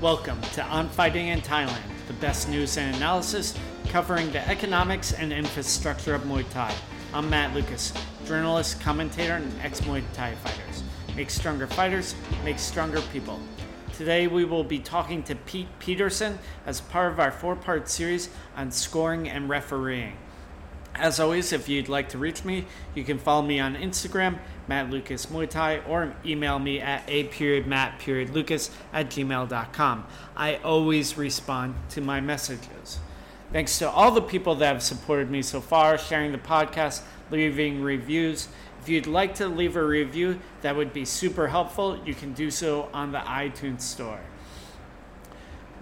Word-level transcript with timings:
Welcome 0.00 0.40
to 0.54 0.62
On 0.64 0.88
Fighting 0.88 1.28
in 1.28 1.40
Thailand, 1.40 1.78
the 2.08 2.14
best 2.14 2.48
news 2.48 2.76
and 2.76 2.96
analysis 2.96 3.56
covering 3.88 4.30
the 4.32 4.46
economics 4.48 5.12
and 5.12 5.32
infrastructure 5.32 6.16
of 6.16 6.22
Muay 6.22 6.44
Thai. 6.50 6.74
I'm 7.14 7.30
Matt 7.30 7.54
Lucas, 7.54 7.92
journalist, 8.26 8.80
commentator, 8.80 9.34
and 9.34 9.60
ex 9.62 9.80
Muay 9.82 10.02
Thai 10.12 10.34
fighters. 10.34 10.82
Make 11.16 11.30
stronger 11.30 11.68
fighters, 11.68 12.16
make 12.44 12.58
stronger 12.58 13.00
people. 13.12 13.38
Today 13.96 14.26
we 14.26 14.44
will 14.44 14.64
be 14.64 14.80
talking 14.80 15.22
to 15.22 15.36
Pete 15.36 15.68
Peterson 15.78 16.40
as 16.66 16.80
part 16.80 17.12
of 17.12 17.20
our 17.20 17.30
four 17.30 17.54
part 17.54 17.88
series 17.88 18.30
on 18.56 18.72
scoring 18.72 19.28
and 19.28 19.48
refereeing. 19.48 20.16
As 20.96 21.18
always, 21.18 21.52
if 21.52 21.68
you'd 21.68 21.88
like 21.88 22.08
to 22.10 22.18
reach 22.18 22.44
me, 22.44 22.66
you 22.94 23.02
can 23.02 23.18
follow 23.18 23.42
me 23.42 23.58
on 23.58 23.74
Instagram, 23.74 24.38
Matt 24.68 24.90
Lucas 24.90 25.26
Muay 25.26 25.50
Thai, 25.50 25.80
or 25.88 26.14
email 26.24 26.60
me 26.60 26.80
at 26.80 27.02
a 27.08 27.24
period 27.24 27.66
Matt 27.66 27.98
period 27.98 28.30
Lucas 28.30 28.70
at 28.92 29.10
gmail.com. 29.10 30.06
I 30.36 30.56
always 30.56 31.18
respond 31.18 31.74
to 31.90 32.00
my 32.00 32.20
messages. 32.20 33.00
Thanks 33.52 33.78
to 33.80 33.90
all 33.90 34.12
the 34.12 34.22
people 34.22 34.54
that 34.56 34.72
have 34.72 34.82
supported 34.82 35.30
me 35.30 35.42
so 35.42 35.60
far, 35.60 35.98
sharing 35.98 36.30
the 36.30 36.38
podcast, 36.38 37.02
leaving 37.30 37.82
reviews. 37.82 38.48
If 38.80 38.88
you'd 38.88 39.06
like 39.06 39.34
to 39.36 39.48
leave 39.48 39.76
a 39.76 39.84
review, 39.84 40.40
that 40.62 40.76
would 40.76 40.92
be 40.92 41.04
super 41.04 41.48
helpful. 41.48 41.98
You 42.06 42.14
can 42.14 42.34
do 42.34 42.50
so 42.50 42.88
on 42.92 43.12
the 43.12 43.18
iTunes 43.18 43.80
Store. 43.80 44.20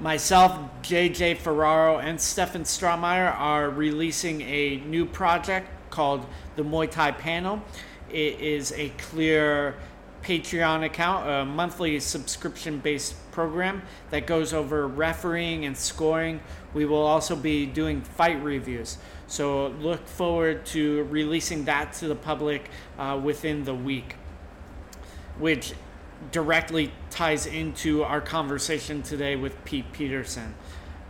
Myself, 0.02 0.58
JJ 0.82 1.36
Ferraro, 1.36 2.00
and 2.00 2.20
Stefan 2.20 2.64
Strameyer 2.64 3.38
are 3.38 3.70
releasing 3.70 4.42
a 4.42 4.78
new 4.78 5.06
project 5.06 5.68
called 5.90 6.26
the 6.56 6.64
Muay 6.64 6.90
Thai 6.90 7.12
Panel. 7.12 7.62
It 8.10 8.40
is 8.40 8.72
a 8.72 8.88
clear 8.98 9.76
Patreon 10.24 10.84
account, 10.84 11.28
a 11.28 11.44
monthly 11.44 12.00
subscription 12.00 12.80
based 12.80 13.14
program 13.30 13.82
that 14.10 14.26
goes 14.26 14.52
over 14.52 14.88
refereeing 14.88 15.66
and 15.66 15.76
scoring. 15.76 16.40
We 16.74 16.84
will 16.84 17.06
also 17.06 17.36
be 17.36 17.64
doing 17.64 18.00
fight 18.02 18.42
reviews. 18.42 18.98
So 19.28 19.68
look 19.68 20.08
forward 20.08 20.66
to 20.66 21.04
releasing 21.04 21.66
that 21.66 21.92
to 21.94 22.08
the 22.08 22.16
public 22.16 22.70
uh, 22.98 23.20
within 23.22 23.62
the 23.62 23.74
week, 23.74 24.16
which 25.38 25.74
directly 26.30 26.92
ties 27.10 27.46
into 27.46 28.04
our 28.04 28.20
conversation 28.20 29.02
today 29.02 29.36
with 29.36 29.64
Pete 29.64 29.92
Peterson. 29.92 30.54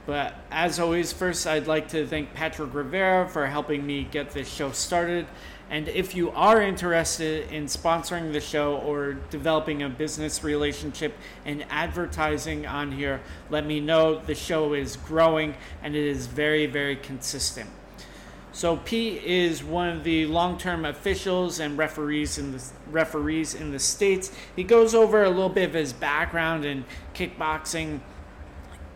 But 0.04 0.34
as 0.50 0.80
always, 0.80 1.12
first 1.12 1.46
I'd 1.46 1.68
like 1.68 1.88
to 1.88 2.06
thank 2.06 2.34
Patrick 2.34 2.74
Rivera 2.74 3.28
for 3.28 3.46
helping 3.46 3.86
me 3.86 4.04
get 4.10 4.30
this 4.30 4.48
show 4.48 4.72
started. 4.72 5.26
And 5.70 5.88
if 5.88 6.14
you 6.14 6.30
are 6.32 6.60
interested 6.60 7.50
in 7.50 7.64
sponsoring 7.64 8.32
the 8.32 8.40
show 8.40 8.76
or 8.78 9.14
developing 9.30 9.82
a 9.82 9.88
business 9.88 10.42
relationship 10.42 11.14
and 11.44 11.64
advertising 11.70 12.66
on 12.66 12.92
here, 12.92 13.20
let 13.48 13.64
me 13.64 13.80
know. 13.80 14.18
The 14.18 14.34
show 14.34 14.74
is 14.74 14.96
growing 14.96 15.54
and 15.82 15.94
it 15.94 16.04
is 16.04 16.26
very, 16.26 16.66
very 16.66 16.96
consistent. 16.96 17.70
So 18.54 18.76
Pete 18.76 19.22
is 19.24 19.64
one 19.64 19.88
of 19.88 20.04
the 20.04 20.26
long-term 20.26 20.84
officials 20.84 21.58
and 21.58 21.78
referees 21.78 22.36
in 22.36 22.52
the 22.52 22.62
referees 22.90 23.54
in 23.54 23.72
the 23.72 23.78
states. 23.78 24.30
He 24.54 24.62
goes 24.62 24.94
over 24.94 25.24
a 25.24 25.30
little 25.30 25.48
bit 25.48 25.70
of 25.70 25.74
his 25.74 25.94
background 25.94 26.66
in 26.66 26.84
kickboxing 27.14 28.00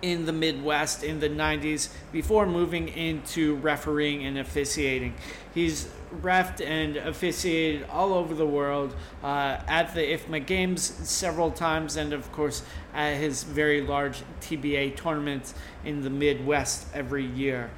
in 0.02 0.26
the 0.26 0.32
Midwest 0.32 1.02
in 1.02 1.20
the 1.20 1.28
90s 1.30 1.88
before 2.12 2.44
moving 2.46 2.88
into 2.88 3.56
refereeing 3.56 4.26
and 4.26 4.38
officiating. 4.38 5.14
He's 5.54 5.88
refed 6.20 6.64
and 6.64 6.98
officiated 6.98 7.88
all 7.90 8.12
over 8.12 8.34
the 8.34 8.46
world 8.46 8.94
uh, 9.24 9.58
at 9.66 9.94
the 9.94 10.02
IFMA 10.02 10.44
Games 10.44 10.82
several 10.82 11.50
times, 11.50 11.96
and 11.96 12.12
of 12.12 12.30
course 12.30 12.62
at 12.92 13.16
his 13.16 13.42
very 13.42 13.80
large 13.80 14.22
TBA 14.42 14.96
tournaments 14.96 15.54
in 15.82 16.02
the 16.02 16.10
Midwest 16.10 16.86
every 16.92 17.24
year. 17.24 17.70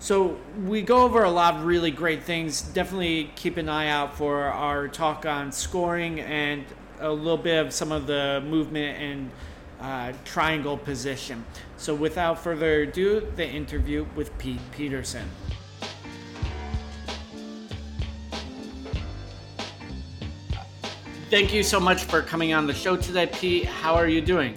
So 0.00 0.38
we 0.64 0.80
go 0.80 1.02
over 1.02 1.24
a 1.24 1.30
lot 1.30 1.56
of 1.56 1.66
really 1.66 1.90
great 1.90 2.22
things. 2.22 2.62
Definitely 2.62 3.30
keep 3.36 3.58
an 3.58 3.68
eye 3.68 3.88
out 3.88 4.16
for 4.16 4.44
our 4.44 4.88
talk 4.88 5.26
on 5.26 5.52
scoring 5.52 6.20
and 6.20 6.64
a 7.00 7.10
little 7.10 7.36
bit 7.36 7.64
of 7.64 7.72
some 7.72 7.92
of 7.92 8.06
the 8.06 8.42
movement 8.46 8.98
and 8.98 9.30
uh, 9.78 10.12
triangle 10.24 10.78
position. 10.78 11.44
So 11.76 11.94
without 11.94 12.42
further 12.42 12.82
ado, 12.82 13.30
the 13.36 13.46
interview 13.46 14.06
with 14.16 14.36
Pete 14.38 14.60
Peterson. 14.72 15.28
Thank 21.28 21.52
you 21.52 21.62
so 21.62 21.78
much 21.78 22.04
for 22.04 22.22
coming 22.22 22.54
on 22.54 22.66
the 22.66 22.74
show 22.74 22.96
today, 22.96 23.26
Pete. 23.26 23.66
How 23.66 23.94
are 23.94 24.08
you 24.08 24.22
doing? 24.22 24.56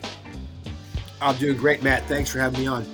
I'm 1.21 1.35
doing 1.35 1.57
great, 1.57 1.83
Matt. 1.83 2.05
Thanks 2.05 2.29
for 2.29 2.39
having 2.39 2.61
me 2.61 2.67
on. 2.67 2.85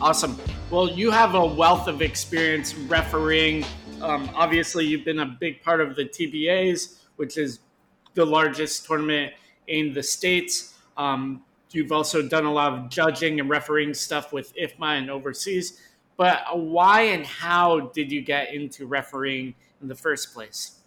Awesome. 0.00 0.40
Well, 0.70 0.88
you 0.88 1.10
have 1.10 1.34
a 1.34 1.44
wealth 1.44 1.88
of 1.88 2.00
experience 2.00 2.76
refereeing. 2.76 3.64
Um, 4.00 4.30
obviously, 4.36 4.86
you've 4.86 5.04
been 5.04 5.18
a 5.18 5.26
big 5.26 5.60
part 5.64 5.80
of 5.80 5.96
the 5.96 6.04
TBAs, 6.04 7.00
which 7.16 7.36
is 7.38 7.58
the 8.14 8.24
largest 8.24 8.86
tournament 8.86 9.32
in 9.66 9.92
the 9.92 10.02
states. 10.04 10.74
Um, 10.96 11.42
you've 11.72 11.90
also 11.90 12.22
done 12.22 12.44
a 12.44 12.52
lot 12.52 12.72
of 12.72 12.88
judging 12.88 13.40
and 13.40 13.50
refereeing 13.50 13.92
stuff 13.94 14.32
with 14.32 14.54
IFMA 14.54 14.98
and 14.98 15.10
overseas. 15.10 15.80
But 16.16 16.40
why 16.56 17.00
and 17.00 17.26
how 17.26 17.90
did 17.92 18.12
you 18.12 18.22
get 18.22 18.54
into 18.54 18.86
refereeing 18.86 19.56
in 19.82 19.88
the 19.88 19.96
first 19.96 20.32
place? 20.32 20.82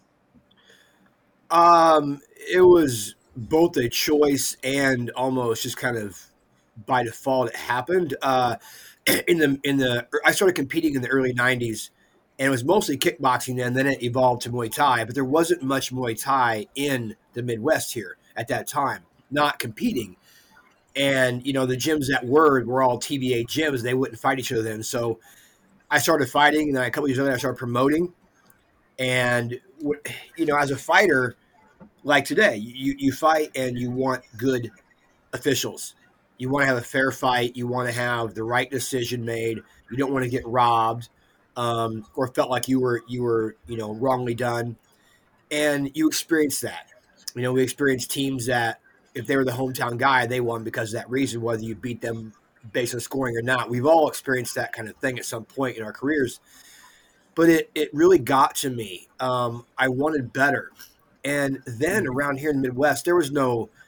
Um, 1.50 2.22
it 2.38 2.62
was 2.62 3.16
both 3.36 3.76
a 3.76 3.90
choice 3.90 4.56
and 4.64 5.10
almost 5.10 5.62
just 5.62 5.76
kind 5.76 5.98
of 5.98 6.18
by 6.86 7.04
default 7.04 7.48
it 7.48 7.56
happened. 7.56 8.16
Uh, 8.22 8.56
in 9.28 9.38
the 9.38 9.60
in 9.64 9.76
the 9.76 10.06
er, 10.12 10.20
I 10.24 10.32
started 10.32 10.54
competing 10.54 10.94
in 10.94 11.02
the 11.02 11.08
early 11.08 11.34
'90s, 11.34 11.90
and 12.38 12.46
it 12.46 12.50
was 12.50 12.64
mostly 12.64 12.96
kickboxing 12.96 13.56
then. 13.56 13.74
Then 13.74 13.86
it 13.86 14.02
evolved 14.02 14.42
to 14.42 14.50
Muay 14.50 14.72
Thai, 14.72 15.04
but 15.04 15.14
there 15.14 15.24
wasn't 15.24 15.62
much 15.62 15.92
Muay 15.92 16.20
Thai 16.20 16.66
in 16.74 17.16
the 17.34 17.42
Midwest 17.42 17.92
here 17.92 18.16
at 18.36 18.48
that 18.48 18.66
time. 18.66 19.02
Not 19.30 19.58
competing, 19.58 20.16
and 20.96 21.46
you 21.46 21.52
know 21.52 21.66
the 21.66 21.76
gyms 21.76 22.06
that 22.10 22.24
were 22.24 22.64
were 22.64 22.82
all 22.82 22.98
TBA 22.98 23.46
gyms. 23.46 23.82
They 23.82 23.94
wouldn't 23.94 24.18
fight 24.18 24.38
each 24.38 24.52
other 24.52 24.62
then. 24.62 24.82
So 24.82 25.18
I 25.90 25.98
started 25.98 26.28
fighting, 26.28 26.68
and 26.68 26.76
then 26.76 26.84
a 26.84 26.90
couple 26.90 27.08
years 27.08 27.18
later 27.18 27.32
I 27.32 27.38
started 27.38 27.58
promoting. 27.58 28.12
And 28.98 29.60
you 30.36 30.46
know, 30.46 30.56
as 30.56 30.70
a 30.70 30.76
fighter, 30.76 31.36
like 32.04 32.24
today, 32.24 32.56
you 32.56 32.94
you 32.98 33.12
fight 33.12 33.50
and 33.54 33.78
you 33.78 33.90
want 33.90 34.22
good 34.38 34.70
officials 35.32 35.94
you 36.38 36.48
want 36.48 36.62
to 36.62 36.66
have 36.66 36.76
a 36.76 36.82
fair 36.82 37.12
fight. 37.12 37.56
You 37.56 37.66
want 37.66 37.88
to 37.88 37.94
have 37.94 38.34
the 38.34 38.44
right 38.44 38.70
decision 38.70 39.24
made. 39.24 39.62
You 39.90 39.96
don't 39.96 40.12
want 40.12 40.24
to 40.24 40.30
get 40.30 40.46
robbed 40.46 41.08
um, 41.56 42.06
or 42.14 42.28
felt 42.28 42.50
like 42.50 42.68
you 42.68 42.80
were 42.80 43.02
you 43.06 43.22
were 43.22 43.56
you 43.66 43.76
know 43.76 43.94
wrongly 43.94 44.34
done. 44.34 44.76
And 45.50 45.90
you 45.94 46.08
experience 46.08 46.60
that. 46.62 46.88
You 47.34 47.42
know, 47.42 47.52
we 47.52 47.62
experienced 47.62 48.10
teams 48.10 48.46
that 48.46 48.80
if 49.14 49.26
they 49.26 49.36
were 49.36 49.44
the 49.44 49.52
hometown 49.52 49.98
guy, 49.98 50.26
they 50.26 50.40
won 50.40 50.64
because 50.64 50.92
of 50.92 51.00
that 51.00 51.10
reason, 51.10 51.42
whether 51.42 51.62
you 51.62 51.74
beat 51.74 52.00
them 52.00 52.32
based 52.72 52.94
on 52.94 53.00
scoring 53.00 53.36
or 53.36 53.42
not. 53.42 53.70
We've 53.70 53.86
all 53.86 54.08
experienced 54.08 54.54
that 54.56 54.72
kind 54.72 54.88
of 54.88 54.96
thing 54.96 55.18
at 55.18 55.24
some 55.24 55.44
point 55.44 55.76
in 55.76 55.84
our 55.84 55.92
careers. 55.92 56.40
But 57.34 57.50
it, 57.50 57.70
it 57.74 57.92
really 57.92 58.18
got 58.18 58.56
to 58.56 58.70
me. 58.70 59.08
Um, 59.20 59.66
I 59.76 59.88
wanted 59.88 60.32
better. 60.32 60.70
And 61.24 61.60
then 61.66 62.06
around 62.06 62.38
here 62.38 62.50
in 62.50 62.56
the 62.56 62.68
Midwest, 62.68 63.04
there 63.04 63.16
was 63.16 63.30
no– 63.30 63.70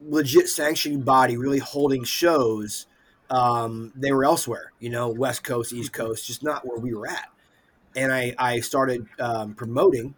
legit 0.00 0.48
sanctioning 0.48 1.02
body 1.02 1.36
really 1.36 1.58
holding 1.58 2.04
shows, 2.04 2.86
um, 3.30 3.92
they 3.96 4.12
were 4.12 4.24
elsewhere, 4.24 4.72
you 4.78 4.90
know, 4.90 5.08
West 5.08 5.42
Coast, 5.44 5.72
East 5.72 5.92
mm-hmm. 5.92 6.08
Coast, 6.08 6.26
just 6.26 6.42
not 6.42 6.66
where 6.66 6.78
we 6.78 6.94
were 6.94 7.06
at. 7.06 7.28
And 7.94 8.12
I, 8.12 8.34
I 8.38 8.60
started 8.60 9.06
um, 9.18 9.54
promoting, 9.54 10.14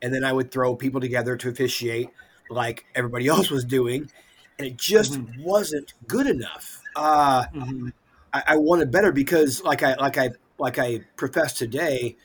and 0.00 0.14
then 0.14 0.24
I 0.24 0.32
would 0.32 0.50
throw 0.50 0.74
people 0.74 1.00
together 1.00 1.36
to 1.36 1.48
officiate 1.50 2.08
like 2.50 2.84
everybody 2.94 3.28
else 3.28 3.50
was 3.50 3.64
doing. 3.64 4.10
And 4.58 4.66
it 4.66 4.76
just 4.76 5.12
mm-hmm. 5.12 5.42
wasn't 5.42 5.94
good 6.06 6.26
enough. 6.26 6.80
Uh, 6.96 7.44
mm-hmm. 7.54 7.88
I, 8.32 8.42
I 8.48 8.56
wanted 8.56 8.90
better 8.90 9.12
because, 9.12 9.62
like 9.62 9.82
I 9.82 9.94
like 9.94 10.18
I 10.18 10.30
like 10.58 10.78
I 10.78 11.00
professed 11.16 11.58
today, 11.58 12.16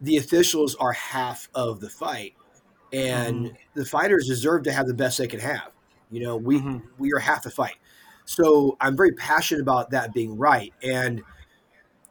the 0.00 0.16
officials 0.16 0.74
are 0.76 0.92
half 0.92 1.48
of 1.54 1.80
the 1.80 1.88
fight, 1.88 2.34
and 2.92 3.46
mm-hmm. 3.46 3.54
the 3.74 3.84
fighters 3.84 4.26
deserve 4.26 4.64
to 4.64 4.72
have 4.72 4.86
the 4.86 4.94
best 4.94 5.18
they 5.18 5.26
can 5.26 5.40
have. 5.40 5.71
You 6.12 6.22
know, 6.22 6.36
we 6.36 6.58
mm-hmm. 6.58 6.78
we 6.98 7.12
are 7.12 7.18
half 7.18 7.42
the 7.42 7.50
fight. 7.50 7.76
So 8.24 8.76
I'm 8.80 8.96
very 8.96 9.12
passionate 9.12 9.62
about 9.62 9.90
that 9.90 10.12
being 10.12 10.36
right. 10.36 10.72
And 10.82 11.22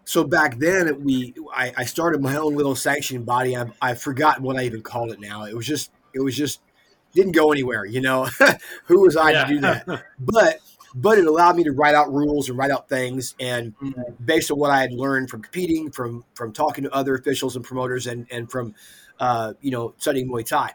so 0.04 0.24
back 0.24 0.60
then, 0.60 1.04
we 1.04 1.34
I, 1.54 1.72
I 1.78 1.86
started 1.86 2.22
my 2.22 2.36
own 2.36 2.56
little 2.56 2.76
sanctioning 2.76 3.24
body. 3.24 3.56
I, 3.56 3.66
I 3.82 3.94
forgot 3.94 4.42
what 4.42 4.58
I 4.58 4.64
even 4.64 4.82
called 4.82 5.12
it 5.12 5.20
now. 5.20 5.46
It 5.46 5.56
was 5.56 5.66
just 5.66 5.92
it 6.14 6.20
was 6.20 6.36
just 6.36 6.62
didn't 7.14 7.34
go 7.34 7.52
anywhere. 7.52 7.86
You 7.86 8.02
know, 8.02 8.26
who 8.86 9.02
was 9.02 9.16
I 9.16 9.32
yeah. 9.32 9.44
to 9.44 9.54
do 9.54 9.60
that? 9.62 10.04
but 10.20 10.60
but 10.94 11.18
it 11.18 11.26
allowed 11.26 11.56
me 11.56 11.64
to 11.64 11.72
write 11.72 11.96
out 11.96 12.12
rules 12.12 12.50
and 12.50 12.58
write 12.58 12.72
out 12.72 12.90
things 12.90 13.36
and 13.40 13.78
mm-hmm. 13.78 14.02
based 14.24 14.52
on 14.52 14.60
what 14.60 14.72
i 14.72 14.82
had 14.82 14.92
learned 14.92 15.30
from 15.30 15.42
competing 15.42 15.92
from 15.92 16.24
from 16.36 16.52
talking 16.52 16.84
to 16.84 16.92
other 16.92 17.16
officials 17.16 17.56
and 17.56 17.64
promoters 17.64 18.08
and 18.08 18.28
and 18.32 18.52
from 18.52 18.74
uh, 19.20 19.54
you 19.62 19.72
know 19.72 19.94
studying 19.98 20.30
muay 20.30 20.46
thai 20.46 20.72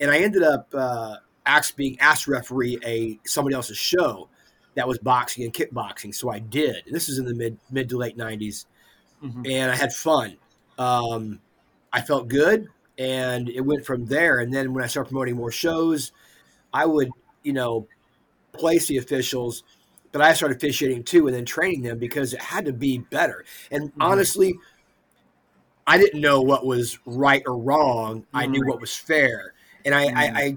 and 0.00 0.10
i 0.10 0.18
ended 0.18 0.42
up 0.42 0.68
uh, 0.74 1.16
asked 1.48 1.76
being 1.76 1.98
asked 1.98 2.24
to 2.24 2.30
referee 2.30 2.78
a 2.84 3.18
somebody 3.24 3.56
else's 3.56 3.78
show 3.78 4.28
that 4.74 4.86
was 4.86 4.98
boxing 4.98 5.42
and 5.42 5.52
kickboxing. 5.52 6.14
So 6.14 6.30
I 6.30 6.38
did. 6.38 6.84
This 6.88 7.08
is 7.08 7.18
in 7.18 7.24
the 7.24 7.34
mid 7.34 7.58
mid 7.70 7.88
to 7.88 7.96
late 7.96 8.16
90s, 8.16 8.66
mm-hmm. 9.24 9.42
and 9.46 9.72
I 9.72 9.74
had 9.74 9.92
fun. 9.92 10.36
Um, 10.78 11.40
I 11.92 12.02
felt 12.02 12.28
good, 12.28 12.68
and 12.98 13.48
it 13.48 13.62
went 13.62 13.84
from 13.84 14.06
there. 14.06 14.38
And 14.38 14.52
then 14.52 14.72
when 14.74 14.84
I 14.84 14.86
started 14.86 15.08
promoting 15.08 15.36
more 15.36 15.50
shows, 15.50 16.12
I 16.72 16.86
would 16.86 17.10
you 17.42 17.54
know 17.54 17.88
place 18.52 18.86
the 18.86 18.98
officials, 18.98 19.64
but 20.12 20.20
I 20.20 20.34
started 20.34 20.58
officiating 20.58 21.02
too, 21.02 21.26
and 21.26 21.34
then 21.34 21.44
training 21.44 21.82
them 21.82 21.98
because 21.98 22.34
it 22.34 22.40
had 22.40 22.66
to 22.66 22.72
be 22.72 22.98
better. 22.98 23.44
And 23.72 23.90
mm-hmm. 23.90 24.02
honestly. 24.02 24.54
I 25.90 25.96
didn't 25.96 26.20
know 26.20 26.42
what 26.42 26.66
was 26.66 26.98
right 27.06 27.42
or 27.46 27.56
wrong. 27.56 28.26
I 28.34 28.44
knew 28.44 28.60
what 28.66 28.78
was 28.78 28.94
fair, 28.94 29.54
and 29.86 29.94
I, 29.94 30.02
I, 30.02 30.08
mm-hmm. 30.08 30.36
I 30.36 30.56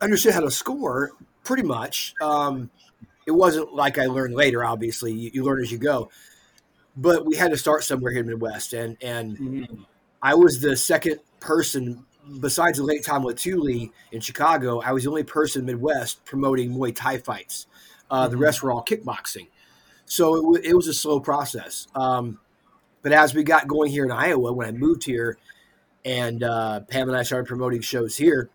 understood 0.00 0.34
how 0.34 0.40
to 0.40 0.50
score 0.50 1.12
pretty 1.44 1.62
much. 1.62 2.14
Um, 2.20 2.70
it 3.26 3.32
wasn't 3.32 3.74
like 3.74 3.98
I 3.98 4.06
learned 4.06 4.34
later. 4.34 4.64
Obviously, 4.64 5.12
you, 5.12 5.30
you, 5.34 5.44
learn 5.44 5.60
as 5.60 5.70
you 5.70 5.78
go. 5.78 6.10
But 6.96 7.26
we 7.26 7.36
had 7.36 7.50
to 7.50 7.56
start 7.56 7.84
somewhere 7.84 8.10
here 8.10 8.20
in 8.20 8.26
the 8.26 8.32
Midwest, 8.32 8.72
and 8.72 8.96
and 9.02 9.38
mm-hmm. 9.38 9.82
I 10.22 10.34
was 10.34 10.60
the 10.60 10.76
second 10.76 11.20
person 11.40 12.04
besides 12.40 12.78
the 12.78 12.84
late 12.84 13.04
Tom 13.04 13.24
Latulippe 13.24 13.92
in 14.12 14.20
Chicago. 14.20 14.80
I 14.80 14.92
was 14.92 15.04
the 15.04 15.10
only 15.10 15.22
person 15.24 15.60
in 15.62 15.66
Midwest 15.66 16.24
promoting 16.24 16.72
Muay 16.72 16.94
Thai 16.94 17.18
fights. 17.18 17.66
Uh, 18.10 18.22
mm-hmm. 18.22 18.32
The 18.32 18.36
rest 18.38 18.62
were 18.62 18.72
all 18.72 18.84
kickboxing, 18.84 19.48
so 20.06 20.34
it, 20.34 20.42
w- 20.42 20.62
it 20.64 20.74
was 20.74 20.88
a 20.88 20.94
slow 20.94 21.20
process. 21.20 21.86
Um, 21.94 22.40
but 23.02 23.12
as 23.12 23.34
we 23.34 23.44
got 23.44 23.68
going 23.68 23.90
here 23.90 24.04
in 24.04 24.10
Iowa, 24.10 24.52
when 24.52 24.66
I 24.66 24.72
moved 24.72 25.04
here, 25.04 25.38
and 26.04 26.42
uh, 26.42 26.80
Pam 26.80 27.08
and 27.08 27.16
I 27.16 27.22
started 27.22 27.46
promoting 27.46 27.80
shows 27.80 28.16
here, 28.16 28.50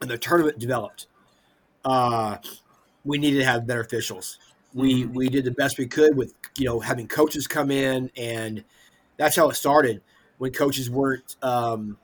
and 0.00 0.10
the 0.10 0.18
tournament 0.18 0.58
developed. 0.58 1.06
Uh, 1.84 2.36
we 3.04 3.18
needed 3.18 3.38
to 3.38 3.44
have 3.44 3.66
better 3.66 3.80
officials. 3.80 4.38
We 4.74 5.04
mm-hmm. 5.04 5.14
we 5.14 5.28
did 5.28 5.44
the 5.44 5.52
best 5.52 5.78
we 5.78 5.86
could 5.86 6.16
with 6.16 6.34
you 6.58 6.66
know 6.66 6.80
having 6.80 7.08
coaches 7.08 7.46
come 7.46 7.70
in, 7.70 8.10
and 8.16 8.64
that's 9.16 9.36
how 9.36 9.48
it 9.48 9.54
started. 9.54 10.02
When 10.38 10.52
coaches 10.52 10.90
weren't 10.90 11.36
um, 11.42 11.96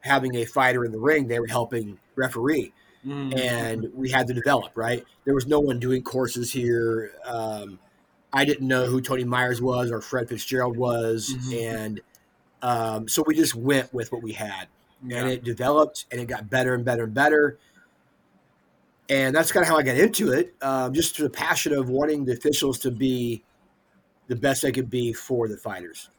having 0.00 0.36
a 0.36 0.44
fighter 0.44 0.84
in 0.84 0.92
the 0.92 0.98
ring, 0.98 1.28
they 1.28 1.38
were 1.38 1.46
helping 1.46 1.98
referee, 2.14 2.72
mm-hmm. 3.04 3.36
and 3.36 3.90
we 3.94 4.10
had 4.10 4.26
to 4.28 4.34
develop. 4.34 4.72
Right, 4.74 5.04
there 5.24 5.34
was 5.34 5.46
no 5.46 5.60
one 5.60 5.78
doing 5.78 6.02
courses 6.02 6.50
here. 6.50 7.12
Um, 7.26 7.78
I 8.32 8.44
didn't 8.44 8.68
know 8.68 8.86
who 8.86 9.00
Tony 9.00 9.24
Myers 9.24 9.60
was 9.60 9.90
or 9.90 10.00
Fred 10.00 10.28
Fitzgerald 10.28 10.76
was, 10.76 11.34
mm-hmm. 11.34 11.66
and 11.66 12.00
um, 12.62 13.08
so 13.08 13.22
we 13.26 13.34
just 13.34 13.54
went 13.54 13.92
with 13.92 14.12
what 14.12 14.22
we 14.22 14.32
had, 14.32 14.68
yeah. 15.06 15.18
and 15.18 15.30
it 15.30 15.44
developed 15.44 16.06
and 16.10 16.20
it 16.20 16.26
got 16.26 16.48
better 16.50 16.74
and 16.74 16.84
better 16.84 17.04
and 17.04 17.14
better 17.14 17.58
and 19.08 19.34
that's 19.34 19.52
kind 19.52 19.62
of 19.62 19.68
how 19.68 19.76
I 19.76 19.82
got 19.82 19.96
into 19.96 20.32
it. 20.32 20.54
Um, 20.60 20.92
just 20.92 21.16
the 21.16 21.30
passion 21.30 21.72
of 21.72 21.88
wanting 21.88 22.24
the 22.24 22.32
officials 22.32 22.78
to 22.80 22.90
be 22.90 23.42
the 24.26 24.36
best 24.36 24.62
they 24.62 24.72
could 24.72 24.90
be 24.90 25.12
for 25.12 25.48
the 25.48 25.56
fighters. 25.56 26.10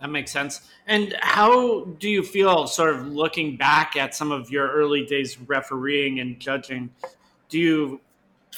That 0.00 0.10
makes 0.10 0.32
sense. 0.32 0.68
And 0.86 1.16
how 1.20 1.84
do 1.98 2.08
you 2.08 2.22
feel, 2.22 2.66
sort 2.66 2.94
of 2.94 3.06
looking 3.08 3.56
back 3.56 3.96
at 3.96 4.14
some 4.14 4.32
of 4.32 4.50
your 4.50 4.70
early 4.70 5.04
days 5.04 5.38
refereeing 5.40 6.20
and 6.20 6.38
judging? 6.40 6.90
Do 7.48 7.58
you, 7.58 8.00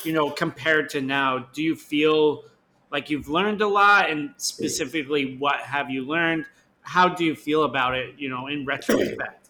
you 0.04 0.12
know, 0.12 0.30
compared 0.30 0.90
to 0.90 1.00
now, 1.00 1.46
do 1.52 1.62
you 1.62 1.74
feel 1.74 2.44
like 2.90 3.10
you've 3.10 3.28
learned 3.28 3.60
a 3.60 3.68
lot? 3.68 4.10
And 4.10 4.30
specifically, 4.36 5.36
what 5.36 5.60
have 5.60 5.90
you 5.90 6.06
learned? 6.06 6.46
How 6.82 7.08
do 7.08 7.24
you 7.24 7.34
feel 7.34 7.64
about 7.64 7.94
it, 7.94 8.14
you 8.18 8.28
know, 8.28 8.46
in 8.46 8.64
retrospect? 8.64 9.43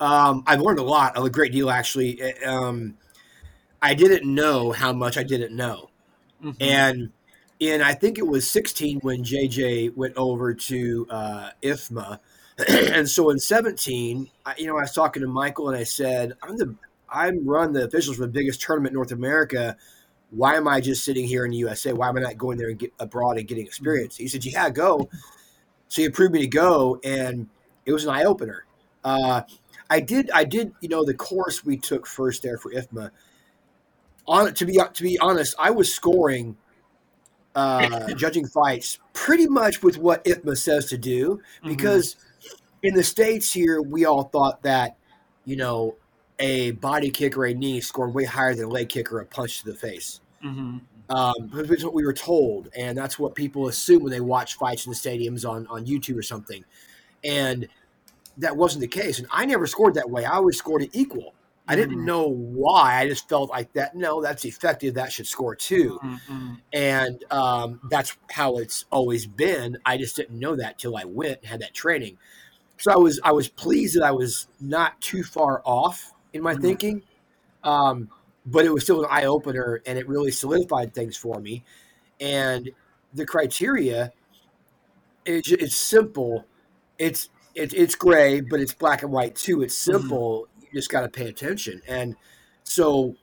Um, 0.00 0.42
I've 0.46 0.60
learned 0.60 0.78
a 0.78 0.84
lot, 0.84 1.12
a 1.16 1.30
great 1.30 1.52
deal 1.52 1.70
actually. 1.70 2.22
Um, 2.44 2.96
I 3.80 3.94
didn't 3.94 4.32
know 4.32 4.72
how 4.72 4.92
much 4.92 5.16
I 5.16 5.22
didn't 5.22 5.54
know, 5.54 5.90
mm-hmm. 6.42 6.60
and 6.60 7.10
in 7.60 7.82
I 7.82 7.94
think 7.94 8.18
it 8.18 8.26
was 8.26 8.48
16 8.50 9.00
when 9.00 9.22
JJ 9.22 9.96
went 9.96 10.16
over 10.16 10.54
to 10.54 11.06
uh, 11.10 11.50
IFMA, 11.62 12.18
and 12.68 13.08
so 13.08 13.30
in 13.30 13.38
17, 13.38 14.28
I, 14.44 14.54
you 14.58 14.66
know, 14.66 14.76
I 14.76 14.82
was 14.82 14.92
talking 14.92 15.22
to 15.22 15.28
Michael 15.28 15.68
and 15.68 15.76
I 15.76 15.84
said, 15.84 16.32
"I'm 16.42 16.56
the 16.56 16.74
I'm 17.08 17.46
run 17.46 17.72
the 17.72 17.84
officials 17.84 18.16
for 18.16 18.22
the 18.22 18.32
biggest 18.32 18.60
tournament 18.60 18.92
in 18.92 18.96
North 18.96 19.12
America. 19.12 19.76
Why 20.30 20.56
am 20.56 20.66
I 20.66 20.80
just 20.80 21.04
sitting 21.04 21.26
here 21.26 21.44
in 21.44 21.52
the 21.52 21.58
USA? 21.58 21.92
Why 21.92 22.08
am 22.08 22.16
I 22.16 22.20
not 22.20 22.36
going 22.36 22.58
there 22.58 22.68
and 22.68 22.78
get 22.78 22.92
abroad 22.98 23.38
and 23.38 23.46
getting 23.46 23.66
experience?" 23.66 24.16
He 24.16 24.28
said, 24.28 24.44
"Yeah, 24.44 24.70
go." 24.70 25.08
So 25.88 26.02
he 26.02 26.06
approved 26.06 26.32
me 26.32 26.40
to 26.40 26.48
go, 26.48 26.98
and 27.04 27.48
it 27.84 27.92
was 27.92 28.04
an 28.04 28.10
eye 28.10 28.24
opener. 28.24 28.64
Uh, 29.04 29.42
I 29.88 30.00
did, 30.00 30.30
I 30.30 30.44
did, 30.44 30.72
you 30.80 30.88
know, 30.88 31.04
the 31.04 31.14
course 31.14 31.64
we 31.64 31.76
took 31.76 32.06
first 32.06 32.42
there 32.42 32.58
for 32.58 32.72
IFMA. 32.72 33.10
On 34.26 34.52
to 34.52 34.66
be 34.66 34.80
to 34.92 35.02
be 35.02 35.18
honest, 35.18 35.54
I 35.58 35.70
was 35.70 35.92
scoring, 35.92 36.56
uh, 37.54 38.12
judging 38.16 38.46
fights 38.46 38.98
pretty 39.12 39.46
much 39.46 39.82
with 39.82 39.98
what 39.98 40.24
IFMA 40.24 40.56
says 40.56 40.86
to 40.86 40.98
do 40.98 41.36
mm-hmm. 41.36 41.68
because 41.68 42.14
mm-hmm. 42.14 42.86
in 42.88 42.94
the 42.94 43.04
states 43.04 43.52
here 43.52 43.80
we 43.80 44.04
all 44.04 44.24
thought 44.24 44.62
that, 44.62 44.96
you 45.44 45.56
know, 45.56 45.96
a 46.38 46.72
body 46.72 47.10
kick 47.10 47.36
or 47.36 47.46
a 47.46 47.54
knee 47.54 47.80
scored 47.80 48.14
way 48.14 48.24
higher 48.24 48.54
than 48.54 48.66
a 48.66 48.68
leg 48.68 48.88
kick 48.88 49.12
or 49.12 49.20
a 49.20 49.26
punch 49.26 49.60
to 49.60 49.70
the 49.70 49.76
face. 49.76 50.20
Mm-hmm. 50.44 50.78
Um, 51.08 51.50
that's 51.52 51.84
what 51.84 51.94
we 51.94 52.04
were 52.04 52.12
told, 52.12 52.68
and 52.76 52.98
that's 52.98 53.16
what 53.16 53.36
people 53.36 53.68
assume 53.68 54.02
when 54.02 54.10
they 54.10 54.20
watch 54.20 54.56
fights 54.56 54.86
in 54.86 54.90
the 54.90 54.96
stadiums 54.96 55.48
on 55.48 55.66
on 55.68 55.86
YouTube 55.86 56.18
or 56.18 56.22
something. 56.22 56.64
And 57.22 57.68
that 58.38 58.56
wasn't 58.56 58.80
the 58.82 58.88
case. 58.88 59.18
And 59.18 59.28
I 59.30 59.46
never 59.46 59.66
scored 59.66 59.94
that 59.94 60.10
way. 60.10 60.24
I 60.24 60.34
always 60.34 60.58
scored 60.58 60.82
it 60.82 60.90
equal. 60.92 61.34
I 61.68 61.74
didn't 61.74 61.96
mm-hmm. 61.96 62.06
know 62.06 62.28
why. 62.28 63.00
I 63.00 63.08
just 63.08 63.28
felt 63.28 63.50
like 63.50 63.72
that. 63.72 63.96
No, 63.96 64.22
that's 64.22 64.44
effective. 64.44 64.94
That 64.94 65.10
should 65.10 65.26
score 65.26 65.56
too. 65.56 65.98
Mm-hmm. 66.02 66.54
And 66.72 67.24
um, 67.32 67.80
that's 67.90 68.16
how 68.30 68.58
it's 68.58 68.84
always 68.92 69.26
been. 69.26 69.76
I 69.84 69.96
just 69.96 70.14
didn't 70.14 70.38
know 70.38 70.54
that 70.56 70.78
till 70.78 70.96
I 70.96 71.04
went 71.04 71.38
and 71.38 71.46
had 71.46 71.60
that 71.60 71.74
training. 71.74 72.18
So 72.78 72.92
I 72.92 72.96
was 72.96 73.18
I 73.24 73.32
was 73.32 73.48
pleased 73.48 73.96
that 73.96 74.04
I 74.04 74.12
was 74.12 74.46
not 74.60 75.00
too 75.00 75.24
far 75.24 75.62
off 75.64 76.12
in 76.32 76.42
my 76.42 76.52
mm-hmm. 76.52 76.62
thinking, 76.62 77.02
um, 77.64 78.10
but 78.44 78.64
it 78.64 78.72
was 78.72 78.84
still 78.84 79.02
an 79.02 79.08
eye 79.10 79.24
opener, 79.24 79.82
and 79.86 79.98
it 79.98 80.06
really 80.06 80.30
solidified 80.30 80.94
things 80.94 81.16
for 81.16 81.40
me. 81.40 81.64
And 82.20 82.70
the 83.12 83.26
criteria, 83.26 84.12
it's, 85.24 85.50
it's 85.50 85.76
simple. 85.76 86.46
It's 86.98 87.30
it, 87.56 87.72
it's 87.72 87.94
gray, 87.94 88.40
but 88.40 88.60
it's 88.60 88.74
black 88.74 89.02
and 89.02 89.10
white 89.10 89.34
too. 89.34 89.62
It's 89.62 89.74
mm-hmm. 89.74 89.98
simple. 89.98 90.42
Mm-hmm. 90.42 90.66
You 90.66 90.80
just 90.80 90.90
got 90.90 91.00
to 91.00 91.08
pay 91.08 91.28
attention. 91.28 91.80
And 91.88 92.14
so 92.62 93.16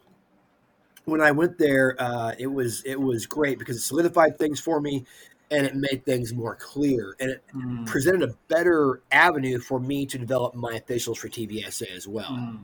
when 1.05 1.21
I 1.21 1.31
went 1.31 1.57
there, 1.57 1.95
uh, 1.99 2.33
it 2.37 2.47
was 2.47 2.81
it 2.83 2.99
was 2.99 3.25
great 3.25 3.59
because 3.59 3.77
it 3.77 3.81
solidified 3.81 4.37
things 4.37 4.59
for 4.59 4.81
me, 4.81 5.05
and 5.51 5.65
it 5.65 5.75
made 5.75 6.05
things 6.05 6.33
more 6.33 6.55
clear, 6.55 7.15
and 7.19 7.31
it 7.31 7.43
mm. 7.55 7.85
presented 7.85 8.29
a 8.29 8.33
better 8.47 9.01
avenue 9.11 9.59
for 9.59 9.79
me 9.79 10.05
to 10.07 10.17
develop 10.17 10.55
my 10.55 10.73
officials 10.73 11.19
for 11.19 11.29
TBSA 11.29 11.95
as 11.95 12.07
well. 12.07 12.31
Mm. 12.31 12.63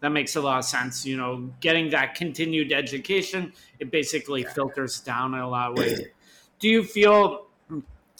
That 0.00 0.10
makes 0.10 0.36
a 0.36 0.42
lot 0.42 0.58
of 0.58 0.64
sense. 0.66 1.06
You 1.06 1.16
know, 1.16 1.50
getting 1.60 1.90
that 1.90 2.14
continued 2.14 2.72
education, 2.72 3.52
it 3.80 3.90
basically 3.90 4.42
yeah. 4.42 4.52
filters 4.52 5.00
down 5.00 5.34
in 5.34 5.40
a 5.40 5.48
lot 5.48 5.72
of 5.72 5.78
ways. 5.78 6.00
Do 6.60 6.68
you 6.68 6.84
feel 6.84 7.46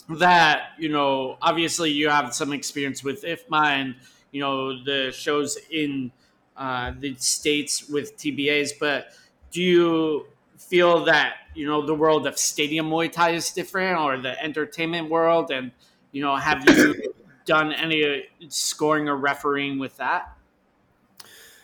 that 0.09 0.69
you 0.77 0.89
know 0.89 1.37
obviously 1.41 1.91
you 1.91 2.09
have 2.09 2.33
some 2.33 2.53
experience 2.53 3.03
with 3.03 3.23
IFMA 3.23 3.65
and 3.65 3.95
you 4.31 4.41
know 4.41 4.83
the 4.83 5.11
shows 5.11 5.57
in 5.71 6.11
uh, 6.57 6.93
the 6.99 7.15
states 7.15 7.89
with 7.89 8.17
TBAs, 8.17 8.71
but 8.79 9.07
do 9.51 9.61
you 9.61 10.25
feel 10.57 11.05
that 11.05 11.35
you 11.53 11.65
know 11.65 11.85
the 11.85 11.93
world 11.93 12.27
of 12.27 12.37
stadium 12.37 12.89
Muay 12.89 13.11
Thai 13.11 13.31
is 13.31 13.51
different, 13.51 13.99
or 13.99 14.17
the 14.17 14.41
entertainment 14.43 15.09
world, 15.09 15.51
and 15.51 15.71
you 16.11 16.21
know 16.21 16.35
have 16.35 16.67
you 16.69 17.13
done 17.45 17.71
any 17.73 18.25
scoring 18.49 19.07
or 19.07 19.15
refereeing 19.15 19.79
with 19.79 19.97
that? 19.97 20.35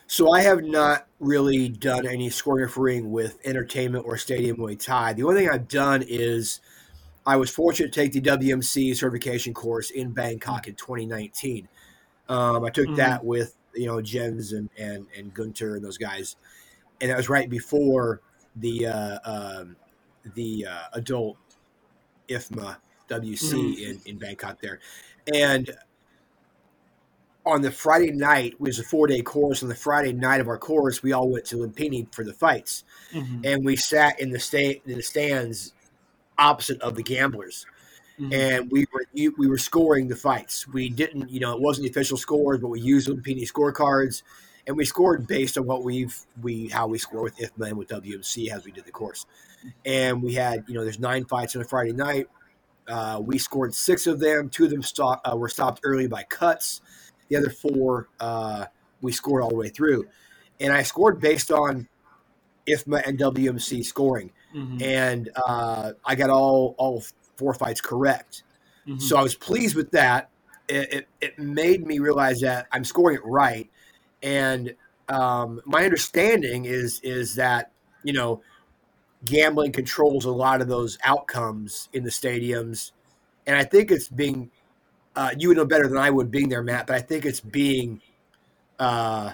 So 0.06 0.32
I 0.32 0.42
have 0.42 0.62
not 0.62 1.06
really 1.20 1.68
done 1.68 2.06
any 2.06 2.28
scoring 2.28 2.64
refereeing 2.64 3.10
with 3.12 3.38
entertainment 3.44 4.04
or 4.06 4.18
stadium 4.18 4.58
Muay 4.58 4.78
Thai. 4.82 5.12
The 5.12 5.22
only 5.24 5.42
thing 5.42 5.50
I've 5.50 5.68
done 5.68 6.02
is 6.06 6.60
I 7.24 7.36
was 7.36 7.50
fortunate 7.50 7.92
to 7.92 8.00
take 8.00 8.12
the 8.12 8.20
WMC 8.20 8.96
certification 8.96 9.54
course 9.54 9.90
in 9.90 10.10
Bangkok 10.10 10.66
in 10.66 10.74
2019. 10.74 11.68
Um, 12.28 12.64
I 12.64 12.70
took 12.70 12.86
mm-hmm. 12.86 12.96
that 12.96 13.24
with 13.24 13.56
you 13.74 13.86
know 13.86 14.00
Jens 14.00 14.52
and 14.52 14.68
and 14.78 15.06
and 15.16 15.32
Gunter 15.32 15.76
and 15.76 15.84
those 15.84 15.98
guys, 15.98 16.36
and 17.00 17.10
that 17.10 17.16
was 17.16 17.28
right 17.28 17.48
before 17.48 18.20
the 18.56 18.86
uh, 18.86 19.18
um, 19.24 19.76
the 20.34 20.66
uh, 20.68 20.82
adult 20.94 21.36
IFMA 22.28 22.76
WC 23.08 23.52
mm-hmm. 23.52 23.82
in 23.82 24.00
in 24.06 24.18
Bangkok 24.18 24.60
there, 24.60 24.80
and 25.32 25.70
on 27.44 27.60
the 27.62 27.70
Friday 27.70 28.12
night 28.12 28.52
it 28.52 28.60
was 28.60 28.78
a 28.78 28.84
four 28.84 29.06
day 29.06 29.22
course. 29.22 29.62
On 29.62 29.68
the 29.68 29.74
Friday 29.74 30.12
night 30.12 30.40
of 30.40 30.48
our 30.48 30.58
course, 30.58 31.02
we 31.02 31.12
all 31.12 31.28
went 31.28 31.44
to 31.46 31.56
Lumpini 31.56 32.12
for 32.12 32.24
the 32.24 32.32
fights, 32.32 32.84
mm-hmm. 33.12 33.42
and 33.44 33.64
we 33.64 33.76
sat 33.76 34.18
in 34.20 34.30
the 34.30 34.40
sta- 34.40 34.80
in 34.86 34.96
the 34.96 35.02
stands 35.02 35.72
opposite 36.38 36.80
of 36.80 36.94
the 36.94 37.02
gamblers. 37.02 37.66
Mm-hmm. 38.20 38.32
And 38.32 38.70
we 38.70 38.86
were 38.92 39.06
we 39.14 39.46
were 39.46 39.58
scoring 39.58 40.08
the 40.08 40.16
fights. 40.16 40.68
We 40.68 40.88
didn't, 40.88 41.30
you 41.30 41.40
know, 41.40 41.54
it 41.54 41.60
wasn't 41.60 41.84
the 41.84 41.90
official 41.90 42.16
scores, 42.16 42.60
but 42.60 42.68
we 42.68 42.80
used 42.80 43.08
Lumpini 43.08 43.50
scorecards, 43.50 44.22
and 44.66 44.76
we 44.76 44.84
scored 44.84 45.26
based 45.26 45.56
on 45.56 45.66
what 45.66 45.82
we've 45.82 46.16
we 46.42 46.68
how 46.68 46.86
we 46.86 46.98
score 46.98 47.22
with 47.22 47.36
IFMA 47.38 47.68
and 47.68 47.78
with 47.78 47.88
WMC 47.88 48.50
as 48.50 48.64
we 48.64 48.70
did 48.70 48.84
the 48.84 48.92
course. 48.92 49.26
And 49.84 50.22
we 50.22 50.34
had 50.34 50.64
you 50.68 50.74
know 50.74 50.82
there's 50.82 50.98
nine 50.98 51.24
fights 51.24 51.56
on 51.56 51.62
a 51.62 51.64
Friday 51.64 51.92
night. 51.92 52.26
Uh, 52.86 53.20
we 53.24 53.38
scored 53.38 53.74
six 53.74 54.06
of 54.06 54.20
them. 54.20 54.50
Two 54.50 54.64
of 54.64 54.70
them 54.70 54.82
stop, 54.82 55.20
uh, 55.24 55.36
were 55.36 55.48
stopped 55.48 55.80
early 55.84 56.08
by 56.08 56.24
cuts. 56.24 56.82
The 57.28 57.36
other 57.36 57.50
four 57.50 58.08
uh, 58.20 58.66
we 59.00 59.12
scored 59.12 59.42
all 59.42 59.48
the 59.48 59.56
way 59.56 59.68
through, 59.68 60.06
and 60.60 60.72
I 60.72 60.82
scored 60.82 61.18
based 61.18 61.50
on 61.50 61.88
IFMA 62.68 63.06
and 63.06 63.18
WMC 63.18 63.84
scoring, 63.84 64.32
mm-hmm. 64.54 64.82
and 64.82 65.30
uh, 65.36 65.92
I 66.04 66.14
got 66.14 66.30
all 66.30 66.74
all 66.78 67.02
four 67.36 67.54
fights 67.54 67.80
correct. 67.80 68.44
Mm-hmm. 68.86 68.98
So 68.98 69.16
I 69.16 69.22
was 69.22 69.34
pleased 69.34 69.76
with 69.76 69.90
that. 69.92 70.30
It, 70.68 70.92
it, 70.92 71.08
it, 71.20 71.38
made 71.38 71.86
me 71.86 71.98
realize 71.98 72.40
that 72.40 72.66
I'm 72.72 72.84
scoring 72.84 73.16
it 73.16 73.24
right, 73.24 73.68
and 74.22 74.74
um, 75.08 75.60
my 75.66 75.84
understanding 75.84 76.64
is 76.64 77.00
is 77.00 77.34
that 77.36 77.72
you 78.04 78.12
know 78.12 78.42
gambling 79.24 79.72
controls 79.72 80.24
a 80.24 80.30
lot 80.30 80.60
of 80.60 80.68
those 80.68 80.98
outcomes 81.04 81.88
in 81.92 82.04
the 82.04 82.10
stadiums, 82.10 82.92
and 83.46 83.56
I 83.56 83.64
think 83.64 83.90
it's 83.90 84.08
being 84.08 84.50
uh, 85.16 85.30
you 85.36 85.48
would 85.48 85.56
know 85.56 85.66
better 85.66 85.88
than 85.88 85.98
I 85.98 86.10
would 86.10 86.30
being 86.30 86.48
there, 86.48 86.62
Matt, 86.62 86.86
but 86.86 86.96
I 86.96 87.00
think 87.00 87.24
it's 87.24 87.40
being 87.40 88.00
uh, 88.78 89.32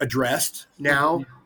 addressed 0.00 0.66
now. 0.78 1.18
Mm-hmm. 1.18 1.41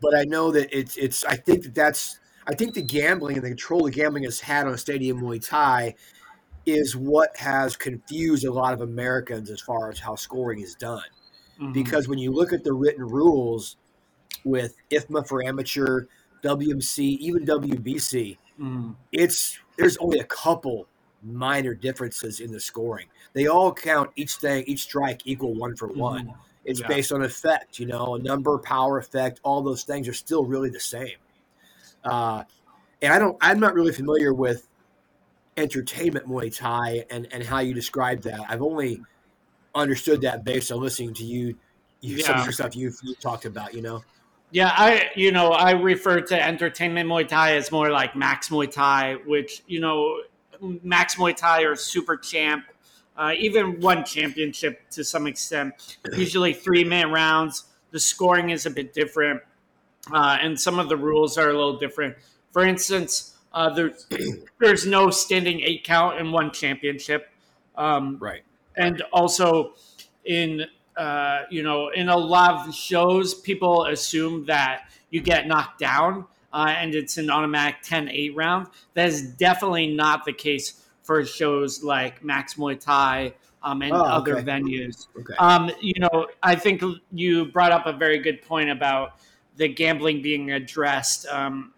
But 0.00 0.16
I 0.16 0.24
know 0.24 0.50
that 0.52 0.76
it's 0.76 0.96
it's. 0.96 1.24
I 1.24 1.36
think 1.36 1.64
that 1.64 1.74
that's. 1.74 2.18
I 2.46 2.54
think 2.54 2.74
the 2.74 2.82
gambling 2.82 3.36
and 3.36 3.44
the 3.44 3.48
control 3.48 3.84
the 3.84 3.90
gambling 3.90 4.24
has 4.24 4.40
had 4.40 4.66
on 4.66 4.76
Stadium 4.76 5.20
Muay 5.20 5.46
Thai 5.46 5.94
is 6.66 6.96
what 6.96 7.36
has 7.36 7.76
confused 7.76 8.44
a 8.44 8.52
lot 8.52 8.72
of 8.72 8.80
Americans 8.80 9.50
as 9.50 9.60
far 9.60 9.90
as 9.90 9.98
how 9.98 10.14
scoring 10.14 10.60
is 10.60 10.74
done. 10.74 11.02
Mm-hmm. 11.60 11.72
Because 11.72 12.08
when 12.08 12.18
you 12.18 12.32
look 12.32 12.52
at 12.52 12.64
the 12.64 12.72
written 12.72 13.06
rules 13.06 13.76
with 14.44 14.76
IFMA 14.90 15.26
for 15.26 15.44
amateur, 15.44 16.06
WMC, 16.42 17.18
even 17.18 17.44
WBC, 17.44 18.38
mm-hmm. 18.58 18.92
it's 19.12 19.58
there's 19.76 19.96
only 19.98 20.18
a 20.20 20.24
couple 20.24 20.86
minor 21.22 21.74
differences 21.74 22.40
in 22.40 22.50
the 22.50 22.60
scoring. 22.60 23.06
They 23.32 23.46
all 23.46 23.72
count 23.72 24.10
each 24.16 24.36
thing, 24.36 24.64
each 24.66 24.80
strike 24.80 25.22
equal 25.24 25.54
one 25.54 25.76
for 25.76 25.88
one. 25.88 26.26
Mm-hmm. 26.26 26.40
It's 26.64 26.80
yeah. 26.80 26.86
based 26.88 27.12
on 27.12 27.22
effect, 27.22 27.78
you 27.78 27.86
know, 27.86 28.16
a 28.16 28.18
number, 28.18 28.58
power 28.58 28.98
effect, 28.98 29.40
all 29.42 29.62
those 29.62 29.82
things 29.82 30.08
are 30.08 30.12
still 30.12 30.44
really 30.44 30.70
the 30.70 30.80
same. 30.80 31.16
Uh, 32.04 32.44
and 33.02 33.12
I 33.12 33.18
don't, 33.18 33.36
I'm 33.40 33.60
not 33.60 33.74
really 33.74 33.92
familiar 33.92 34.34
with 34.34 34.68
entertainment 35.56 36.28
Muay 36.28 36.54
Thai 36.54 37.04
and, 37.10 37.28
and 37.32 37.42
how 37.42 37.60
you 37.60 37.74
describe 37.74 38.22
that. 38.22 38.40
I've 38.48 38.62
only 38.62 39.00
understood 39.74 40.20
that 40.22 40.44
based 40.44 40.70
on 40.70 40.80
listening 40.80 41.14
to 41.14 41.24
you, 41.24 41.56
you 42.00 42.16
yeah. 42.16 42.26
some 42.26 42.38
of 42.38 42.44
your 42.44 42.52
stuff 42.52 42.76
you've, 42.76 42.96
you 43.02 43.14
talked 43.14 43.46
about, 43.46 43.74
you 43.74 43.82
know? 43.82 44.02
Yeah, 44.52 44.72
I 44.76 45.10
you 45.14 45.30
know 45.30 45.52
I 45.52 45.72
refer 45.72 46.20
to 46.20 46.44
entertainment 46.44 47.08
Muay 47.08 47.28
Thai 47.28 47.54
as 47.54 47.70
more 47.70 47.90
like 47.90 48.16
Max 48.16 48.48
Muay 48.48 48.70
Thai, 48.70 49.14
which 49.24 49.62
you 49.68 49.80
know 49.80 50.22
Max 50.60 51.14
Muay 51.14 51.36
Thai 51.36 51.62
or 51.62 51.76
Super 51.76 52.16
Champ, 52.16 52.64
uh, 53.16 53.32
even 53.38 53.80
one 53.80 54.04
championship 54.04 54.88
to 54.90 55.04
some 55.04 55.26
extent. 55.26 55.98
Usually 56.16 56.52
three 56.52 56.84
man 56.84 57.10
rounds. 57.10 57.64
The 57.90 58.00
scoring 58.00 58.50
is 58.50 58.66
a 58.66 58.70
bit 58.70 58.94
different, 58.94 59.42
uh, 60.12 60.38
and 60.40 60.58
some 60.58 60.78
of 60.78 60.88
the 60.88 60.96
rules 60.96 61.36
are 61.36 61.48
a 61.50 61.52
little 61.52 61.78
different. 61.78 62.16
For 62.52 62.62
instance, 62.62 63.36
uh, 63.52 63.70
there's 63.70 64.06
there's 64.60 64.86
no 64.86 65.10
standing 65.10 65.60
eight 65.60 65.84
count 65.84 66.18
in 66.18 66.32
one 66.32 66.50
championship. 66.52 67.28
Um, 67.76 68.18
right. 68.20 68.42
And 68.76 69.02
also 69.12 69.74
in 70.24 70.66
uh, 70.96 71.40
you 71.50 71.62
know 71.62 71.88
in 71.88 72.08
a 72.08 72.16
lot 72.16 72.68
of 72.68 72.74
shows, 72.74 73.34
people 73.34 73.86
assume 73.86 74.46
that 74.46 74.90
you 75.10 75.20
get 75.20 75.46
knocked 75.46 75.80
down 75.80 76.26
uh, 76.52 76.74
and 76.76 76.94
it's 76.94 77.16
an 77.16 77.30
automatic 77.30 77.82
10-8 77.82 78.32
round. 78.34 78.66
That 78.94 79.08
is 79.08 79.22
definitely 79.22 79.94
not 79.94 80.24
the 80.24 80.32
case 80.32 80.79
for 81.02 81.24
shows 81.24 81.82
like 81.82 82.22
Max 82.22 82.54
Muay 82.54 82.78
Thai 82.78 83.34
um, 83.62 83.82
and 83.82 83.92
oh, 83.92 84.02
other 84.02 84.36
venues. 84.42 85.08
Okay. 85.18 85.34
Um, 85.38 85.70
you 85.80 85.94
know, 85.98 86.28
I 86.42 86.54
think 86.54 86.82
you 87.12 87.46
brought 87.46 87.72
up 87.72 87.86
a 87.86 87.92
very 87.92 88.18
good 88.18 88.42
point 88.42 88.70
about 88.70 89.18
the 89.56 89.68
gambling 89.68 90.22
being 90.22 90.52
addressed. 90.52 91.26
Um, 91.26 91.72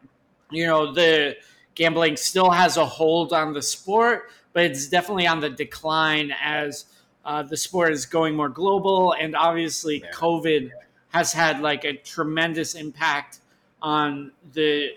you 0.50 0.67
know, 0.67 0.93
the 0.93 1.37
gambling 1.75 2.17
still 2.17 2.50
has 2.50 2.76
a 2.76 2.85
hold 2.85 3.33
on 3.33 3.52
the 3.52 3.62
sport, 3.62 4.31
but 4.52 4.64
it's 4.64 4.88
definitely 4.88 5.26
on 5.26 5.41
the 5.41 5.50
decline 5.50 6.33
as 6.43 6.87
uh, 7.25 7.43
the 7.43 7.57
sport 7.57 7.93
is 7.93 8.07
going 8.07 8.35
more 8.35 8.49
global. 8.49 9.14
And 9.14 9.35
obviously, 9.35 10.00
yeah. 10.00 10.11
COVID 10.12 10.71
has 11.09 11.33
had 11.33 11.61
like 11.61 11.85
a 11.85 11.95
tremendous 11.95 12.75
impact 12.75 13.41
on 13.81 14.33
the 14.52 14.91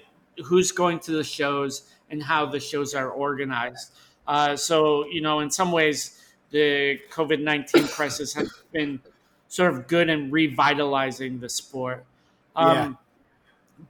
who's 0.43 0.71
going 0.71 0.99
to 0.99 1.11
the 1.11 1.23
shows 1.23 1.89
and 2.09 2.21
how 2.21 2.45
the 2.45 2.59
shows 2.59 2.93
are 2.93 3.09
organized. 3.09 3.93
Uh, 4.27 4.55
so, 4.55 5.05
you 5.07 5.21
know, 5.21 5.39
in 5.39 5.49
some 5.49 5.71
ways, 5.71 6.21
the 6.51 6.99
COVID 7.11 7.41
19 7.41 7.87
crisis 7.87 8.33
has 8.33 8.51
been 8.71 8.99
sort 9.47 9.73
of 9.73 9.87
good 9.87 10.09
in 10.09 10.31
revitalizing 10.31 11.39
the 11.39 11.49
sport. 11.49 12.05
Um, 12.55 12.75
yeah 12.75 12.93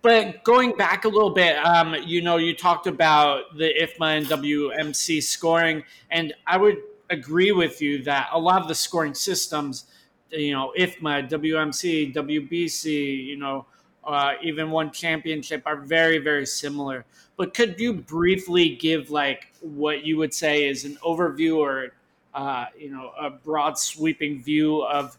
but 0.02 0.44
going 0.44 0.76
back 0.76 1.06
a 1.06 1.08
little 1.08 1.30
bit, 1.30 1.58
um, 1.58 1.96
you 2.06 2.22
know, 2.22 2.38
you 2.38 2.56
talked 2.56 2.88
about 2.88 3.56
the 3.58 3.74
IFMA 3.82 4.18
and 4.18 4.26
WMC 4.26 5.22
scoring, 5.22 5.84
and 6.10 6.34
I 6.48 6.58
would 6.58 6.78
agree 7.10 7.52
with 7.52 7.82
you 7.82 8.04
that 8.04 8.30
a 8.32 8.40
lot 8.40 8.62
of 8.62 8.68
the 8.68 8.76
scoring 8.76 9.14
systems, 9.14 9.86
you 10.32 10.54
know, 10.54 10.74
IFMA, 10.78 11.30
WMC, 11.30 12.14
WBC, 12.14 13.26
you 13.26 13.38
know, 13.38 13.66
uh, 14.06 14.34
even 14.42 14.72
one 14.72 14.92
championship 14.92 15.64
are 15.66 15.78
very, 15.78 16.18
very 16.18 16.46
similar. 16.46 17.06
But 17.38 17.54
could 17.54 17.80
you 17.80 17.94
briefly 17.94 18.76
give 18.76 19.10
like 19.10 19.54
what 19.62 20.06
you 20.06 20.18
would 20.18 20.34
say 20.34 20.68
is 20.68 20.86
an 20.86 20.98
overview 21.04 21.58
or, 21.58 21.94
uh, 22.34 22.66
you 22.78 22.92
know, 22.92 23.12
a 23.20 23.30
broad 23.30 23.78
sweeping 23.78 24.42
view 24.42 24.84
of 24.84 25.18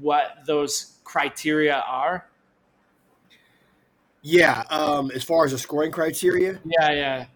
what 0.00 0.38
those 0.46 0.98
criteria 1.04 1.84
are? 1.86 2.26
Yeah, 4.22 4.62
um, 4.70 5.10
as 5.10 5.24
far 5.24 5.44
as 5.44 5.52
the 5.52 5.58
scoring 5.58 5.90
criteria. 5.90 6.60
Yeah, 6.64 6.92
yeah, 6.92 7.26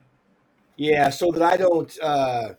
yeah. 0.76 1.10
So 1.10 1.32
that 1.32 1.42
I 1.42 1.56
don't 1.56 1.98
uh, 2.00 2.54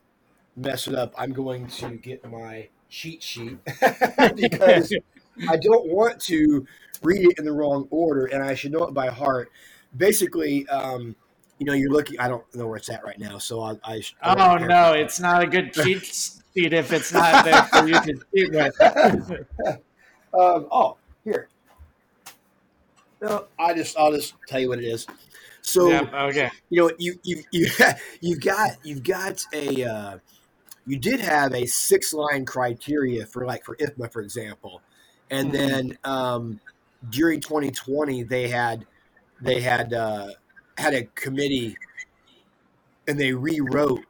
mess 0.58 0.88
it 0.88 0.96
up, 0.96 1.14
I'm 1.18 1.32
going 1.32 1.68
to 1.68 1.92
get 1.92 2.30
my 2.30 2.68
cheat 2.90 3.24
sheet 3.24 3.58
because 4.36 4.94
I 5.50 5.58
don't 5.58 5.88
want 5.88 6.20
to 6.24 6.66
read 7.04 7.24
it 7.24 7.38
in 7.38 7.46
the 7.46 7.52
wrong 7.52 7.88
order, 7.90 8.26
and 8.26 8.44
I 8.44 8.56
should 8.56 8.72
know 8.72 8.84
it 8.84 8.94
by 8.94 9.08
heart. 9.08 9.52
Basically, 9.96 10.68
um, 10.70 11.16
you 11.60 11.66
know, 11.66 11.74
you're 11.74 11.92
looking. 11.92 12.20
I 12.20 12.28
don't 12.28 12.44
know 12.56 12.68
where 12.68 12.78
it's 12.78 12.90
at 12.90 13.04
right 13.04 13.20
now, 13.20 13.38
so 13.38 13.62
I. 13.62 13.72
I, 13.84 14.02
I 14.22 14.54
oh 14.54 14.58
no, 14.58 14.94
it's 14.94 15.20
not 15.20 15.44
a 15.44 15.48
good 15.48 15.74
cheat 15.74 16.04
sheet 16.06 16.74
if 16.74 16.92
it's 16.94 17.12
not 17.14 17.46
there 17.46 17.64
for 17.64 17.88
you 17.88 18.00
to 18.02 18.14
cheat 18.36 18.52
with. 18.52 18.82
um, 20.34 20.68
oh, 20.72 20.98
here. 21.24 21.50
No, 23.22 23.46
I 23.58 23.74
just 23.74 23.98
I'll 23.98 24.12
just 24.12 24.36
tell 24.48 24.60
you 24.60 24.70
what 24.70 24.80
it 24.80 24.86
is. 24.86 25.08
So 25.62 25.92
okay, 25.92 26.50
you 26.70 26.82
know 26.82 26.92
you 26.98 27.20
you 27.24 27.44
you 27.52 27.68
you've 28.22 28.42
got 28.42 28.72
you've 28.84 29.04
got 29.04 29.44
a 29.54 29.84
uh, 29.84 30.18
you 30.86 30.98
did 30.98 31.20
have 31.20 31.54
a 31.54 31.66
six 31.66 32.14
line 32.14 32.46
criteria 32.46 33.26
for 33.26 33.46
like 33.46 33.66
for 33.66 33.76
IFMA 33.76 34.12
for 34.12 34.22
example, 34.22 34.82
and 35.30 35.52
mm-hmm. 35.52 35.58
then 35.58 35.98
um, 36.04 36.60
during 37.10 37.40
2020 37.40 38.24
they 38.24 38.48
had 38.48 38.86
they 39.42 39.62
had 39.62 39.94
uh, 39.94 40.30
had 40.78 40.94
a 40.94 41.04
committee 41.16 41.78
and 43.08 43.20
they 43.20 43.34
rewrote 43.34 44.04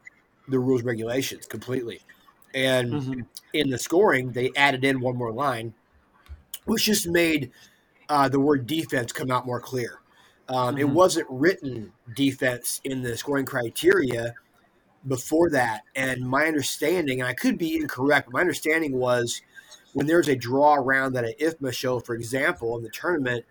the 0.48 0.58
rules 0.58 0.82
regulations 0.82 1.46
completely, 1.46 2.00
and 2.54 2.92
mm-hmm. 2.92 3.20
in 3.52 3.70
the 3.70 3.78
scoring 3.78 4.32
they 4.32 4.50
added 4.56 4.84
in 4.84 5.00
one 5.00 5.16
more 5.16 5.32
line, 5.32 5.74
which 6.64 6.84
just 6.84 7.06
made 7.06 7.50
uh, 8.08 8.28
the 8.28 8.40
word 8.40 8.66
defense 8.66 9.12
come 9.12 9.30
out 9.30 9.46
more 9.46 9.60
clear. 9.60 10.00
Um, 10.48 10.74
mm-hmm. 10.74 10.78
It 10.78 10.88
wasn't 10.88 11.26
written 11.30 11.92
defense 12.16 12.80
in 12.84 13.02
the 13.02 13.16
scoring 13.16 13.44
criteria 13.44 14.34
before 15.06 15.50
that. 15.50 15.82
And 15.94 16.22
my 16.22 16.46
understanding, 16.46 17.20
and 17.20 17.28
I 17.28 17.34
could 17.34 17.58
be 17.58 17.76
incorrect, 17.76 18.26
but 18.26 18.34
my 18.34 18.40
understanding 18.40 18.96
was 18.96 19.42
when 19.92 20.06
there's 20.06 20.28
a 20.28 20.36
draw 20.36 20.74
round 20.74 21.16
at 21.16 21.24
an 21.24 21.34
IFMA 21.40 21.72
show, 21.72 22.00
for 22.00 22.14
example, 22.14 22.76
in 22.76 22.82
the 22.82 22.90
tournament, 22.90 23.44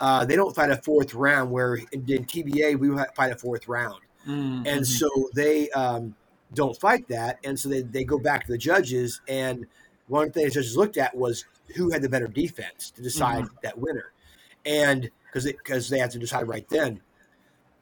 uh, 0.00 0.24
they 0.24 0.36
don't 0.36 0.54
fight 0.54 0.70
a 0.70 0.76
fourth 0.76 1.14
round, 1.14 1.50
where 1.50 1.76
in, 1.76 2.04
in 2.08 2.24
TBA, 2.24 2.78
we 2.78 2.90
fight 3.14 3.32
a 3.32 3.36
fourth 3.36 3.68
round. 3.68 4.00
Mm-hmm. 4.26 4.66
And 4.66 4.86
so 4.86 5.08
they 5.34 5.70
um, 5.70 6.14
don't 6.54 6.78
fight 6.78 7.06
that. 7.08 7.38
And 7.44 7.58
so 7.58 7.68
they, 7.68 7.82
they 7.82 8.04
go 8.04 8.18
back 8.18 8.46
to 8.46 8.52
the 8.52 8.58
judges. 8.58 9.20
And 9.28 9.66
one 10.08 10.30
thing 10.32 10.44
the 10.44 10.50
judges 10.50 10.76
looked 10.76 10.96
at 10.96 11.14
was 11.14 11.44
who 11.76 11.90
had 11.90 12.02
the 12.02 12.08
better 12.08 12.28
defense 12.28 12.90
to 12.92 13.02
decide 13.02 13.44
mm-hmm. 13.44 13.56
that 13.62 13.78
winner, 13.78 14.12
and 14.66 15.10
because 15.26 15.44
because 15.44 15.88
they, 15.88 15.98
had 15.98 16.10
to 16.12 16.18
decide 16.18 16.46
right 16.48 16.68
then. 16.68 17.00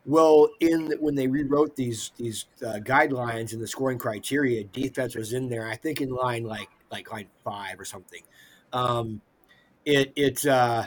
Well, 0.05 0.49
in 0.61 0.93
when 1.01 1.15
they 1.15 1.27
rewrote 1.27 1.77
these 1.77 2.13
these 2.17 2.47
uh, 2.65 2.79
guidelines 2.79 3.53
and 3.53 3.63
the 3.63 3.69
scoring 3.69 3.99
criteria, 3.99 4.65
defense 4.65 5.15
was 5.15 5.33
in 5.33 5.49
there. 5.49 5.67
I 5.67 5.77
think 5.77 6.01
in 6.01 6.11
line 6.11 6.45
like 6.45 6.69
like 6.93 7.11
line 7.11 7.29
five 7.43 7.81
or 7.81 7.85
something. 7.85 8.23
Um, 8.73 9.21
it 9.85 10.13
it 10.15 10.47
uh, 10.47 10.87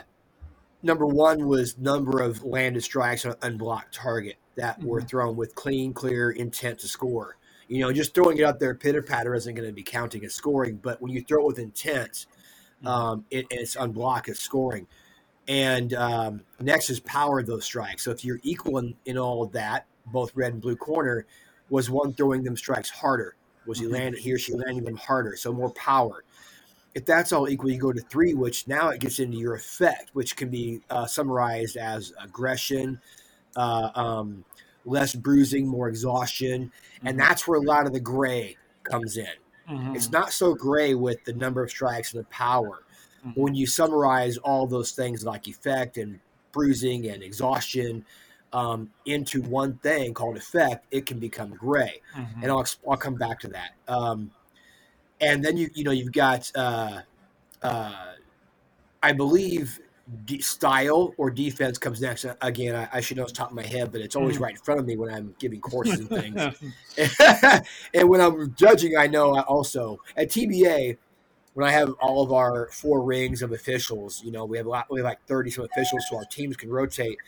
number 0.82 1.06
one 1.06 1.46
was 1.46 1.76
number 1.76 2.22
of 2.22 2.44
landed 2.44 2.82
strikes 2.82 3.24
on 3.24 3.32
an 3.32 3.38
unblocked 3.42 3.94
target 3.94 4.36
that 4.56 4.78
mm-hmm. 4.78 4.88
were 4.88 5.02
thrown 5.02 5.36
with 5.36 5.54
clean, 5.54 5.92
clear 5.92 6.30
intent 6.30 6.78
to 6.80 6.88
score. 6.88 7.36
You 7.68 7.80
know, 7.80 7.92
just 7.92 8.14
throwing 8.14 8.38
it 8.38 8.44
out 8.44 8.60
there 8.60 8.74
pitter 8.74 9.02
patter 9.02 9.34
isn't 9.34 9.54
going 9.54 9.68
to 9.68 9.74
be 9.74 9.82
counting 9.82 10.24
as 10.24 10.34
scoring, 10.34 10.76
but 10.76 11.02
when 11.02 11.10
you 11.10 11.22
throw 11.22 11.42
it 11.42 11.46
with 11.46 11.58
intent, 11.58 12.26
mm-hmm. 12.78 12.86
um, 12.86 13.24
it, 13.30 13.46
it's 13.50 13.76
unblocked 13.76 14.28
as 14.28 14.38
scoring. 14.38 14.86
And 15.48 15.92
um, 15.94 16.42
next 16.60 16.90
is 16.90 17.00
power 17.00 17.40
of 17.40 17.46
those 17.46 17.64
strikes. 17.64 18.04
So 18.04 18.10
if 18.10 18.24
you're 18.24 18.40
equal 18.42 18.78
in, 18.78 18.94
in 19.04 19.18
all 19.18 19.42
of 19.42 19.52
that, 19.52 19.86
both 20.06 20.32
red 20.34 20.52
and 20.52 20.62
blue 20.62 20.76
corner, 20.76 21.26
was 21.68 21.90
one 21.90 22.12
throwing 22.12 22.44
them 22.44 22.56
strikes 22.56 22.90
harder? 22.90 23.36
Was 23.66 23.78
he 23.78 23.86
mm-hmm. 23.86 24.14
he 24.14 24.32
or 24.32 24.38
she 24.38 24.54
landing 24.54 24.84
them 24.84 24.96
harder? 24.96 25.36
So 25.36 25.52
more 25.52 25.70
power. 25.70 26.24
If 26.94 27.04
that's 27.04 27.32
all 27.32 27.48
equal, 27.48 27.70
you 27.70 27.78
go 27.78 27.92
to 27.92 28.00
three, 28.00 28.32
which 28.32 28.66
now 28.66 28.88
it 28.88 29.00
gets 29.00 29.18
into 29.18 29.36
your 29.36 29.54
effect, 29.54 30.10
which 30.14 30.34
can 30.34 30.48
be 30.48 30.80
uh, 30.88 31.06
summarized 31.06 31.76
as 31.76 32.14
aggression, 32.22 33.00
uh, 33.54 33.90
um, 33.94 34.44
less 34.86 35.14
bruising, 35.14 35.66
more 35.66 35.88
exhaustion, 35.88 36.72
and 37.02 37.10
mm-hmm. 37.10 37.18
that's 37.18 37.46
where 37.46 37.60
a 37.60 37.62
lot 37.62 37.86
of 37.86 37.92
the 37.92 38.00
gray 38.00 38.56
comes 38.84 39.18
in. 39.18 39.26
Mm-hmm. 39.70 39.94
It's 39.94 40.10
not 40.10 40.32
so 40.32 40.54
gray 40.54 40.94
with 40.94 41.22
the 41.24 41.34
number 41.34 41.62
of 41.62 41.70
strikes 41.70 42.14
and 42.14 42.24
the 42.24 42.28
power. 42.28 42.82
Mm-hmm. 43.26 43.40
When 43.40 43.54
you 43.54 43.66
summarize 43.66 44.38
all 44.38 44.66
those 44.66 44.92
things 44.92 45.24
like 45.24 45.48
effect 45.48 45.98
and 45.98 46.20
bruising 46.52 47.08
and 47.08 47.22
exhaustion 47.22 48.04
um, 48.56 48.88
into 49.04 49.42
one 49.42 49.74
thing 49.82 50.14
called 50.14 50.38
effect, 50.38 50.86
it 50.90 51.04
can 51.04 51.18
become 51.18 51.50
gray. 51.50 52.00
Mm-hmm. 52.16 52.42
And 52.42 52.50
I'll, 52.50 52.64
I'll 52.88 52.96
come 52.96 53.16
back 53.16 53.38
to 53.40 53.48
that. 53.48 53.72
Um, 53.86 54.30
and 55.20 55.44
then 55.44 55.56
you 55.56 55.68
you 55.74 55.84
know 55.84 55.90
you've 55.90 56.12
got 56.12 56.50
uh, 56.54 57.00
uh, 57.62 58.12
I 59.02 59.12
believe 59.12 59.78
style 60.40 61.12
or 61.18 61.30
defense 61.30 61.78
comes 61.78 62.00
next. 62.00 62.24
Again, 62.40 62.76
I, 62.76 62.88
I, 62.98 63.00
should 63.00 63.16
know 63.16 63.24
it's 63.24 63.32
top 63.32 63.50
of 63.50 63.56
my 63.56 63.66
head, 63.66 63.90
but 63.90 64.00
it's 64.00 64.14
always 64.14 64.38
mm. 64.38 64.42
right 64.42 64.52
in 64.52 64.60
front 64.60 64.78
of 64.78 64.86
me 64.86 64.96
when 64.96 65.12
I'm 65.12 65.34
giving 65.38 65.60
courses 65.60 65.98
and 65.98 66.08
things. 66.08 66.70
and 67.94 68.08
when 68.08 68.20
I'm 68.20 68.54
judging, 68.54 68.96
I 68.96 69.06
know 69.06 69.34
I 69.34 69.40
also 69.40 69.98
at 70.16 70.28
TBA 70.28 70.96
when 71.54 71.66
I 71.66 71.72
have 71.72 71.92
all 72.00 72.22
of 72.22 72.32
our 72.32 72.68
four 72.70 73.02
rings 73.02 73.42
of 73.42 73.52
officials. 73.52 74.22
You 74.22 74.30
know, 74.30 74.44
we 74.44 74.58
have 74.58 74.66
a 74.66 74.70
lot, 74.70 74.86
we 74.90 75.00
have 75.00 75.06
like 75.06 75.26
thirty 75.26 75.50
some 75.50 75.64
officials, 75.64 76.04
so 76.08 76.18
our 76.18 76.24
teams 76.26 76.56
can 76.56 76.70
rotate. 76.70 77.18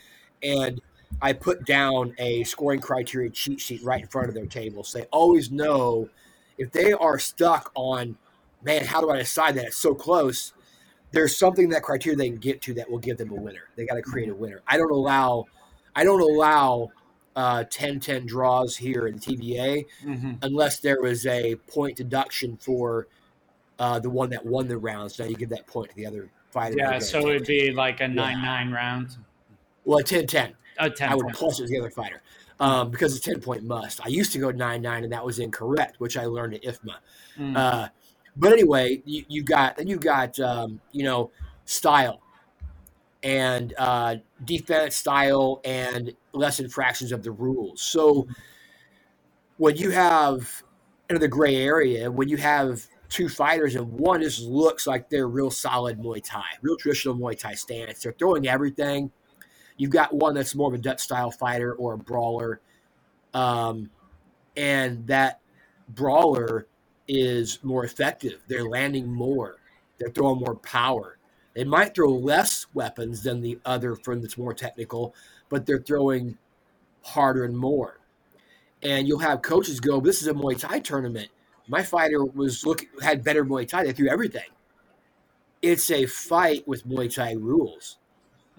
And 0.42 0.80
I 1.21 1.33
put 1.33 1.65
down 1.65 2.15
a 2.19 2.45
scoring 2.45 2.81
criteria 2.81 3.31
cheat 3.31 3.61
sheet 3.61 3.83
right 3.83 4.03
in 4.03 4.09
front 4.09 4.29
of 4.29 4.35
their 4.35 4.47
table, 4.47 4.85
so 4.85 4.99
they 4.99 5.07
always 5.07 5.50
know 5.50 6.09
if 6.59 6.71
they 6.73 6.93
are 6.93 7.19
stuck 7.19 7.71
on, 7.75 8.17
man, 8.62 8.85
how 8.85 9.00
do 9.00 9.11
I 9.11 9.19
decide 9.19 9.55
that 9.57 9.67
it's 9.67 9.77
so 9.77 9.95
close? 9.95 10.53
there's 11.11 11.37
something 11.37 11.71
that 11.71 11.83
criteria 11.83 12.17
they 12.17 12.29
can 12.29 12.38
get 12.38 12.61
to 12.62 12.75
that 12.75 12.91
will 12.91 12.99
give 12.99 13.17
them 13.17 13.31
a 13.31 13.35
winner. 13.35 13.71
They 13.77 13.87
got 13.87 13.95
to 13.95 14.03
create 14.03 14.29
a 14.29 14.35
winner. 14.35 14.61
I 14.67 14.77
don't 14.77 14.91
allow, 14.91 15.47
I 15.95 16.05
don't 16.05 16.21
allow 16.21 16.91
uh, 17.35 17.65
10-10 17.65 18.27
draws 18.27 18.77
here 18.77 19.07
in 19.07 19.19
TBA 19.19 19.87
mm-hmm. 20.05 20.33
unless 20.43 20.81
there 20.81 21.00
was 21.00 21.27
a 21.27 21.57
point 21.57 21.97
deduction 21.97 22.57
for 22.59 23.09
uh, 23.79 23.99
the 23.99 24.11
one 24.11 24.31
that 24.31 24.45
won 24.45 24.69
the 24.69 24.77
round. 24.77 25.12
So 25.12 25.25
now 25.25 25.31
you 25.31 25.37
give 25.37 25.50
that 25.50 25.67
point 25.67 25.91
to 25.91 25.97
the 25.97 26.07
other 26.07 26.31
fighter. 26.50 26.75
Yeah, 26.77 26.99
so 26.99 27.29
it'd 27.29 27.47
be 27.47 27.73
like 27.73 28.00
a 28.00 28.09
nine-nine 28.09 28.71
yeah. 28.71 28.75
round. 28.75 29.17
Well, 29.85 30.00
a 30.00 30.05
10-10. 30.05 30.53
A 30.78 30.90
10 30.90 31.08
I 31.08 31.14
would 31.14 31.26
plus 31.35 31.61
it 31.61 31.64
to 31.64 31.68
the 31.68 31.78
other 31.78 31.90
fighter. 31.90 32.23
Um, 32.61 32.90
because 32.90 33.14
it's 33.14 33.25
10 33.25 33.40
point 33.40 33.62
must. 33.62 34.04
I 34.04 34.08
used 34.08 34.32
to 34.32 34.38
go 34.38 34.50
9 34.50 34.82
9, 34.82 35.04
and 35.04 35.12
that 35.12 35.25
was 35.25 35.38
incorrect, 35.38 36.00
which 36.00 36.16
I 36.16 36.26
learned 36.26 36.54
at 36.54 36.62
IFMA. 36.62 36.97
Mm. 37.38 37.56
Uh, 37.56 37.88
but 38.37 38.52
anyway, 38.52 39.02
you, 39.04 39.25
you 39.28 39.42
got 39.42 39.76
then 39.76 39.87
you 39.87 39.97
got 39.97 40.38
um, 40.40 40.80
you 40.92 41.04
know 41.04 41.30
style 41.64 42.20
and 43.22 43.74
uh, 43.79 44.16
defense 44.44 44.96
style 44.96 45.61
and 45.64 46.14
less 46.33 46.61
infractions 46.61 47.12
of 47.12 47.22
the 47.22 47.31
rules. 47.31 47.83
So 47.83 48.29
when 49.57 49.76
you 49.76 49.90
have 49.90 50.62
into 51.09 51.18
the 51.18 51.29
gray 51.29 51.57
area, 51.57 52.11
when 52.11 52.29
you 52.29 52.37
have 52.37 52.87
two 53.09 53.29
fighters 53.29 53.74
and 53.74 53.90
one 53.92 54.20
just 54.20 54.42
looks 54.42 54.87
like 54.87 55.09
they're 55.09 55.29
real 55.29 55.50
solid 55.50 55.98
Muay 55.98 56.22
Thai, 56.22 56.44
real 56.62 56.76
traditional 56.76 57.16
Muay 57.16 57.38
Thai 57.38 57.55
stance, 57.55 58.03
they're 58.03 58.14
throwing 58.18 58.46
everything. 58.46 59.11
You've 59.79 59.91
got 59.91 60.12
one 60.12 60.35
that's 60.35 60.55
more 60.55 60.69
of 60.69 60.75
a 60.75 60.79
Dutch 60.79 61.01
style 61.01 61.31
fighter 61.31 61.73
or 61.75 61.95
a 61.95 61.99
brawler, 61.99 62.61
um, 63.33 63.91
and 64.57 65.07
that 65.07 65.41
brawler 65.88 66.67
is 67.07 67.59
more 67.62 67.85
effective. 67.85 68.43
They're 68.49 68.69
landing 68.69 69.11
more. 69.11 69.57
They're 69.99 70.11
throwing 70.11 70.41
more 70.41 70.57
power. 70.57 71.17
They 71.55 71.64
might 71.64 71.95
throw 71.95 72.11
less 72.12 72.67
weapons 72.75 73.23
than 73.23 73.41
the 73.41 73.59
other 73.64 73.97
firm 73.97 74.21
that's 74.21 74.37
more 74.37 74.53
technical, 74.53 75.14
but 75.49 75.64
they're 75.64 75.79
throwing 75.81 76.38
harder 77.03 77.45
and 77.45 77.57
more. 77.57 78.01
And 78.83 79.09
you'll 79.09 79.19
have 79.21 79.43
coaches 79.43 79.81
go, 79.81 80.01
"This 80.01 80.23
is 80.23 80.29
a 80.29 80.35
Muay 80.35 80.59
Thai 80.59 80.81
tournament. 80.81 81.31
My 81.69 81.83
fighter 81.83 82.25
was 82.25 82.64
look 82.64 82.87
had 83.03 83.25
better 83.25 83.45
Muay 83.45 83.67
Thai. 83.67 83.85
They 83.85 83.93
threw 83.93 84.09
everything. 84.09 84.51
It's 85.62 85.91
a 85.91 86.07
fight 86.07 86.67
with 86.69 86.87
Muay 86.87 87.12
Thai 87.12 87.33
rules. 87.33 87.99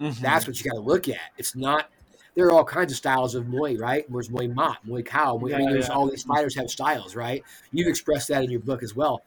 Mm-hmm. 0.00 0.22
That's 0.22 0.46
what 0.46 0.58
you 0.58 0.70
got 0.70 0.76
to 0.76 0.82
look 0.82 1.08
at. 1.08 1.32
It's 1.36 1.54
not 1.54 1.90
there 2.34 2.46
are 2.46 2.52
all 2.52 2.64
kinds 2.64 2.92
of 2.92 2.96
styles 2.96 3.34
of 3.34 3.46
Muay, 3.46 3.78
right? 3.78 4.04
There's 4.08 4.28
Muay 4.28 4.54
Mat, 4.54 4.78
Muay 4.86 5.04
Khao. 5.04 5.40
Muay, 5.40 5.50
yeah, 5.50 5.56
I 5.56 5.58
mean, 5.58 5.72
there's 5.72 5.88
yeah. 5.88 5.94
all 5.94 6.08
these 6.08 6.22
fighters 6.22 6.54
have 6.56 6.70
styles, 6.70 7.16
right? 7.16 7.42
You've 7.72 7.88
expressed 7.88 8.28
that 8.28 8.44
in 8.44 8.50
your 8.50 8.60
book 8.60 8.82
as 8.82 8.94
well. 8.94 9.22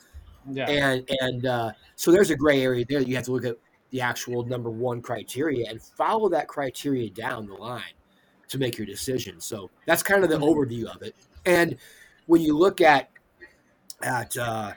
Yeah. 0.50 0.70
And 0.70 1.10
and 1.22 1.46
uh, 1.46 1.72
so 1.96 2.12
there's 2.12 2.30
a 2.30 2.36
gray 2.36 2.62
area 2.64 2.86
there. 2.88 3.02
You 3.02 3.16
have 3.16 3.26
to 3.26 3.32
look 3.32 3.46
at 3.46 3.58
the 3.92 4.02
actual 4.02 4.44
number 4.46 4.70
one 4.70 5.02
criteria 5.02 5.70
and 5.70 5.82
follow 5.82 6.28
that 6.30 6.48
criteria 6.48 7.10
down 7.10 7.46
the 7.46 7.54
line 7.54 7.94
to 8.50 8.58
make 8.58 8.78
your 8.78 8.88
decision. 8.88 9.40
So 9.40 9.70
that's 9.86 10.04
kind 10.04 10.24
of 10.24 10.30
the 10.30 10.38
mm-hmm. 10.38 10.46
overview 10.46 10.86
of 10.94 11.02
it. 11.02 11.16
And 11.46 11.78
when 12.26 12.42
you 12.42 12.58
look 12.58 12.82
at 12.82 13.10
at 14.02 14.36
uh, 14.38 14.74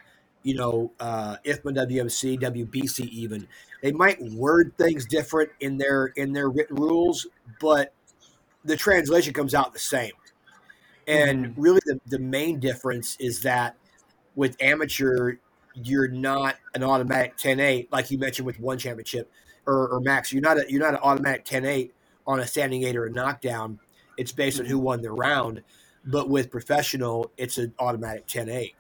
you 0.46 0.54
know 0.54 0.92
uh, 1.00 1.36
IFMA, 1.44 1.74
WMC, 1.74 2.40
WBC, 2.40 3.08
even 3.08 3.48
they 3.82 3.90
might 3.90 4.22
word 4.22 4.72
things 4.78 5.04
different 5.04 5.50
in 5.58 5.76
their 5.76 6.06
in 6.16 6.32
their 6.32 6.48
written 6.48 6.76
rules, 6.76 7.26
but 7.60 7.92
the 8.64 8.76
translation 8.76 9.34
comes 9.34 9.54
out 9.54 9.72
the 9.72 9.78
same. 9.80 10.12
And 11.08 11.46
mm-hmm. 11.46 11.60
really, 11.60 11.80
the, 11.84 12.00
the 12.06 12.18
main 12.20 12.60
difference 12.60 13.16
is 13.18 13.42
that 13.42 13.76
with 14.36 14.56
amateur, 14.60 15.34
you're 15.74 16.08
not 16.08 16.56
an 16.74 16.82
automatic 16.82 17.36
10-8 17.36 17.88
like 17.90 18.10
you 18.10 18.18
mentioned 18.18 18.46
with 18.46 18.58
one 18.60 18.78
championship 18.78 19.30
or, 19.66 19.88
or 19.88 20.00
max. 20.00 20.32
You're 20.32 20.42
not 20.42 20.58
a, 20.58 20.64
you're 20.68 20.80
not 20.80 20.94
an 20.94 21.00
automatic 21.02 21.44
10-8 21.44 21.90
on 22.26 22.40
a 22.40 22.46
standing 22.46 22.84
eight 22.84 22.96
or 22.96 23.06
a 23.06 23.10
knockdown. 23.10 23.80
It's 24.16 24.32
based 24.32 24.60
on 24.60 24.66
who 24.66 24.78
won 24.78 25.02
the 25.02 25.10
round. 25.10 25.62
But 26.04 26.28
with 26.28 26.50
professional, 26.50 27.32
it's 27.36 27.58
an 27.58 27.74
automatic 27.78 28.26
10-8. 28.26 28.74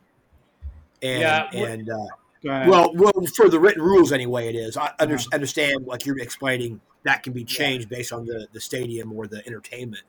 And 1.06 1.20
yeah, 1.20 1.48
and 1.52 1.90
uh, 1.90 2.06
well, 2.42 2.92
well, 2.94 3.12
for 3.34 3.48
the 3.48 3.58
written 3.58 3.82
rules 3.82 4.12
anyway, 4.12 4.48
it 4.48 4.56
is. 4.56 4.76
I 4.76 4.92
under, 4.98 5.16
uh-huh. 5.16 5.24
understand, 5.32 5.86
like 5.86 6.04
you're 6.04 6.18
explaining, 6.18 6.80
that 7.04 7.22
can 7.22 7.32
be 7.32 7.44
changed 7.44 7.88
yeah. 7.90 7.98
based 7.98 8.12
on 8.12 8.26
the 8.26 8.48
the 8.52 8.60
stadium 8.60 9.12
or 9.12 9.26
the 9.26 9.46
entertainment. 9.46 10.02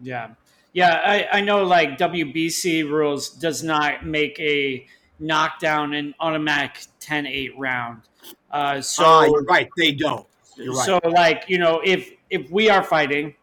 Yeah, 0.00 0.30
yeah, 0.72 1.00
I, 1.04 1.38
I 1.38 1.40
know. 1.40 1.64
Like 1.64 1.98
WBC 1.98 2.88
rules 2.88 3.30
does 3.30 3.62
not 3.62 4.06
make 4.06 4.38
a 4.40 4.86
knockdown 5.18 5.94
an 5.94 6.14
automatic 6.18 6.84
10-8 7.00 7.52
round. 7.56 8.02
Uh, 8.50 8.80
so 8.80 9.04
uh, 9.04 9.24
you're 9.24 9.44
right, 9.44 9.68
they 9.76 9.92
don't. 9.92 10.26
You're 10.56 10.74
right. 10.74 10.86
So 10.86 11.00
like 11.04 11.44
you 11.48 11.58
know, 11.58 11.80
if 11.84 12.10
if 12.30 12.50
we 12.50 12.70
are 12.70 12.82
fighting, 12.82 13.34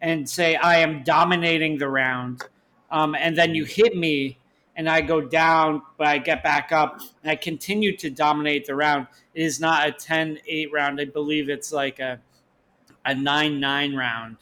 and 0.00 0.28
say 0.28 0.56
I 0.56 0.78
am 0.78 1.02
dominating 1.02 1.78
the 1.78 1.88
round, 1.88 2.42
um, 2.90 3.14
and 3.14 3.36
then 3.36 3.54
you 3.54 3.64
hit 3.64 3.96
me 3.96 4.39
and 4.80 4.88
I 4.88 5.02
go 5.02 5.20
down, 5.20 5.82
but 5.98 6.06
I 6.06 6.16
get 6.16 6.42
back 6.42 6.72
up 6.72 7.02
and 7.22 7.30
I 7.30 7.36
continue 7.36 7.94
to 7.98 8.08
dominate 8.08 8.64
the 8.64 8.74
round. 8.74 9.08
It 9.34 9.42
is 9.42 9.60
not 9.60 9.86
a 9.86 9.92
10 9.92 10.38
8 10.46 10.72
round. 10.72 10.98
I 10.98 11.04
believe 11.04 11.50
it's 11.50 11.70
like 11.70 11.98
a, 11.98 12.18
a 13.04 13.14
9 13.14 13.60
9 13.60 13.94
round. 13.94 14.38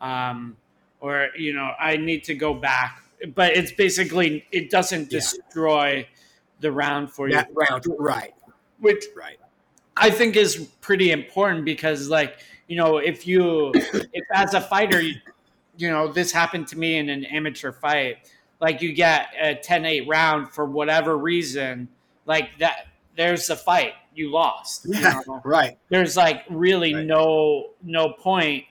Um, 0.00 0.56
or, 1.00 1.28
you 1.36 1.52
know, 1.52 1.72
I 1.78 1.98
need 1.98 2.24
to 2.24 2.34
go 2.34 2.54
back. 2.54 3.02
But 3.34 3.58
it's 3.58 3.72
basically, 3.72 4.46
it 4.50 4.70
doesn't 4.70 5.10
destroy 5.10 5.96
yeah. 5.96 6.04
the 6.60 6.72
round 6.72 7.10
for 7.10 7.30
that 7.30 7.50
you. 7.50 7.54
round, 7.54 7.84
right. 7.98 8.32
Which 8.80 9.04
right. 9.14 9.38
I 9.98 10.08
think 10.08 10.34
is 10.34 10.66
pretty 10.80 11.10
important 11.10 11.66
because, 11.66 12.08
like, 12.08 12.38
you 12.68 12.76
know, 12.78 12.96
if 12.96 13.26
you, 13.26 13.70
if 13.74 14.24
as 14.32 14.54
a 14.54 14.62
fighter, 14.62 15.02
you, 15.02 15.16
you 15.76 15.90
know, 15.90 16.10
this 16.10 16.32
happened 16.32 16.68
to 16.68 16.78
me 16.78 16.96
in 16.96 17.10
an 17.10 17.26
amateur 17.26 17.70
fight 17.70 18.30
like 18.64 18.80
you 18.80 18.94
get 18.94 19.28
a 19.38 19.54
10-8 19.54 20.08
round 20.08 20.48
for 20.48 20.64
whatever 20.64 21.18
reason, 21.18 21.86
like 22.24 22.48
that 22.60 22.86
there's 23.14 23.50
a 23.50 23.56
fight. 23.56 23.92
You 24.14 24.30
lost. 24.30 24.86
Yeah, 24.88 25.20
you 25.20 25.32
know? 25.34 25.42
right. 25.44 25.76
There's 25.90 26.16
like 26.16 26.44
really 26.48 26.94
right. 26.94 27.04
no 27.04 27.72
no 27.82 28.14
point 28.14 28.64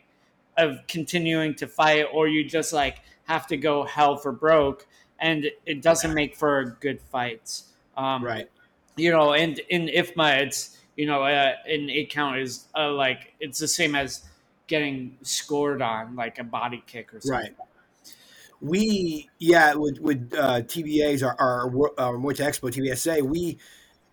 of 0.58 0.80
continuing 0.88 1.54
to 1.56 1.68
fight 1.68 2.08
or 2.12 2.28
you 2.28 2.44
just 2.44 2.74
like 2.74 3.02
have 3.26 3.46
to 3.48 3.58
go 3.58 3.84
hell 3.84 4.18
for 4.18 4.32
broke 4.32 4.88
and 5.20 5.46
it 5.68 5.84
doesn't 5.84 6.16
make 6.16 6.36
for 6.36 6.76
good 6.80 7.00
fights. 7.00 7.66
Um, 7.96 8.26
right. 8.26 8.50
You 8.96 9.12
know, 9.12 9.34
and 9.34 9.60
in 9.70 9.90
IFMA 9.90 10.42
it's 10.42 10.80
you 10.96 11.06
know, 11.06 11.22
uh, 11.22 11.54
an 11.68 11.90
eight 11.92 12.10
count 12.10 12.40
is 12.40 12.66
uh, 12.76 12.92
like 12.92 13.36
it's 13.40 13.60
the 13.60 13.68
same 13.68 13.94
as 13.94 14.24
getting 14.66 15.18
scored 15.22 15.84
on, 15.84 16.16
like 16.16 16.40
a 16.40 16.44
body 16.44 16.84
kick 16.88 17.14
or 17.14 17.22
something. 17.22 17.52
Right. 17.52 17.68
We 18.64 19.30
yeah 19.40 19.74
with 19.76 20.00
with 20.00 20.34
uh, 20.34 20.62
TBAs 20.62 21.22
our 21.22 21.36
our, 21.38 21.66
our 22.00 22.16
Muay 22.16 22.38
Expo 22.38 22.72
TBSA 22.72 23.22
we 23.22 23.58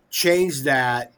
changed 0.09 0.65
that 0.65 1.13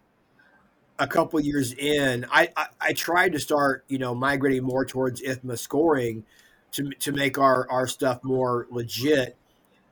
a 1.00 1.08
couple 1.08 1.40
years 1.40 1.74
in. 1.74 2.26
I, 2.32 2.50
I 2.56 2.68
I 2.80 2.94
tried 2.94 3.32
to 3.34 3.40
start 3.40 3.86
you 3.88 3.98
know 3.98 4.14
migrating 4.14 4.64
more 4.64 4.86
towards 4.86 5.20
IFMA 5.24 5.58
scoring 5.58 6.24
to 6.74 6.92
to 6.92 7.12
make 7.12 7.40
our 7.40 7.68
our 7.72 7.88
stuff 7.88 8.24
more 8.24 8.68
legit. 8.70 9.36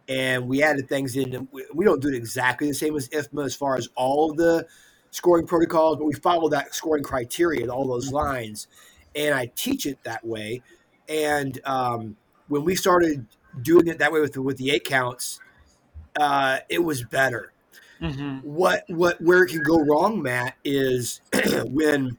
And 0.07 0.47
we 0.47 0.61
added 0.61 0.87
things 0.87 1.15
in. 1.15 1.47
We, 1.51 1.65
we 1.73 1.83
don't 1.83 2.01
do 2.01 2.09
it 2.09 2.15
exactly 2.15 2.67
the 2.67 2.75
same 2.75 2.95
as 2.95 3.09
IFMA 3.09 3.45
as 3.45 3.55
far 3.55 3.75
as 3.75 3.89
all 3.95 4.33
the 4.33 4.67
scoring 5.09 5.47
protocols, 5.47 5.97
but 5.97 6.05
we 6.05 6.13
follow 6.13 6.49
that 6.49 6.75
scoring 6.75 7.03
criteria, 7.03 7.69
all 7.69 7.87
those 7.87 8.11
lines, 8.11 8.67
and 9.15 9.33
I 9.33 9.47
teach 9.55 9.87
it 9.87 9.97
that 10.03 10.25
way. 10.25 10.61
And 11.09 11.59
um, 11.65 12.17
when 12.51 12.65
we 12.65 12.75
started 12.75 13.25
doing 13.61 13.87
it 13.87 13.97
that 13.99 14.11
way 14.11 14.19
with 14.19 14.33
the, 14.33 14.41
with 14.41 14.57
the 14.57 14.71
eight 14.71 14.83
counts, 14.83 15.39
uh, 16.19 16.57
it 16.67 16.83
was 16.83 17.01
better. 17.01 17.53
Mm-hmm. 18.01 18.39
What 18.39 18.83
what 18.87 19.21
where 19.21 19.43
it 19.43 19.51
can 19.51 19.63
go 19.63 19.79
wrong, 19.79 20.21
Matt, 20.21 20.55
is 20.65 21.21
when 21.67 22.17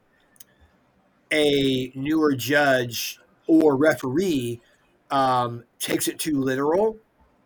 a 1.30 1.92
newer 1.94 2.34
judge 2.34 3.20
or 3.46 3.76
referee 3.76 4.60
um, 5.10 5.64
takes 5.78 6.08
it 6.08 6.18
too 6.18 6.40
literal. 6.40 6.96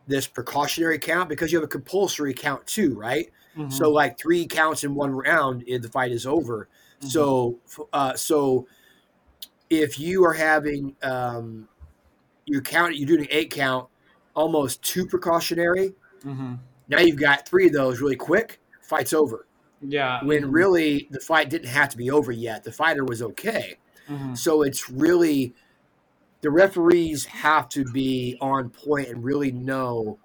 This 0.07 0.29
precautionary 0.29 1.01
count 1.01 1.29
because 1.29 1.51
you 1.51 1.59
have 1.59 1.65
a 1.65 1.69
compulsory 1.69 2.35
count 2.35 2.65
too, 2.67 2.95
right? 2.95 3.29
Mhm. 3.57 3.73
So 3.73 3.91
like 3.91 4.17
three 4.17 4.47
counts 4.47 4.85
in 4.85 4.95
one 4.95 5.11
round, 5.11 5.65
eh, 5.67 5.79
the 5.79 5.89
fight 5.89 6.13
is 6.13 6.25
over. 6.25 6.69
Mhm. 7.01 7.09
So 7.09 7.59
uh, 7.93 8.15
so 8.15 8.69
if 9.71 9.99
you 9.99 10.25
are 10.25 10.35
having 10.35 10.95
um, 11.03 11.69
you 12.47 12.61
count 12.61 12.97
you're 12.97 13.07
doing 13.07 13.21
an 13.23 13.27
eight 13.31 13.51
count, 13.51 13.89
almost 14.35 14.83
too 14.83 15.07
precautionary. 15.07 15.93
Mhm. 16.25 16.59
Now 16.89 17.01
you've 17.01 17.19
got 17.19 17.47
three 17.49 17.67
of 17.67 17.73
those 17.73 18.01
really 18.01 18.17
quick. 18.17 18.61
Fight's 18.83 19.13
over. 19.13 19.47
yeah, 19.83 20.25
When 20.25 20.51
really 20.51 21.07
the 21.11 21.21
fight 21.21 21.51
didn't 21.51 21.69
have 21.69 21.91
to 21.91 21.97
be 21.99 22.11
over 22.11 22.33
yet. 22.33 22.65
The 22.65 22.73
fighter 22.73 23.05
was 23.05 23.21
okay. 23.21 23.77
Mhm. 24.09 24.37
So 24.37 24.63
it's 24.63 24.89
really 24.89 25.55
the 26.41 26.51
referees 26.51 27.25
have 27.27 27.69
to 27.71 27.85
be 27.85 28.39
on 28.41 28.71
point 28.71 29.09
and 29.09 29.23
really 29.23 29.53
know 29.53 30.19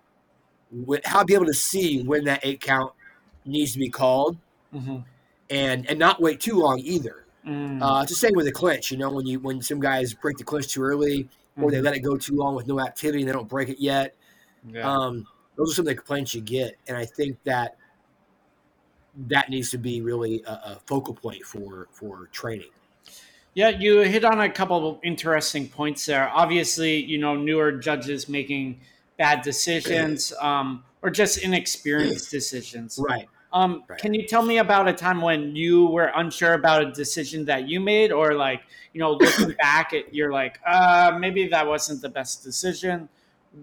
wh- 0.88 1.04
how 1.04 1.20
to 1.20 1.26
be 1.26 1.34
able 1.34 1.48
to 1.48 1.54
see 1.54 2.02
when 2.04 2.24
that 2.26 2.40
eight 2.44 2.62
count 2.62 2.94
needs 3.46 3.74
to 3.74 3.80
be 3.80 3.90
called 3.90 4.38
Mhm. 4.74 5.04
and 5.50 5.90
and 5.90 6.00
not 6.00 6.22
wait 6.22 6.40
too 6.40 6.56
long 6.58 6.80
either. 6.80 7.26
Mm. 7.46 7.82
Uh, 7.82 8.02
it's 8.04 8.12
the 8.12 8.16
same 8.18 8.34
with 8.36 8.46
the 8.46 8.52
clinch. 8.52 8.92
You 8.92 8.98
know, 8.98 9.10
when 9.12 9.26
you 9.26 9.40
when 9.40 9.62
some 9.62 9.80
guys 9.80 10.14
break 10.14 10.38
the 10.38 10.44
clinch 10.44 10.68
too 10.70 10.84
early 10.84 11.28
or 11.60 11.72
they 11.72 11.78
Mhm. 11.80 11.84
let 11.84 11.96
it 11.96 12.00
go 12.00 12.18
too 12.18 12.36
long 12.36 12.56
with 12.56 12.68
no 12.68 12.80
activity 12.80 13.20
and 13.22 13.30
they 13.30 13.34
don't 13.34 13.50
break 13.50 13.70
it 13.70 13.80
yet. 13.80 14.16
yeah. 14.68 14.90
Um, 14.90 15.28
those 15.56 15.72
are 15.72 15.76
some 15.76 15.84
of 15.84 15.88
the 15.88 15.96
complaints 15.96 16.34
you 16.34 16.42
get, 16.42 16.78
and 16.88 16.96
I 16.96 17.06
think 17.06 17.42
that 17.44 17.78
that 19.28 19.50
needs 19.50 19.70
to 19.72 19.78
be 19.78 20.02
really 20.02 20.42
a, 20.48 20.52
a 20.52 20.82
focal 20.86 21.14
point 21.14 21.44
for 21.44 21.88
for 21.92 22.28
training. 22.32 22.70
Yeah, 23.54 23.70
you 23.70 24.00
hit 24.00 24.24
on 24.24 24.40
a 24.40 24.50
couple 24.50 24.90
of 24.90 25.00
interesting 25.04 25.68
points 25.68 26.06
there. 26.06 26.30
Obviously, 26.30 27.04
you 27.04 27.18
know, 27.18 27.36
newer 27.36 27.74
judges 27.74 28.30
making 28.30 28.80
bad 29.18 29.42
decisions 29.42 30.32
um, 30.40 30.86
or 31.02 31.10
just 31.10 31.40
inexperienced 31.40 32.32
decisions. 32.32 32.98
Right. 32.98 33.28
Um, 33.54 33.84
Right. 33.88 34.00
Can 34.00 34.14
you 34.14 34.26
tell 34.26 34.44
me 34.44 34.60
about 34.60 34.88
a 34.88 34.94
time 34.94 35.22
when 35.22 35.56
you 35.56 35.88
were 35.88 36.12
unsure 36.16 36.54
about 36.54 36.84
a 36.84 36.92
decision 36.92 37.46
that 37.46 37.68
you 37.68 37.80
made, 37.80 38.12
or 38.12 38.34
like, 38.34 38.64
you 38.94 39.00
know, 39.00 39.12
looking 39.14 39.54
back, 39.60 39.94
at, 39.94 40.14
you're 40.14 40.32
like, 40.32 40.60
uh, 40.66 41.18
maybe 41.20 41.48
that 41.50 41.68
wasn't 41.68 42.02
the 42.02 42.10
best 42.10 42.44
decision. 42.44 43.10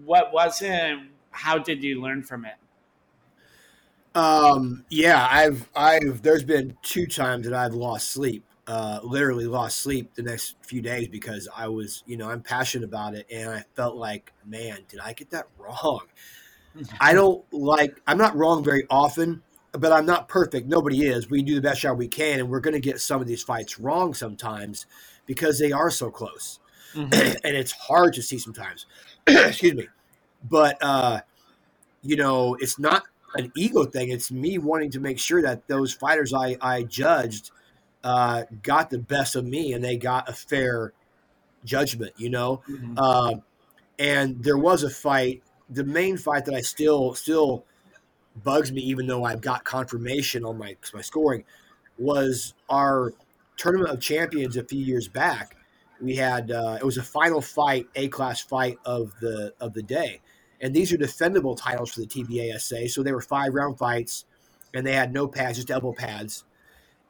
What 0.05 0.31
was 0.31 0.61
it? 0.61 0.69
and 0.71 1.09
How 1.31 1.57
did 1.57 1.83
you 1.83 2.01
learn 2.01 2.23
from 2.23 2.45
it? 2.45 2.55
Um, 4.15 4.85
yeah, 4.89 5.27
I've 5.29 5.69
I've 5.75 6.21
there's 6.21 6.43
been 6.43 6.77
two 6.81 7.05
times 7.05 7.45
that 7.45 7.53
I've 7.53 7.73
lost 7.73 8.09
sleep. 8.09 8.45
Uh, 8.67 8.99
literally 9.03 9.47
lost 9.47 9.77
sleep 9.79 10.13
the 10.13 10.21
next 10.21 10.55
few 10.61 10.79
days 10.81 11.07
because 11.07 11.47
I 11.55 11.67
was, 11.69 12.03
you 12.05 12.17
know, 12.17 12.29
I'm 12.29 12.41
passionate 12.43 12.85
about 12.85 13.15
it 13.15 13.25
and 13.31 13.49
I 13.49 13.63
felt 13.75 13.95
like, 13.95 14.31
man, 14.45 14.81
did 14.87 14.99
I 14.99 15.13
get 15.13 15.31
that 15.31 15.47
wrong? 15.57 16.01
I 16.99 17.13
don't 17.13 17.45
like 17.51 17.99
I'm 18.07 18.17
not 18.17 18.35
wrong 18.35 18.63
very 18.63 18.85
often, 18.89 19.43
but 19.73 19.91
I'm 19.91 20.05
not 20.05 20.27
perfect. 20.27 20.67
Nobody 20.67 21.05
is. 21.05 21.29
We 21.29 21.43
do 21.43 21.55
the 21.55 21.61
best 21.61 21.81
job 21.81 21.97
we 21.97 22.07
can 22.07 22.39
and 22.39 22.49
we're 22.49 22.59
going 22.59 22.73
to 22.73 22.79
get 22.79 22.99
some 22.99 23.21
of 23.21 23.27
these 23.27 23.43
fights 23.43 23.79
wrong 23.79 24.13
sometimes 24.13 24.85
because 25.25 25.59
they 25.59 25.71
are 25.71 25.91
so 25.91 26.09
close. 26.09 26.59
Mhm. 26.93 27.13
and 27.43 27.55
it's 27.55 27.71
hard 27.71 28.13
to 28.15 28.21
see 28.21 28.39
sometimes. 28.39 28.85
Excuse 29.27 29.75
me. 29.75 29.87
But 30.49 30.77
uh, 30.81 31.21
you 32.01 32.15
know, 32.15 32.55
it's 32.59 32.79
not 32.79 33.03
an 33.35 33.51
ego 33.55 33.85
thing. 33.85 34.09
It's 34.09 34.31
me 34.31 34.57
wanting 34.57 34.89
to 34.91 34.99
make 34.99 35.19
sure 35.19 35.41
that 35.43 35.67
those 35.67 35.93
fighters 35.93 36.33
I 36.33 36.57
I 36.61 36.83
judged 36.83 37.51
uh, 38.03 38.43
got 38.63 38.89
the 38.89 38.97
best 38.99 39.35
of 39.35 39.45
me 39.45 39.73
and 39.73 39.83
they 39.83 39.97
got 39.97 40.27
a 40.29 40.33
fair 40.33 40.93
judgment. 41.63 42.13
You 42.17 42.29
know, 42.29 42.61
Mhm. 42.67 42.93
uh, 42.97 43.35
and 43.99 44.43
there 44.43 44.57
was 44.57 44.83
a 44.83 44.89
fight. 44.89 45.43
The 45.69 45.83
main 45.83 46.17
fight 46.17 46.45
that 46.45 46.55
I 46.55 46.61
still 46.61 47.13
still 47.13 47.65
bugs 48.35 48.71
me, 48.71 48.81
even 48.81 49.07
though 49.07 49.23
I've 49.23 49.41
got 49.41 49.63
confirmation 49.63 50.45
on 50.45 50.57
my 50.57 50.75
my 50.93 51.01
scoring, 51.01 51.43
was 51.97 52.53
our 52.69 53.13
tournament 53.57 53.91
of 53.91 53.99
champions 53.99 54.57
a 54.57 54.63
few 54.63 54.83
years 54.83 55.07
back. 55.07 55.55
We 56.01 56.15
had 56.15 56.51
uh, 56.51 56.77
it 56.79 56.85
was 56.85 56.97
a 56.97 57.03
final 57.03 57.41
fight, 57.41 57.87
A 57.95 58.07
class 58.07 58.41
fight 58.41 58.77
of 58.85 59.13
the 59.19 59.53
of 59.59 59.73
the 59.73 59.83
day, 59.83 60.21
and 60.61 60.73
these 60.73 60.93
are 60.93 60.97
defendable 60.97 61.57
titles 61.57 61.93
for 61.93 61.99
the 62.01 62.07
TBASA. 62.07 62.89
So 62.89 63.03
they 63.03 63.11
were 63.11 63.21
five 63.21 63.53
round 63.53 63.77
fights, 63.77 64.25
and 64.73 64.85
they 64.85 64.93
had 64.93 65.13
no 65.13 65.27
pads, 65.27 65.57
just 65.57 65.71
elbow 65.71 65.93
pads, 65.93 66.45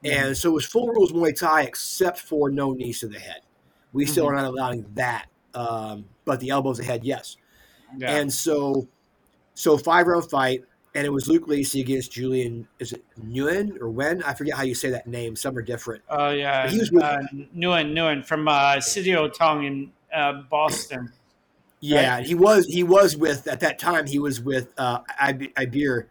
and 0.04 0.36
so 0.36 0.50
it 0.50 0.54
was 0.54 0.66
full 0.66 0.88
rules 0.88 1.12
Muay 1.12 1.38
Thai 1.38 1.62
except 1.62 2.18
for 2.18 2.50
no 2.50 2.72
knees 2.72 3.00
to 3.00 3.08
the 3.08 3.18
head. 3.18 3.40
We 3.92 4.06
still 4.06 4.28
are 4.28 4.34
not 4.34 4.44
allowing 4.44 4.86
that, 4.94 5.26
um, 5.54 6.06
but 6.24 6.40
the 6.40 6.50
elbows 6.50 6.78
ahead, 6.78 7.04
yes. 7.04 7.36
Yeah. 7.96 8.16
And 8.16 8.32
so, 8.32 8.86
so 9.54 9.76
five 9.76 10.06
round 10.06 10.30
fight, 10.30 10.62
and 10.94 11.06
it 11.06 11.10
was 11.10 11.28
Luke 11.28 11.46
Lacey 11.46 11.80
against 11.80 12.12
Julian. 12.12 12.66
Is 12.78 12.92
it 12.92 13.04
Nguyen 13.24 13.80
or 13.80 13.88
Wen? 13.90 14.22
I 14.24 14.34
forget 14.34 14.54
how 14.56 14.62
you 14.62 14.74
say 14.74 14.90
that 14.90 15.06
name. 15.06 15.36
Some 15.36 15.56
are 15.56 15.62
different. 15.62 16.02
Oh 16.08 16.30
yeah, 16.30 16.68
He 16.68 16.78
was 16.78 16.90
with- 16.90 17.02
uh, 17.04 17.18
Nguyen 17.56 17.92
Nguyen 17.92 18.24
from 18.24 18.48
uh, 18.48 18.76
Sityodtong 18.76 19.66
in 19.66 19.92
uh, 20.14 20.42
Boston. 20.50 21.12
Yeah, 21.80 22.18
and 22.18 22.26
he 22.26 22.34
was 22.34 22.66
he 22.66 22.82
was 22.82 23.16
with 23.16 23.46
at 23.46 23.60
that 23.60 23.78
time 23.78 24.06
he 24.06 24.18
was 24.18 24.40
with 24.40 24.72
uh, 24.76 25.00
Ib- 25.20 25.54
Ibir 25.54 26.06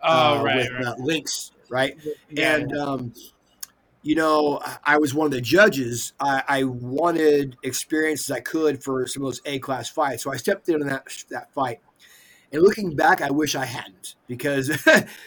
Oh 0.00 0.38
uh, 0.38 0.42
right, 0.44 0.56
with 0.56 0.70
right. 0.70 0.84
Uh, 0.86 0.94
Lynx, 1.00 1.50
right? 1.68 1.96
Yeah, 2.30 2.54
and 2.56 2.76
um, 2.76 3.12
you 4.02 4.14
know, 4.14 4.60
I 4.84 4.96
was 4.98 5.12
one 5.12 5.26
of 5.26 5.32
the 5.32 5.40
judges. 5.40 6.12
I, 6.20 6.44
I 6.46 6.62
wanted 6.64 7.56
experience 7.64 8.30
as 8.30 8.36
I 8.36 8.40
could 8.40 8.82
for 8.82 9.08
some 9.08 9.24
of 9.24 9.26
those 9.26 9.40
A 9.44 9.58
class 9.58 9.90
fights, 9.90 10.22
so 10.22 10.30
I 10.32 10.36
stepped 10.36 10.68
in 10.68 10.76
on 10.82 10.86
that 10.86 11.08
that 11.30 11.52
fight. 11.52 11.80
And 12.52 12.62
looking 12.62 12.96
back, 12.96 13.20
I 13.20 13.30
wish 13.30 13.54
I 13.54 13.64
hadn't 13.64 14.14
because 14.26 14.70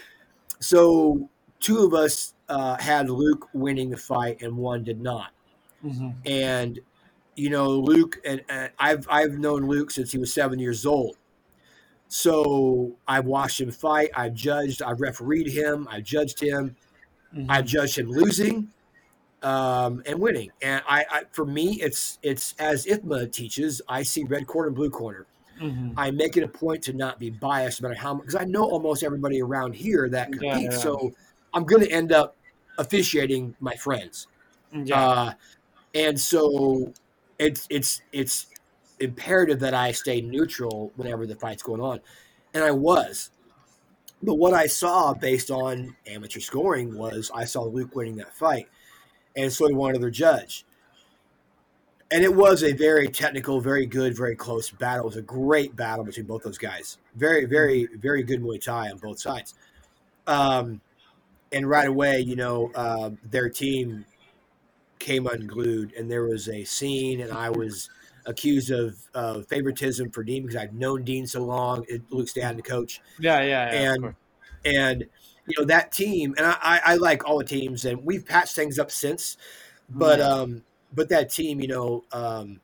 so 0.59 1.29
two 1.59 1.79
of 1.85 1.93
us 1.93 2.33
uh, 2.49 2.77
had 2.79 3.09
Luke 3.09 3.49
winning 3.53 3.89
the 3.89 3.97
fight 3.97 4.41
and 4.41 4.57
one 4.57 4.83
did 4.83 5.01
not. 5.01 5.31
Mhm. 5.83 6.15
And 6.25 6.79
you 7.35 7.49
know, 7.49 7.69
Luke 7.69 8.19
and, 8.25 8.41
and 8.49 8.71
I've 8.79 9.07
I've 9.09 9.33
known 9.39 9.67
Luke 9.67 9.91
since 9.91 10.11
he 10.11 10.17
was 10.17 10.33
seven 10.33 10.59
years 10.59 10.85
old. 10.85 11.17
So 12.07 12.91
I've 13.07 13.25
watched 13.25 13.61
him 13.61 13.71
fight. 13.71 14.09
I've 14.15 14.33
judged. 14.33 14.81
I've 14.81 14.99
refereed 14.99 15.47
him. 15.47 15.87
I've 15.89 16.03
judged 16.03 16.39
him. 16.41 16.75
Mhm. 17.33 17.45
I've 17.49 17.65
judged 17.65 17.97
him 17.97 18.09
losing 18.09 18.67
um, 19.43 20.03
and 20.05 20.19
winning. 20.19 20.51
And 20.61 20.83
I, 20.87 21.05
I, 21.11 21.23
for 21.31 21.45
me, 21.45 21.79
it's 21.81 22.19
it's 22.21 22.53
as 22.59 22.85
IFMA 22.85 23.31
teaches. 23.31 23.81
I 23.87 24.03
see 24.03 24.23
red 24.23 24.47
corner 24.47 24.67
and 24.67 24.75
blue 24.75 24.89
corner. 24.89 25.25
Mhm. 25.61 25.93
I 25.95 26.11
make 26.11 26.37
it 26.37 26.43
a 26.43 26.47
point 26.47 26.83
to 26.83 26.93
not 26.93 27.19
be 27.19 27.29
biased 27.29 27.81
no 27.81 27.89
matter 27.89 27.99
how 27.99 28.15
much, 28.15 28.25
because 28.25 28.41
I 28.41 28.45
know 28.45 28.63
almost 28.63 29.03
everybody 29.03 29.41
around 29.41 29.73
here 29.75 30.09
that 30.09 30.29
Yeah, 30.29 30.53
competes. 30.53 30.75
yeah. 30.75 30.81
So 30.81 31.13
I'm 31.53 31.63
going 31.65 31.83
to 31.83 31.91
end 31.91 32.11
up 32.11 32.35
officiating 32.77 33.55
my 33.59 33.75
friends. 33.75 34.27
Yeah. 34.73 34.99
Uh, 34.99 35.33
and 35.93 36.19
so 36.19 36.93
it's 37.37 37.67
it's 37.69 38.01
it's 38.11 38.47
imperative 38.99 39.59
that 39.59 39.73
I 39.73 39.91
stay 39.91 40.21
neutral 40.21 40.91
whenever 40.95 41.25
the 41.27 41.35
fight's 41.35 41.61
going 41.63 41.81
on, 41.81 41.99
and 42.53 42.63
I 42.63 42.71
was. 42.71 43.31
But 44.23 44.35
what 44.35 44.53
I 44.53 44.67
saw 44.67 45.13
based 45.13 45.49
on 45.51 45.95
amateur 46.07 46.39
scoring 46.39 46.95
was 46.95 47.31
I 47.33 47.43
saw 47.45 47.63
Luke 47.63 47.95
winning 47.95 48.15
that 48.17 48.33
fight, 48.35 48.67
and 49.35 49.51
so 49.51 49.67
did 49.67 49.75
one 49.75 49.95
other 49.95 50.09
judge. 50.11 50.65
And 52.11 52.23
it 52.23 52.33
was 52.33 52.63
a 52.63 52.73
very 52.73 53.07
technical, 53.07 53.61
very 53.61 53.85
good, 53.85 54.15
very 54.15 54.35
close 54.35 54.69
battle. 54.69 55.05
It 55.05 55.07
was 55.07 55.17
a 55.17 55.21
great 55.21 55.75
battle 55.75 56.03
between 56.03 56.25
both 56.25 56.43
those 56.43 56.57
guys. 56.57 56.97
Very, 57.15 57.45
very, 57.45 57.87
very 57.95 58.21
good 58.21 58.41
Muay 58.41 58.61
Thai 58.61 58.91
on 58.91 58.97
both 58.97 59.19
sides. 59.19 59.53
Um, 60.27 60.81
and 61.53 61.69
right 61.69 61.87
away, 61.87 62.19
you 62.19 62.35
know, 62.35 62.71
uh, 62.75 63.11
their 63.29 63.49
team 63.49 64.05
came 64.99 65.27
unglued, 65.27 65.93
and 65.93 66.09
there 66.09 66.23
was 66.23 66.47
a 66.47 66.63
scene, 66.63 67.21
and 67.21 67.31
I 67.31 67.49
was 67.49 67.89
accused 68.25 68.71
of 68.71 68.95
uh, 69.15 69.41
favoritism 69.41 70.11
for 70.11 70.23
Dean 70.23 70.43
because 70.43 70.55
I've 70.55 70.73
known 70.73 71.03
Dean 71.03 71.25
so 71.27 71.43
long. 71.43 71.85
Luke's 72.09 72.33
dad, 72.33 72.57
the 72.57 72.61
coach. 72.61 73.01
Yeah, 73.19 73.41
yeah, 73.41 73.71
yeah 73.71 73.93
and 73.93 74.15
and 74.63 75.05
you 75.47 75.55
know 75.57 75.65
that 75.65 75.91
team, 75.91 76.35
and 76.37 76.45
I, 76.45 76.57
I, 76.61 76.81
I, 76.85 76.95
like 76.95 77.27
all 77.27 77.39
the 77.39 77.43
teams, 77.45 77.85
and 77.85 78.05
we've 78.05 78.25
patched 78.25 78.55
things 78.55 78.79
up 78.79 78.91
since, 78.91 79.37
but 79.89 80.19
yeah. 80.19 80.27
um, 80.27 80.63
but 80.93 81.09
that 81.09 81.29
team, 81.29 81.59
you 81.59 81.67
know, 81.67 82.03
um, 82.11 82.59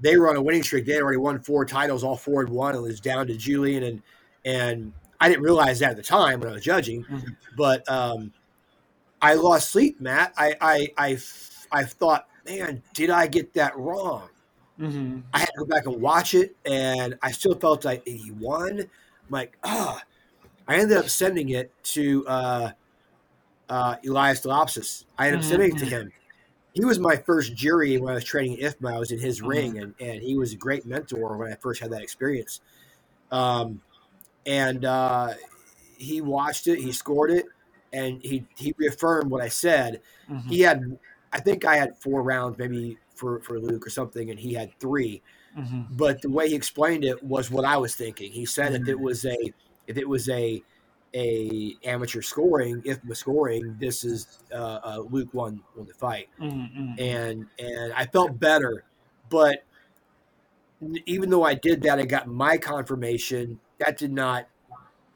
they 0.00 0.16
were 0.16 0.28
on 0.28 0.36
a 0.36 0.42
winning 0.42 0.62
streak. 0.62 0.86
They 0.86 0.94
had 0.94 1.02
already 1.02 1.18
won 1.18 1.40
four 1.40 1.64
titles, 1.64 2.04
all 2.04 2.16
four 2.16 2.40
and 2.42 2.50
one. 2.50 2.74
It 2.74 2.80
was 2.80 3.00
down 3.00 3.26
to 3.26 3.36
Julian, 3.36 3.82
and 3.82 4.02
and 4.44 4.92
I 5.20 5.28
didn't 5.28 5.42
realize 5.42 5.80
that 5.80 5.90
at 5.90 5.96
the 5.96 6.02
time 6.02 6.40
when 6.40 6.48
I 6.48 6.52
was 6.52 6.62
judging, 6.62 7.04
mm-hmm. 7.04 7.30
but 7.56 7.88
um, 7.90 8.32
I 9.20 9.34
lost 9.34 9.70
sleep, 9.70 10.00
Matt. 10.00 10.32
I 10.36 10.54
I 10.60 10.88
I 10.96 11.18
I 11.72 11.84
thought, 11.84 12.28
man, 12.46 12.82
did 12.94 13.10
I 13.10 13.26
get 13.26 13.54
that 13.54 13.76
wrong? 13.76 14.28
Mm-hmm. 14.78 15.20
I 15.34 15.40
had 15.40 15.46
to 15.46 15.58
go 15.58 15.64
back 15.64 15.86
and 15.86 16.00
watch 16.00 16.34
it, 16.34 16.54
and 16.64 17.18
I 17.22 17.32
still 17.32 17.54
felt 17.54 17.84
like 17.84 18.06
he 18.06 18.30
won. 18.38 18.80
I'm 18.80 18.88
like, 19.30 19.56
ah. 19.64 19.98
Oh. 19.98 20.04
I 20.68 20.76
ended 20.76 20.98
up 20.98 21.08
sending 21.08 21.48
it 21.48 21.72
to 21.82 22.26
uh, 22.28 22.70
uh, 23.70 23.96
Elias 24.06 24.42
Dilopsis. 24.42 25.04
I 25.18 25.28
ended 25.28 25.40
up 25.40 25.44
mm-hmm. 25.44 25.50
sending 25.50 25.74
it 25.74 25.78
to 25.78 25.86
him. 25.86 26.12
He 26.78 26.84
was 26.84 27.00
my 27.00 27.16
first 27.16 27.56
jury 27.56 27.98
when 27.98 28.12
I 28.12 28.14
was 28.14 28.24
training 28.24 28.58
IFMA. 28.58 28.94
I 28.94 28.98
was 29.00 29.10
in 29.10 29.18
his 29.18 29.40
mm-hmm. 29.40 29.48
ring, 29.48 29.78
and, 29.78 29.94
and 29.98 30.22
he 30.22 30.38
was 30.38 30.52
a 30.52 30.56
great 30.56 30.86
mentor 30.86 31.36
when 31.36 31.52
I 31.52 31.56
first 31.56 31.80
had 31.80 31.90
that 31.90 32.02
experience. 32.02 32.60
Um, 33.32 33.80
and 34.46 34.84
uh, 34.84 35.34
he 35.96 36.20
watched 36.20 36.68
it, 36.68 36.78
he 36.78 36.92
scored 36.92 37.32
it, 37.32 37.46
and 37.92 38.22
he 38.22 38.46
he 38.56 38.72
reaffirmed 38.78 39.28
what 39.28 39.42
I 39.42 39.48
said. 39.48 40.02
Mm-hmm. 40.30 40.48
He 40.48 40.60
had, 40.60 40.98
I 41.32 41.40
think 41.40 41.64
I 41.64 41.76
had 41.76 41.98
four 41.98 42.22
rounds, 42.22 42.58
maybe 42.58 42.96
for 43.16 43.40
for 43.40 43.58
Luke 43.58 43.84
or 43.84 43.90
something, 43.90 44.30
and 44.30 44.38
he 44.38 44.54
had 44.54 44.70
3 44.78 45.20
mm-hmm. 45.58 45.82
But 45.90 46.22
the 46.22 46.30
way 46.30 46.48
he 46.48 46.54
explained 46.54 47.04
it 47.04 47.20
was 47.24 47.50
what 47.50 47.64
I 47.64 47.76
was 47.76 47.96
thinking. 47.96 48.30
He 48.30 48.46
said 48.46 48.72
mm-hmm. 48.72 48.82
if 48.84 48.88
it 48.88 49.00
was 49.00 49.24
a 49.24 49.36
if 49.88 49.96
it 49.96 50.08
was 50.08 50.28
a 50.28 50.62
a 51.14 51.76
amateur 51.84 52.22
scoring, 52.22 52.82
if 52.84 52.98
scoring, 53.12 53.76
this 53.80 54.04
is 54.04 54.40
uh, 54.52 54.80
uh, 54.84 55.02
Luke 55.10 55.32
won 55.32 55.60
won 55.76 55.86
the 55.86 55.94
fight, 55.94 56.28
mm-hmm. 56.40 56.92
and 56.98 57.46
and 57.58 57.92
I 57.94 58.06
felt 58.06 58.38
better, 58.38 58.84
but 59.30 59.64
even 61.06 61.30
though 61.30 61.42
I 61.42 61.54
did 61.54 61.82
that, 61.82 61.98
I 61.98 62.04
got 62.04 62.28
my 62.28 62.56
confirmation. 62.56 63.58
That 63.78 63.96
did 63.96 64.12
not, 64.12 64.48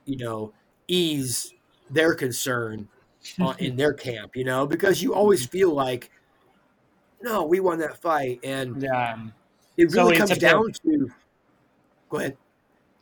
you 0.04 0.16
know, 0.16 0.52
ease 0.88 1.52
their 1.90 2.14
concern 2.14 2.88
in 3.58 3.76
their 3.76 3.92
camp. 3.92 4.36
You 4.36 4.44
know, 4.44 4.66
because 4.66 5.02
you 5.02 5.14
always 5.14 5.46
feel 5.46 5.72
like 5.72 6.10
no, 7.22 7.44
we 7.44 7.60
won 7.60 7.78
that 7.78 7.98
fight, 7.98 8.40
and 8.42 8.82
yeah. 8.82 9.18
it 9.76 9.92
really 9.92 10.16
so 10.16 10.26
comes 10.26 10.38
down 10.38 10.66
bit, 10.66 10.80
to. 10.82 11.10
Go 12.08 12.18
ahead. 12.18 12.36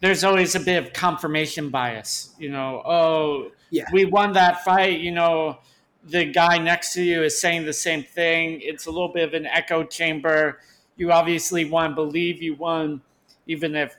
There's 0.00 0.24
always 0.24 0.54
a 0.54 0.60
bit 0.60 0.82
of 0.82 0.92
confirmation 0.92 1.68
bias, 1.70 2.34
you 2.38 2.50
know. 2.50 2.82
Oh, 2.84 3.50
yeah, 3.70 3.84
we 3.92 4.06
won 4.06 4.32
that 4.32 4.64
fight. 4.64 5.00
You 5.00 5.12
know, 5.12 5.58
the 6.04 6.24
guy 6.24 6.58
next 6.58 6.94
to 6.94 7.02
you 7.02 7.22
is 7.22 7.40
saying 7.40 7.66
the 7.66 7.72
same 7.72 8.02
thing. 8.02 8.60
It's 8.62 8.86
a 8.86 8.90
little 8.90 9.12
bit 9.12 9.28
of 9.28 9.34
an 9.34 9.46
echo 9.46 9.84
chamber. 9.84 10.60
You 10.96 11.12
obviously 11.12 11.64
want 11.66 11.92
to 11.92 11.94
believe 11.94 12.42
you 12.42 12.54
won, 12.54 13.02
even 13.46 13.74
if 13.76 13.94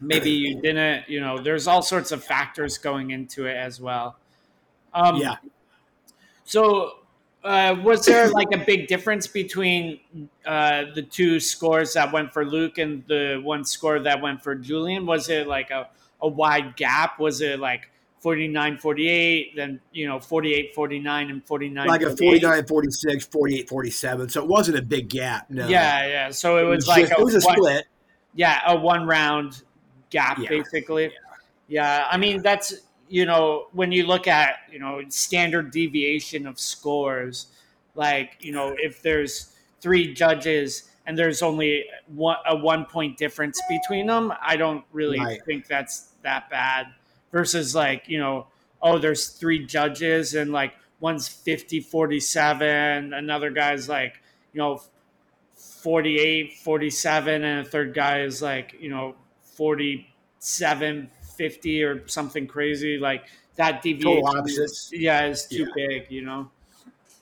maybe 0.00 0.30
you 0.30 0.60
didn't. 0.60 1.08
You 1.08 1.20
know, 1.20 1.38
there's 1.42 1.66
all 1.66 1.82
sorts 1.82 2.12
of 2.12 2.24
factors 2.24 2.78
going 2.78 3.10
into 3.10 3.46
it 3.46 3.56
as 3.56 3.80
well. 3.80 4.16
Um, 4.94 5.16
yeah. 5.16 5.36
So 6.44 6.99
uh, 7.42 7.76
was 7.82 8.04
there 8.04 8.28
like 8.30 8.52
a 8.52 8.58
big 8.58 8.86
difference 8.86 9.26
between 9.26 10.00
uh, 10.44 10.84
the 10.94 11.02
two 11.02 11.40
scores 11.40 11.94
that 11.94 12.12
went 12.12 12.32
for 12.32 12.44
Luke 12.44 12.78
and 12.78 13.02
the 13.06 13.40
one 13.42 13.64
score 13.64 13.98
that 14.00 14.20
went 14.20 14.42
for 14.42 14.54
Julian? 14.54 15.06
Was 15.06 15.28
it 15.28 15.46
like 15.46 15.70
a, 15.70 15.88
a 16.20 16.28
wide 16.28 16.76
gap? 16.76 17.18
Was 17.18 17.40
it 17.40 17.58
like 17.58 17.90
49 18.20 18.76
48, 18.76 19.56
then, 19.56 19.80
you 19.92 20.06
know, 20.06 20.20
48 20.20 20.74
49 20.74 21.30
and 21.30 21.44
49 21.46 21.88
Like 21.88 22.02
a 22.02 22.14
49 22.14 22.66
46, 22.66 23.26
48 23.26 23.68
47. 23.68 24.28
So 24.28 24.42
it 24.42 24.46
wasn't 24.46 24.78
a 24.78 24.82
big 24.82 25.08
gap. 25.08 25.50
No. 25.50 25.66
Yeah, 25.66 26.06
yeah. 26.06 26.30
So 26.30 26.58
it 26.58 26.64
was, 26.64 26.70
it 26.70 26.76
was 26.76 26.88
like 26.88 27.00
just, 27.08 27.12
a, 27.12 27.20
it 27.20 27.24
was 27.24 27.34
a 27.34 27.40
split. 27.40 27.86
Yeah, 28.34 28.60
a 28.66 28.76
one 28.76 29.06
round 29.06 29.62
gap, 30.10 30.38
yeah. 30.38 30.50
basically. 30.50 31.04
Yeah. 31.68 32.02
yeah. 32.02 32.08
I 32.10 32.18
mean, 32.18 32.42
that's 32.42 32.74
you 33.10 33.26
know, 33.26 33.66
when 33.72 33.90
you 33.90 34.06
look 34.06 34.28
at, 34.28 34.60
you 34.70 34.78
know, 34.78 35.02
standard 35.08 35.72
deviation 35.72 36.46
of 36.46 36.60
scores, 36.60 37.48
like, 37.96 38.36
you 38.40 38.52
know, 38.52 38.74
if 38.78 39.02
there's 39.02 39.52
three 39.80 40.14
judges 40.14 40.88
and 41.06 41.18
there's 41.18 41.42
only 41.42 41.84
one, 42.06 42.36
a 42.46 42.56
one 42.56 42.84
point 42.84 43.18
difference 43.18 43.60
between 43.68 44.06
them, 44.06 44.32
I 44.40 44.56
don't 44.56 44.84
really 44.92 45.18
right. 45.18 45.44
think 45.44 45.66
that's 45.66 46.12
that 46.22 46.48
bad. 46.50 46.86
Versus, 47.32 47.74
like, 47.74 48.04
you 48.06 48.18
know, 48.18 48.46
oh, 48.80 48.98
there's 48.98 49.28
three 49.28 49.66
judges 49.66 50.34
and 50.34 50.52
like 50.52 50.74
one's 51.00 51.26
50 51.26 51.80
47, 51.80 53.12
another 53.12 53.50
guy's 53.50 53.88
like, 53.88 54.20
you 54.52 54.58
know, 54.58 54.80
48 55.56 56.58
47, 56.58 57.44
and 57.44 57.66
a 57.66 57.68
third 57.68 57.92
guy 57.92 58.22
is 58.22 58.40
like, 58.40 58.76
you 58.78 58.90
know, 58.90 59.16
47 59.42 61.10
50 61.40 61.82
or 61.84 62.06
something 62.06 62.46
crazy 62.46 62.98
like 62.98 63.24
that 63.56 63.80
deviation 63.80 64.44
is, 64.44 64.90
yeah 64.92 65.24
is 65.24 65.46
too 65.46 65.66
yeah. 65.74 65.86
big 65.88 66.06
you 66.10 66.20
know? 66.20 66.50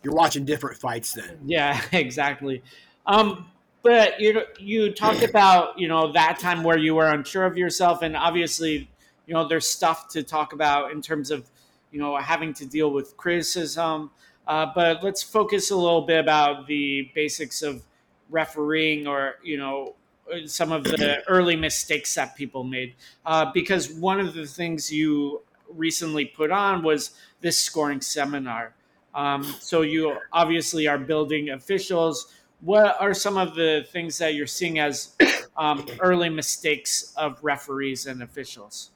You're 0.03 0.15
watching 0.15 0.45
different 0.45 0.77
fights 0.77 1.13
then. 1.13 1.39
Yeah 1.47 1.81
exactly. 1.93 2.65
Um 3.07 3.47
but 3.85 4.21
you 4.21 4.43
you 4.59 4.93
talked 4.93 5.23
about 5.23 5.79
you 5.79 5.87
know 5.87 6.11
that 6.15 6.41
time 6.41 6.65
where 6.65 6.77
you 6.77 6.97
were 6.97 7.07
unsure 7.07 7.45
of 7.45 7.57
yourself 7.57 8.03
and 8.03 8.17
obviously 8.17 8.91
you 9.29 9.35
know 9.35 9.47
there's 9.47 9.69
stuff 9.69 10.09
to 10.09 10.25
talk 10.25 10.53
about 10.53 10.91
in 10.91 11.01
terms 11.01 11.31
of 11.31 11.49
you 11.93 12.01
know 12.01 12.17
having 12.17 12.53
to 12.55 12.67
deal 12.67 12.91
with 12.91 13.17
criticism. 13.17 14.11
Uh, 14.49 14.67
but 14.75 15.05
let's 15.05 15.23
focus 15.23 15.71
a 15.71 15.77
little 15.77 16.03
bit 16.03 16.19
about 16.19 16.67
the 16.67 17.09
basics 17.15 17.63
of 17.63 17.83
refereeing 18.31 19.07
or 19.07 19.37
you 19.45 19.59
know 19.59 19.95
some 20.47 20.73
of 20.73 20.85
the 20.85 21.23
early 21.29 21.57
mistakes 21.57 22.15
that 22.15 22.37
people 22.37 22.65
made. 22.65 22.95
Uh, 23.25 23.51
because 23.53 23.91
one 23.93 24.21
of 24.21 24.35
the 24.35 24.47
things 24.47 24.93
you 24.93 25.43
recently 25.71 26.25
put 26.25 26.51
on 26.51 26.83
was 26.83 27.13
this 27.41 27.59
scoring 27.59 28.01
seminar. 28.01 28.75
Um, 29.15 29.43
so 29.43 29.83
you 29.83 30.17
obviously 30.33 30.87
are 30.87 30.99
building 30.99 31.51
officials. 31.51 32.33
What 32.61 33.01
are 33.01 33.15
some 33.15 33.37
of 33.37 33.55
the 33.55 33.87
things 33.91 34.19
that 34.19 34.35
you're 34.35 34.47
seeing 34.47 34.79
as 34.79 35.17
um, 35.57 35.87
early 36.01 36.29
mistakes 36.29 37.13
of 37.17 37.39
referees 37.43 38.07
and 38.07 38.23
officials? 38.23 38.91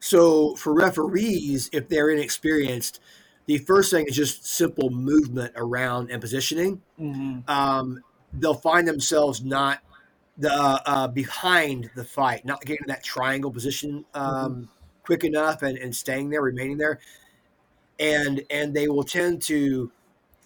So 0.00 0.54
for 0.54 0.72
referees, 0.74 1.68
if 1.72 1.88
they're 1.88 2.10
inexperienced, 2.10 3.00
the 3.46 3.58
first 3.58 3.90
thing 3.90 4.06
is 4.06 4.14
just 4.14 4.46
simple 4.46 4.90
movement 4.90 5.52
around 5.56 6.10
and 6.10 6.20
positioning. 6.20 6.82
Mm-hmm. 7.00 7.50
Um, 7.50 8.02
they'll 8.32 8.54
find 8.54 8.86
themselves 8.86 9.42
not 9.42 9.80
the 10.38 10.52
uh, 10.52 11.08
behind 11.08 11.90
the 11.94 12.04
fight, 12.04 12.44
not 12.44 12.64
getting 12.64 12.86
that 12.86 13.02
triangle 13.02 13.50
position 13.50 14.04
um, 14.14 14.24
mm-hmm. 14.24 14.64
quick 15.02 15.24
enough 15.24 15.62
and, 15.62 15.76
and 15.76 15.94
staying 15.94 16.30
there, 16.30 16.42
remaining 16.42 16.78
there, 16.78 17.00
and 17.98 18.42
and 18.50 18.72
they 18.72 18.88
will 18.88 19.02
tend 19.02 19.42
to 19.42 19.90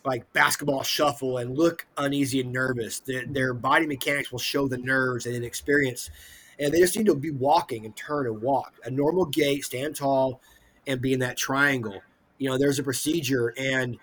like 0.05 0.31
basketball 0.33 0.83
shuffle 0.83 1.39
and 1.39 1.57
look 1.57 1.87
uneasy 1.97 2.41
and 2.41 2.53
nervous. 2.53 3.01
Their, 3.01 3.25
their 3.27 3.55
body 3.55 3.87
mechanics 3.87 4.33
will 4.33 4.41
show 4.41 4.67
the 4.67 4.79
nerves 4.79 5.27
and 5.27 5.37
inexperience, 5.37 6.11
and 6.59 6.73
they 6.73 6.79
just 6.79 6.97
need 6.97 7.07
to 7.07 7.15
be 7.15 7.31
walking 7.31 7.85
and 7.85 7.95
turn 7.95 8.27
and 8.27 8.41
walk. 8.41 8.75
A 8.85 8.91
normal 8.91 9.27
gait, 9.27 9.65
stand 9.65 9.95
tall, 9.95 10.41
and 10.87 11.01
be 11.01 11.13
in 11.13 11.21
that 11.21 11.37
triangle. 11.37 12.01
You 12.39 12.49
know, 12.49 12.59
there's 12.59 12.79
a 12.79 12.83
procedure, 12.83 13.55
and 13.59 13.99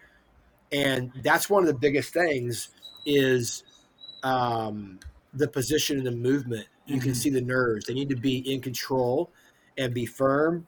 and 0.71 1.11
that's 1.23 1.49
one 1.49 1.63
of 1.63 1.67
the 1.67 1.73
biggest 1.73 2.13
things 2.13 2.69
is 3.05 3.63
um, 4.21 4.99
the 5.33 5.47
position 5.47 5.97
and 5.97 6.05
the 6.05 6.11
movement. 6.11 6.67
You 6.85 6.95
mm-hmm. 6.95 7.05
can 7.05 7.15
see 7.15 7.29
the 7.29 7.41
nerves. 7.41 7.85
They 7.85 7.93
need 7.93 8.09
to 8.09 8.15
be 8.15 8.37
in 8.51 8.61
control 8.61 9.31
and 9.77 9.93
be 9.93 10.05
firm. 10.05 10.67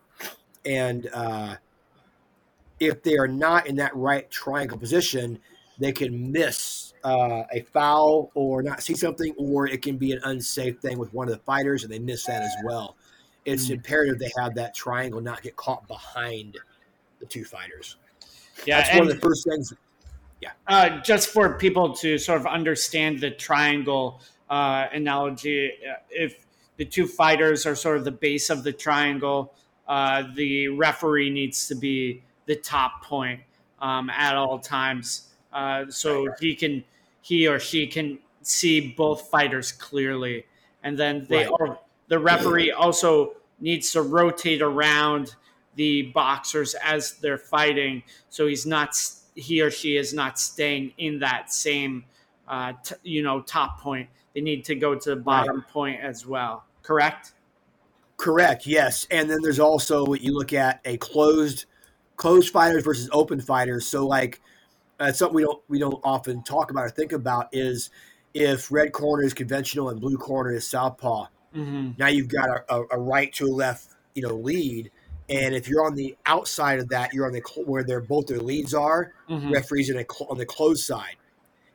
And 0.66 1.10
uh, 1.14 1.56
if 2.80 3.04
they 3.04 3.18
are 3.18 3.28
not 3.28 3.68
in 3.68 3.76
that 3.78 3.96
right 3.96 4.30
triangle 4.30 4.78
position, 4.78 5.40
they 5.80 5.92
can 5.92 6.32
miss 6.32 6.94
uh, 7.04 7.44
a 7.52 7.62
foul 7.74 8.32
or 8.36 8.62
not 8.62 8.84
see 8.84 8.94
something, 8.94 9.34
or 9.38 9.68
it 9.68 9.82
can 9.82 9.98
be 9.98 10.12
an 10.12 10.20
unsafe 10.24 10.80
thing 10.80 11.00
with 11.00 11.14
one 11.14 11.28
of 11.28 11.34
the 11.34 11.44
fighters, 11.44 11.84
and 11.84 11.92
they 11.92 12.00
miss 12.00 12.26
that 12.26 12.44
as 12.44 12.54
well. 12.64 12.96
It's 13.46 13.66
mm-hmm. 13.66 13.74
imperative 13.74 14.20
they 14.20 14.32
have 14.40 14.54
that 14.56 14.76
triangle 14.76 15.22
not 15.22 15.42
get 15.42 15.56
caught 15.56 15.88
behind 15.88 16.58
the 17.20 17.26
two 17.26 17.44
fighters. 17.44 17.98
Yeah, 18.66 18.82
that's 18.82 18.94
one 18.94 19.08
of 19.08 19.14
the 19.14 19.20
first 19.20 19.48
things. 19.48 19.74
Yeah, 20.42 20.52
uh, 20.68 21.00
just 21.02 21.30
for 21.30 21.58
people 21.58 21.94
to 21.96 22.18
sort 22.18 22.40
of 22.40 22.48
understand 22.48 23.20
the 23.20 23.32
triangle 23.32 24.22
uh, 24.52 24.88
analogy. 24.94 25.72
If 26.10 26.46
the 26.78 26.86
two 26.86 27.08
fighters 27.08 27.66
are 27.66 27.76
sort 27.76 27.98
of 27.98 28.04
the 28.06 28.12
base 28.12 28.50
of 28.52 28.64
the 28.64 28.74
triangle, 28.74 29.54
uh, 29.88 30.24
the 30.36 30.68
referee 30.68 31.30
needs 31.30 31.68
to 31.70 31.76
be 31.76 32.22
the 32.46 32.56
top 32.58 33.04
point 33.04 33.40
um, 33.80 34.10
at 34.10 34.36
all 34.36 34.60
times, 34.60 35.30
uh, 35.54 35.86
so 35.90 36.28
he 36.40 36.54
can 36.56 36.84
he 37.22 37.48
or 37.48 37.60
she 37.60 37.88
can 37.88 38.20
see 38.42 38.94
both 38.98 39.30
fighters 39.30 39.72
clearly, 39.72 40.46
and 40.84 40.98
then 41.00 41.26
they 41.30 41.48
Right. 41.48 41.78
the 42.10 42.20
referee 42.20 42.72
also 42.72 43.36
needs 43.60 43.92
to 43.94 44.02
rotate 44.02 44.62
around 44.62 45.36
the 45.76 46.04
boxers 46.14 46.74
as 46.84 47.14
they're 47.22 47.38
fighting, 47.38 48.04
so 48.30 48.48
he's 48.48 48.66
not 48.66 48.96
he 49.36 49.62
or 49.62 49.72
she 49.72 49.96
is 49.96 50.14
not 50.14 50.38
staying 50.40 50.94
in 50.98 51.20
that 51.20 51.54
same 51.54 52.04
uh, 52.48 52.74
t- 52.84 52.96
you 53.04 53.24
know 53.24 53.42
top 53.42 53.80
point. 53.80 54.10
They 54.34 54.42
need 54.42 54.64
to 54.66 54.76
go 54.76 54.96
to 54.96 55.10
the 55.12 55.16
bottom 55.16 55.66
point 55.72 56.00
as 56.02 56.26
well. 56.26 56.66
Correct. 56.84 57.34
Correct. 58.18 58.68
Yes, 58.68 59.08
and 59.12 59.30
then 59.30 59.40
there's 59.42 59.60
also 59.60 60.06
what 60.06 60.22
you 60.22 60.34
look 60.34 60.54
at 60.54 60.80
a 60.86 60.98
closed 60.98 61.66
closed 62.16 62.54
fighters 62.54 62.84
versus 62.84 63.10
open 63.12 63.42
fighters. 63.42 63.88
So 63.88 64.06
like 64.06 64.42
uh, 65.00 65.12
something 65.12 65.36
we 65.36 65.42
don't 65.42 65.62
we 65.68 65.80
don't 65.80 66.00
often 66.04 66.44
talk 66.44 66.70
about 66.70 66.86
or 66.86 66.90
think 66.90 67.14
about 67.14 67.50
is 67.52 67.90
if 68.34 68.72
red 68.72 68.94
corner 68.94 69.24
is 69.24 69.34
conventional 69.34 69.90
and 69.90 70.00
blue 70.00 70.18
corner 70.18 70.52
is 70.52 70.68
southpaw. 70.68 71.26
Mm-hmm. 71.56 71.92
Now 71.98 72.08
you've 72.08 72.30
got 72.30 72.48
a, 72.48 72.76
a, 72.76 72.86
a 72.92 73.00
right 73.00 73.34
to 73.34 73.46
a 73.46 73.54
left, 73.54 73.96
you 74.14 74.22
know, 74.22 74.36
lead, 74.36 74.92
and 75.28 75.56
if 75.56 75.68
you're 75.68 75.86
on 75.86 75.96
the 75.96 76.16
outside 76.26 76.80
of 76.80 76.90
that, 76.90 77.14
you're 77.14 77.26
on 77.26 77.34
the 77.34 77.42
cl- 77.46 77.66
where 77.66 77.84
they're 77.84 78.02
both 78.02 78.28
their 78.28 78.40
leads 78.40 78.74
are. 78.74 79.14
Mm-hmm. 79.30 79.52
Referees 79.52 79.90
in 79.90 79.98
a 79.98 80.06
on 80.30 80.38
the 80.38 80.46
closed 80.46 80.84
side. 80.84 81.16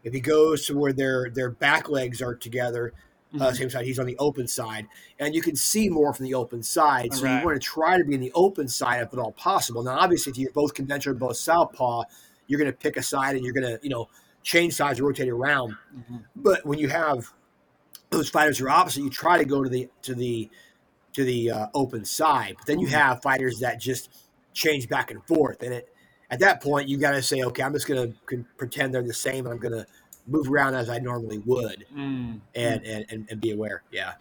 If 0.06 0.14
he 0.14 0.20
goes 0.20 0.66
to 0.66 0.78
where 0.78 0.92
their 0.92 1.30
their 1.30 1.50
back 1.50 1.88
legs 1.88 2.22
are 2.22 2.34
together, 2.36 2.92
uh, 3.34 3.50
Mhm. 3.50 3.56
same 3.56 3.70
side. 3.70 3.84
He's 3.84 3.98
on 3.98 4.06
the 4.06 4.16
open 4.18 4.46
side, 4.46 4.86
and 5.18 5.34
you 5.34 5.42
can 5.42 5.56
see 5.56 5.88
more 5.88 6.14
from 6.14 6.26
the 6.26 6.34
open 6.34 6.62
side. 6.62 7.12
So 7.12 7.24
Right. 7.24 7.40
you 7.40 7.44
want 7.44 7.60
to 7.60 7.66
try 7.66 7.98
to 7.98 8.04
be 8.04 8.14
in 8.14 8.20
the 8.20 8.30
open 8.32 8.68
side 8.68 9.02
if 9.02 9.12
at 9.12 9.18
all 9.18 9.32
possible. 9.32 9.82
Now, 9.82 9.98
obviously, 9.98 10.30
if 10.30 10.38
you're 10.38 10.52
both 10.52 10.74
conventional, 10.74 11.16
both 11.16 11.36
southpaw, 11.36 12.04
you're 12.46 12.58
going 12.60 12.70
to 12.70 12.76
pick 12.76 12.96
a 12.96 13.02
side 13.02 13.34
and 13.34 13.44
you're 13.44 13.52
going 13.52 13.66
to, 13.66 13.80
you 13.82 13.90
know, 13.90 14.08
change 14.44 14.74
sides, 14.74 15.00
rotate 15.00 15.28
around. 15.28 15.74
Mhm. 15.92 16.24
But 16.36 16.64
when 16.64 16.78
you 16.78 16.88
have 16.88 17.32
those 18.10 18.30
fighters 18.30 18.58
who 18.58 18.66
are 18.66 18.70
opposite, 18.70 19.00
you 19.02 19.10
try 19.10 19.38
to 19.38 19.44
go 19.44 19.64
to 19.64 19.68
the 19.68 19.90
to 20.02 20.14
the 20.14 20.48
to 21.14 21.24
the 21.24 21.50
uh, 21.50 21.66
open 21.74 22.04
side. 22.04 22.54
But 22.58 22.66
then 22.66 22.78
you 22.78 22.86
Mhm. 22.86 22.90
have 22.92 23.22
fighters 23.22 23.58
that 23.58 23.80
just 23.80 24.10
change 24.52 24.88
back 24.88 25.10
and 25.10 25.20
forth, 25.26 25.62
and 25.62 25.74
it 25.74 25.92
at 26.30 26.40
that 26.40 26.62
point 26.62 26.88
you 26.88 26.98
got 26.98 27.12
to 27.12 27.22
say, 27.22 27.42
okay, 27.42 27.62
I'm 27.62 27.72
just 27.72 27.86
going 27.86 28.12
to 28.28 28.44
pretend 28.56 28.94
they're 28.94 29.02
the 29.02 29.14
same, 29.14 29.46
and 29.46 29.54
I'm 29.54 29.60
going 29.60 29.74
to 29.74 29.86
move 30.26 30.50
around 30.50 30.74
as 30.74 30.88
I 30.88 30.98
normally 30.98 31.38
would, 31.38 31.84
Mm. 31.94 32.40
and 32.54 32.84
and, 32.84 33.06
and, 33.08 33.28
and 33.30 33.40
be 33.40 33.52
aware. 33.52 33.82
Yeah. 33.92 34.14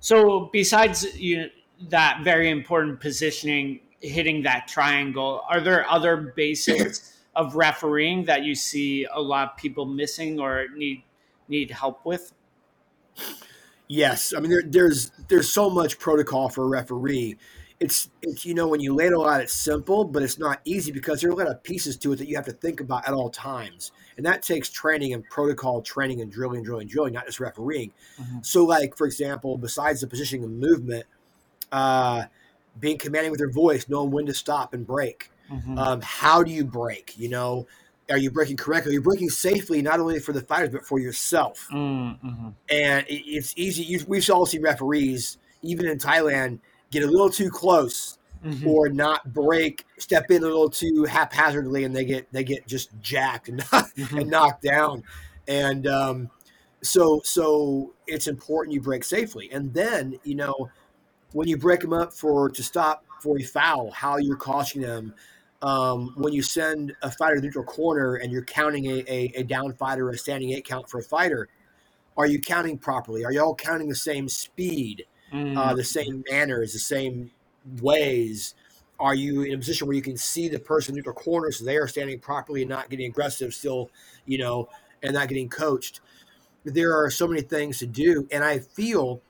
So 0.00 0.50
besides 0.52 1.16
you 1.18 1.50
that 1.88 2.20
very 2.24 2.50
important 2.50 3.00
positioning, 3.00 3.80
hitting 4.00 4.42
that 4.42 4.68
triangle, 4.68 5.42
are 5.48 5.60
there 5.60 5.88
other 5.88 6.16
basics 6.36 7.18
of 7.36 7.56
refereeing 7.56 8.24
that 8.26 8.42
you 8.42 8.54
see 8.54 9.06
a 9.12 9.20
lot 9.20 9.52
of 9.52 9.56
people 9.56 9.86
missing 9.86 10.40
or 10.40 10.66
need 10.76 11.02
need 11.48 11.70
help 11.70 12.04
with? 12.04 12.32
Yes, 13.88 14.32
I 14.36 14.40
mean 14.40 14.50
there, 14.50 14.62
there's 14.66 15.10
there's 15.28 15.52
so 15.52 15.70
much 15.70 15.98
protocol 15.98 16.48
for 16.48 16.64
a 16.64 16.68
referee. 16.68 17.36
It's 17.84 18.08
it's 18.22 18.46
you 18.46 18.54
know 18.54 18.66
when 18.66 18.80
you 18.80 18.94
lay 18.94 19.08
it 19.08 19.12
all 19.12 19.28
out, 19.28 19.42
it's 19.42 19.52
simple, 19.52 20.06
but 20.06 20.22
it's 20.22 20.38
not 20.38 20.60
easy 20.64 20.90
because 20.90 21.20
there 21.20 21.28
are 21.28 21.34
a 21.34 21.36
lot 21.36 21.48
of 21.48 21.62
pieces 21.62 21.98
to 21.98 22.14
it 22.14 22.16
that 22.16 22.28
you 22.28 22.34
have 22.36 22.46
to 22.46 22.52
think 22.52 22.80
about 22.80 23.06
at 23.06 23.12
all 23.12 23.28
times, 23.28 23.92
and 24.16 24.24
that 24.24 24.42
takes 24.42 24.70
training 24.70 25.12
and 25.12 25.22
protocol 25.28 25.82
training 25.82 26.22
and 26.22 26.32
drilling, 26.32 26.62
drilling, 26.62 26.88
drilling, 26.88 27.12
not 27.12 27.26
just 27.26 27.40
refereeing. 27.40 27.92
Mhm. 28.18 28.44
So, 28.44 28.64
like 28.64 28.96
for 28.96 29.06
example, 29.06 29.58
besides 29.58 30.00
the 30.00 30.06
positioning 30.06 30.44
and 30.44 30.58
movement, 30.58 31.04
uh, 31.72 32.24
being 32.80 32.96
commanding 32.96 33.30
with 33.30 33.40
your 33.40 33.52
voice, 33.52 33.86
knowing 33.86 34.10
when 34.10 34.24
to 34.26 34.34
stop 34.34 34.72
and 34.72 34.86
break. 34.86 35.30
Mhm. 35.52 35.78
Um, 35.78 36.00
how 36.02 36.42
do 36.42 36.50
you 36.50 36.64
break? 36.64 37.18
You 37.18 37.28
know, 37.28 37.66
are 38.08 38.16
you 38.16 38.30
breaking 38.30 38.56
correctly? 38.56 38.92
Are 38.92 38.94
you 38.94 39.02
breaking 39.02 39.28
safely, 39.28 39.82
not 39.82 40.00
only 40.00 40.20
for 40.20 40.32
the 40.32 40.40
fighters 40.40 40.70
but 40.70 40.86
for 40.86 40.98
yourself? 40.98 41.68
Mm, 41.70 42.18
mhm. 42.22 42.54
and 42.70 43.06
it, 43.08 43.22
it's 43.26 43.52
easy. 43.56 43.82
You, 43.82 44.02
we've 44.08 44.28
all 44.30 44.46
seen 44.46 44.62
referees, 44.62 45.36
even 45.60 45.86
in 45.86 45.98
Thailand, 45.98 46.60
get 46.94 47.02
a 47.08 47.10
little 47.10 47.30
too 47.30 47.50
close 47.50 48.18
Mhm. 48.44 48.66
or 48.66 48.88
not 48.90 49.32
break, 49.32 49.84
step 49.98 50.30
in 50.30 50.42
a 50.42 50.46
little 50.46 50.68
too 50.70 51.04
haphazardly, 51.04 51.84
and 51.84 51.94
they 51.96 52.04
get 52.04 52.30
they 52.32 52.44
get 52.44 52.66
just 52.66 52.90
jacked 53.00 53.48
and 53.48 53.60
Mhm. 53.96 54.20
and 54.20 54.30
knocked 54.30 54.62
down. 54.62 55.02
And 55.48 55.86
um, 55.86 56.30
so 56.82 57.20
so 57.24 57.92
it's 58.06 58.26
important 58.26 58.74
you 58.74 58.80
break 58.80 59.02
safely, 59.04 59.50
and 59.52 59.72
then 59.72 60.18
you 60.24 60.34
know 60.34 60.70
when 61.32 61.48
you 61.48 61.56
break 61.56 61.80
them 61.80 61.92
up 61.92 62.12
for 62.12 62.48
to 62.50 62.62
stop 62.62 63.04
for 63.20 63.38
a 63.38 63.42
foul, 63.42 63.90
how 63.90 64.18
you're 64.18 64.36
cautioning 64.36 64.86
them. 64.86 65.14
Um, 65.62 66.12
when 66.16 66.34
you 66.34 66.42
send 66.42 66.94
a 67.00 67.10
fighter 67.10 67.36
to 67.36 67.40
the 67.40 67.46
neutral 67.46 67.64
corner 67.64 68.16
and 68.16 68.30
you're 68.30 68.44
counting 68.44 68.84
a, 68.84 69.02
a, 69.08 69.32
a 69.36 69.42
down 69.44 69.72
fighter 69.72 70.08
or 70.08 70.10
a 70.10 70.18
standing 70.18 70.50
eight 70.50 70.66
count 70.66 70.90
for 70.90 70.98
a 70.98 71.02
fighter, 71.02 71.48
are 72.18 72.26
you 72.26 72.38
counting 72.38 72.76
properly? 72.76 73.24
Are 73.24 73.32
you 73.32 73.40
all 73.40 73.54
counting 73.54 73.88
the 73.88 73.94
same 73.94 74.28
speed, 74.28 75.06
Mm. 75.34 75.58
uh, 75.58 75.74
the 75.74 75.82
same 75.82 76.22
manners, 76.30 76.72
the 76.72 76.78
same 76.78 77.32
ways? 77.82 78.54
Are 79.00 79.16
you 79.16 79.42
in 79.42 79.54
a 79.54 79.58
position 79.58 79.88
where 79.88 79.96
you 79.96 80.02
can 80.02 80.16
see 80.16 80.48
the 80.48 80.60
person 80.60 80.92
in 80.92 80.96
neutral 80.96 81.16
corner 81.16 81.50
so 81.50 81.64
they 81.64 81.76
are 81.76 81.88
standing 81.88 82.20
properly 82.20 82.62
and 82.62 82.70
not 82.70 82.88
getting 82.88 83.06
aggressive, 83.06 83.52
still, 83.52 83.90
you 84.26 84.38
know, 84.38 84.68
and 85.02 85.12
not 85.14 85.28
getting 85.28 85.48
coached? 85.48 86.00
There 86.64 86.96
are 86.96 87.10
so 87.10 87.26
many 87.26 87.42
things 87.42 87.80
to 87.80 87.86
do, 87.86 88.28
and 88.30 88.44
I 88.44 88.60
feel 88.60 89.20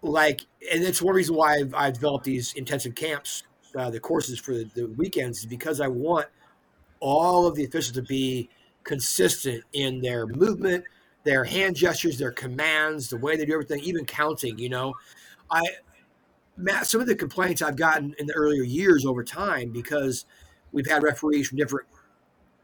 like, 0.00 0.40
and 0.72 0.82
it's 0.82 1.02
one 1.02 1.14
reason 1.14 1.36
why 1.36 1.56
I've, 1.56 1.74
I've 1.74 1.94
developed 1.94 2.24
these 2.24 2.54
intensive 2.54 2.94
camps, 2.94 3.42
uh, 3.76 3.90
the 3.90 4.00
courses 4.00 4.38
for 4.38 4.54
the, 4.54 4.64
the 4.74 4.86
weekends, 4.86 5.40
is 5.40 5.46
because 5.46 5.80
I 5.80 5.88
want 5.88 6.26
all 7.00 7.46
of 7.46 7.54
the 7.54 7.64
officials 7.64 7.92
to 7.96 8.02
be 8.02 8.48
consistent 8.82 9.62
in 9.74 10.00
their 10.00 10.26
movement, 10.26 10.84
their 11.24 11.44
hand 11.44 11.76
gestures, 11.76 12.18
their 12.18 12.32
commands, 12.32 13.08
the 13.08 13.16
way 13.16 13.36
they 13.36 13.44
do 13.44 13.54
everything, 13.54 13.80
even 13.80 14.04
counting. 14.04 14.58
You 14.58 14.68
know, 14.68 14.94
I 15.50 15.62
Matt, 16.56 16.86
some 16.86 17.00
of 17.00 17.06
the 17.06 17.16
complaints 17.16 17.62
I've 17.62 17.76
gotten 17.76 18.14
in 18.18 18.26
the 18.26 18.34
earlier 18.34 18.62
years 18.62 19.04
over 19.04 19.24
time 19.24 19.70
because 19.70 20.26
we've 20.72 20.86
had 20.86 21.02
referees 21.02 21.48
from 21.48 21.58
different 21.58 21.88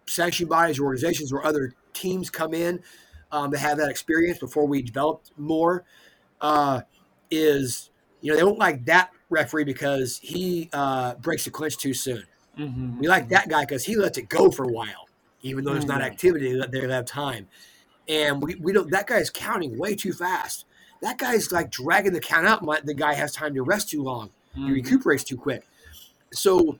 sanction 0.06 0.46
bodies 0.46 0.78
or 0.78 0.84
organizations 0.84 1.32
where 1.32 1.44
other 1.44 1.72
teams 1.92 2.30
come 2.30 2.54
in 2.54 2.80
um, 3.32 3.50
that 3.50 3.58
have 3.58 3.78
that 3.78 3.90
experience 3.90 4.38
before 4.38 4.66
we 4.66 4.82
developed 4.82 5.32
more. 5.36 5.84
Uh, 6.40 6.80
is 7.30 7.90
you 8.20 8.30
know 8.30 8.36
they 8.36 8.42
don't 8.42 8.58
like 8.58 8.84
that 8.86 9.10
referee 9.28 9.64
because 9.64 10.18
he 10.18 10.68
uh, 10.72 11.14
breaks 11.16 11.44
the 11.44 11.50
clinch 11.50 11.76
too 11.76 11.94
soon. 11.94 12.24
Mhm. 12.58 12.98
We 12.98 13.08
like 13.08 13.28
that 13.28 13.48
guy 13.48 13.60
because 13.62 13.84
he 13.84 13.96
lets 13.96 14.18
it 14.18 14.28
go 14.28 14.50
for 14.50 14.64
a 14.64 14.72
while, 14.72 15.08
even 15.42 15.64
though 15.64 15.72
there's 15.72 15.86
not 15.86 16.00
Mhm. 16.00 16.06
activity. 16.06 16.60
They 16.70 16.80
have 16.88 17.04
time, 17.04 17.48
and 18.10 18.42
we, 18.42 18.56
we 18.56 18.72
don't. 18.72 18.90
That 18.90 19.06
guy 19.06 19.18
is 19.18 19.30
counting 19.30 19.78
way 19.78 19.94
too 19.94 20.12
fast. 20.12 20.66
That 21.00 21.16
guy's 21.16 21.50
like 21.52 21.70
dragging 21.70 22.12
the 22.12 22.20
count 22.20 22.46
out. 22.46 22.62
My, 22.62 22.80
the 22.84 22.92
guy 22.92 23.14
has 23.14 23.32
time 23.32 23.54
to 23.54 23.62
rest 23.62 23.88
too 23.88 24.02
long. 24.02 24.30
He 24.54 24.60
Mhm. 24.62 24.74
recuperates 24.74 25.24
too 25.24 25.36
quick. 25.36 25.66
So 26.32 26.78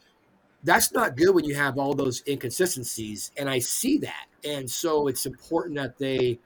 that's 0.64 0.92
not 0.92 1.16
good 1.16 1.34
when 1.34 1.44
you 1.44 1.54
have 1.54 1.78
all 1.78 1.94
those 1.94 2.22
inconsistencies, 2.28 3.30
and 3.36 3.48
I 3.48 3.60
see 3.60 3.96
that. 3.98 4.26
And 4.44 4.68
so 4.68 5.06
it's 5.08 5.24
important 5.24 5.76
that 5.76 5.96
they 5.98 6.38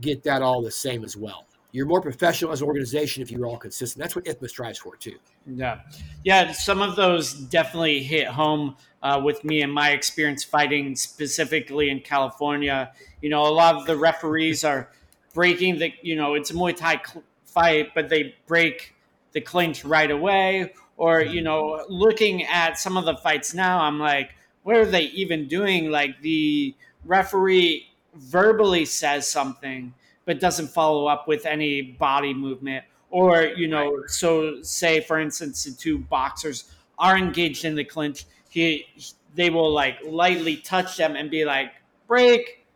get 0.00 0.22
that 0.22 0.40
all 0.42 0.62
the 0.62 0.70
same 0.70 1.04
as 1.04 1.16
well. 1.16 1.44
You're 1.72 1.86
more 1.86 2.00
professional 2.00 2.52
as 2.52 2.62
an 2.62 2.66
organization 2.66 3.22
if 3.22 3.30
you're 3.30 3.46
all 3.46 3.56
consistent. 3.58 4.02
That's 4.02 4.16
what 4.16 4.24
IFMA 4.24 4.48
strives 4.48 4.78
for 4.78 4.96
too. 4.96 5.18
Yeah, 5.46 5.80
yeah. 6.24 6.52
Some 6.52 6.82
of 6.82 6.96
those 6.96 7.34
definitely 7.34 8.02
hit 8.02 8.26
home 8.26 8.76
uh, 9.02 9.20
with 9.22 9.44
me 9.44 9.62
and 9.62 9.72
my 9.72 9.90
experience 9.90 10.44
fighting 10.44 10.94
specifically 10.96 11.90
in 11.90 12.00
California. 12.00 12.92
You 13.22 13.30
know, 13.30 13.42
a 13.42 13.52
lot 13.52 13.76
of 13.76 13.86
the 13.86 13.96
referees 13.96 14.64
are 14.64 14.90
breaking 15.34 15.78
the. 15.78 15.92
You 16.02 16.16
know, 16.16 16.34
it's 16.34 16.50
a 16.50 16.54
Muay 16.54 16.76
Thai 16.76 17.00
cl- 17.04 17.24
fight, 17.44 17.94
but 17.94 18.08
they 18.08 18.34
break 18.46 18.94
the 19.32 19.40
clinch 19.40 19.84
right 19.84 20.10
away. 20.10 20.72
Or 20.96 21.22
you 21.22 21.42
know, 21.42 21.84
looking 21.88 22.44
at 22.44 22.78
some 22.78 22.96
of 22.96 23.04
the 23.04 23.16
fights 23.16 23.54
now, 23.54 23.80
I'm 23.80 23.98
like, 23.98 24.34
what 24.62 24.76
are 24.76 24.84
they 24.84 25.04
even 25.04 25.48
doing? 25.48 25.90
Like 25.90 26.20
the 26.20 26.74
referee 27.04 27.86
verbally 28.14 28.84
says 28.84 29.26
something 29.30 29.94
but 30.24 30.40
doesn't 30.40 30.68
follow 30.68 31.06
up 31.06 31.26
with 31.26 31.46
any 31.46 31.82
body 31.82 32.34
movement 32.34 32.84
or 33.10 33.42
you 33.56 33.68
know 33.68 34.02
so 34.06 34.62
say 34.62 35.00
for 35.00 35.18
instance 35.18 35.64
the 35.64 35.72
two 35.72 35.98
boxers 35.98 36.72
are 36.98 37.16
engaged 37.16 37.64
in 37.64 37.74
the 37.74 37.84
clinch 37.84 38.26
he 38.50 38.86
they 39.34 39.48
will 39.50 39.72
like 39.72 39.98
lightly 40.04 40.58
touch 40.58 40.96
them 40.98 41.16
and 41.16 41.30
be 41.30 41.44
like 41.44 41.72
break. 42.06 42.66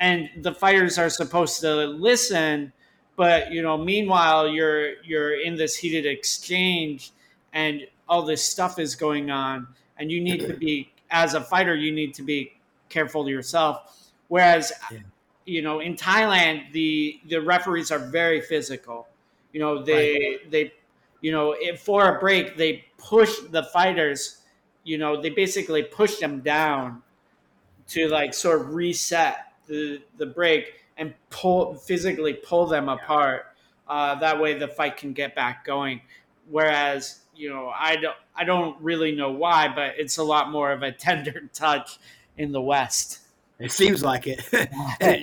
And 0.00 0.28
the 0.42 0.52
fighters 0.52 0.98
are 0.98 1.10
supposed 1.10 1.60
to 1.60 1.86
listen 1.86 2.72
but 3.16 3.52
you 3.52 3.62
know 3.62 3.76
meanwhile 3.78 4.48
you're 4.48 5.02
you're 5.02 5.40
in 5.40 5.54
this 5.54 5.76
heated 5.76 6.06
exchange 6.06 7.12
and 7.52 7.86
all 8.08 8.22
this 8.22 8.44
stuff 8.44 8.78
is 8.78 8.94
going 8.94 9.30
on 9.30 9.66
and 9.98 10.10
you 10.10 10.20
need 10.20 10.40
to 10.40 10.54
be 10.54 10.90
as 11.10 11.34
a 11.34 11.40
fighter 11.40 11.74
you 11.74 11.92
need 11.92 12.12
to 12.14 12.22
be 12.22 12.52
careful 12.88 13.28
yourself. 13.28 14.10
Whereas 14.28 14.72
Yeah. 14.90 14.98
you 15.46 15.62
know 15.62 15.80
in 15.80 15.94
thailand 15.96 16.72
the 16.72 17.20
the 17.28 17.38
referees 17.40 17.90
are 17.90 17.98
very 17.98 18.40
physical. 18.40 19.06
You 19.52 19.60
know 19.60 19.82
they 19.82 20.38
they 20.50 20.72
you 21.20 21.32
know 21.32 21.52
if 21.58 21.80
for 21.80 22.16
a 22.16 22.18
break 22.20 22.56
they 22.56 22.84
push 22.98 23.38
the 23.50 23.62
fighters 23.62 24.38
you 24.84 24.98
know, 24.98 25.20
they 25.20 25.30
basically 25.30 25.82
pushed 25.82 26.22
him 26.22 26.40
down 26.40 27.02
to 27.88 28.08
like 28.08 28.32
sort 28.34 28.60
of 28.60 28.74
reset 28.74 29.52
the 29.66 30.02
the 30.16 30.26
break 30.26 30.84
and 30.96 31.14
pull 31.30 31.74
physically 31.74 32.34
pull 32.34 32.66
them 32.66 32.88
apart. 32.88 33.46
Uh, 33.88 34.14
that 34.16 34.40
way, 34.40 34.54
the 34.54 34.68
fight 34.68 34.96
can 34.96 35.12
get 35.12 35.34
back 35.34 35.64
going. 35.64 36.00
Whereas, 36.48 37.20
you 37.34 37.50
know, 37.50 37.72
I 37.74 37.96
don't 37.96 38.16
I 38.36 38.44
don't 38.44 38.80
really 38.80 39.12
know 39.12 39.32
why, 39.32 39.68
but 39.74 39.94
it's 39.98 40.18
a 40.18 40.24
lot 40.24 40.50
more 40.50 40.72
of 40.72 40.82
a 40.82 40.92
tender 41.06 41.48
touch 41.52 41.98
in 42.36 42.52
the 42.52 42.60
West. 42.60 43.20
It 43.58 43.72
seems 43.72 44.02
like 44.02 44.26
it. 44.26 44.44
it, 44.52 44.68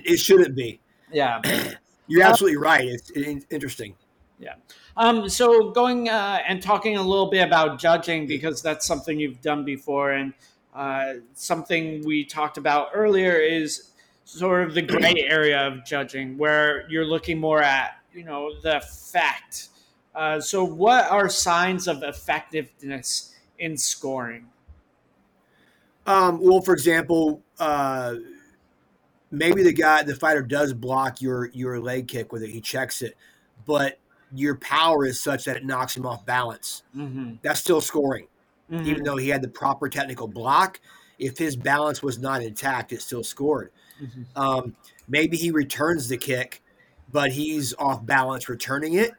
it 0.05 0.18
shouldn't 0.18 0.55
be. 0.55 0.80
Yeah. 1.12 1.41
You're 2.07 2.24
absolutely 2.24 2.57
right. 2.57 2.88
It's, 2.88 3.09
it's 3.12 3.45
interesting. 3.49 3.95
Yeah. 4.41 4.55
Um, 4.97 5.29
so 5.29 5.69
going 5.69 6.09
uh, 6.09 6.39
and 6.47 6.61
talking 6.61 6.97
a 6.97 7.01
little 7.01 7.29
bit 7.29 7.41
about 7.41 7.79
judging 7.79 8.27
because 8.27 8.61
that's 8.61 8.85
something 8.85 9.19
you've 9.19 9.41
done 9.41 9.63
before 9.63 10.11
and 10.11 10.33
uh, 10.73 11.15
something 11.33 12.03
we 12.05 12.25
talked 12.25 12.57
about 12.57 12.89
earlier 12.93 13.33
is 13.33 13.91
sort 14.25 14.63
of 14.63 14.73
the 14.73 14.81
gray 14.81 15.13
area 15.29 15.67
of 15.67 15.85
judging 15.85 16.37
where 16.37 16.89
you're 16.89 17.05
looking 17.05 17.39
more 17.39 17.61
at 17.61 18.01
you 18.13 18.23
know 18.23 18.51
the 18.61 18.81
fact. 18.81 19.69
Uh, 20.13 20.39
so 20.41 20.63
what 20.63 21.09
are 21.09 21.29
signs 21.29 21.87
of 21.87 22.03
effectiveness 22.03 23.35
in 23.59 23.77
scoring? 23.77 24.47
Um, 26.05 26.39
well, 26.41 26.61
for 26.61 26.73
example, 26.73 27.41
uh, 27.59 28.15
maybe 29.29 29.63
the 29.63 29.71
guy, 29.71 30.03
the 30.03 30.15
fighter, 30.15 30.41
does 30.41 30.73
block 30.73 31.21
your 31.21 31.49
your 31.53 31.79
leg 31.79 32.07
kick 32.07 32.31
with 32.33 32.43
it. 32.43 32.49
He 32.49 32.59
checks 32.59 33.01
it, 33.01 33.15
but 33.65 33.99
your 34.34 34.55
power 34.57 35.05
is 35.05 35.19
such 35.21 35.45
that 35.45 35.57
it 35.57 35.65
knocks 35.65 35.95
him 35.95 36.05
off 36.05 36.25
balance. 36.25 36.84
Mm-hmm. 36.95 37.36
That's 37.41 37.59
still 37.59 37.82
scoring, 37.82 38.27
Mhm. 38.71 38.86
even 38.86 39.03
though 39.03 39.17
he 39.17 39.29
had 39.29 39.41
the 39.41 39.47
proper 39.49 39.89
technical 39.89 40.27
block. 40.27 40.79
If 41.19 41.38
his 41.38 41.55
balance 41.55 42.01
was 42.01 42.17
not 42.19 42.41
intact, 42.41 42.93
it 42.93 43.01
still 43.01 43.23
scored. 43.23 43.71
Mhm. 44.01 44.25
Um, 44.36 44.75
maybe 45.07 45.38
he 45.38 45.51
returns 45.51 46.07
the 46.07 46.17
kick, 46.17 46.63
but 47.11 47.32
he's 47.32 47.73
off 47.77 48.05
balance 48.05 48.49
returning 48.49 48.93
it, 48.93 49.11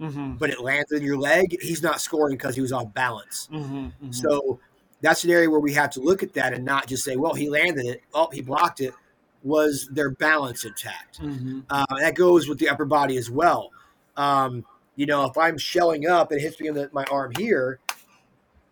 Mhm. 0.00 0.38
but 0.38 0.50
it 0.50 0.60
lands 0.60 0.92
in 0.92 1.02
your 1.02 1.16
leg. 1.16 1.56
He's 1.62 1.82
not 1.82 2.00
scoring 2.00 2.36
because 2.36 2.54
he 2.54 2.60
was 2.60 2.72
off 2.72 2.92
balance. 2.92 3.48
Mhm. 3.52 3.92
Mhm. 4.02 4.14
So 4.14 4.58
that's 5.00 5.24
an 5.24 5.30
area 5.30 5.48
where 5.48 5.60
we 5.60 5.72
have 5.74 5.90
to 5.90 6.00
look 6.00 6.22
at 6.22 6.34
that 6.34 6.52
and 6.52 6.64
not 6.64 6.86
just 6.86 7.04
say, 7.04 7.16
well, 7.16 7.34
he 7.34 7.48
landed 7.48 7.86
it. 7.86 8.02
Oh, 8.12 8.28
he 8.32 8.42
blocked 8.42 8.80
it. 8.80 8.92
Was 9.42 9.88
their 9.92 10.10
balance 10.10 10.64
intact? 10.64 11.20
Uh, 11.70 11.84
that 12.00 12.16
goes 12.16 12.48
with 12.48 12.58
the 12.58 12.68
upper 12.68 12.84
body 12.84 13.16
as 13.16 13.30
well. 13.30 13.70
Um, 14.16 14.64
you 14.96 15.06
know, 15.06 15.24
if 15.24 15.36
I'm 15.36 15.58
shelling 15.58 16.08
up 16.08 16.30
and 16.30 16.40
it 16.40 16.42
hits 16.42 16.60
me 16.60 16.68
in 16.68 16.74
the, 16.74 16.90
my 16.92 17.04
arm 17.10 17.32
here, 17.36 17.80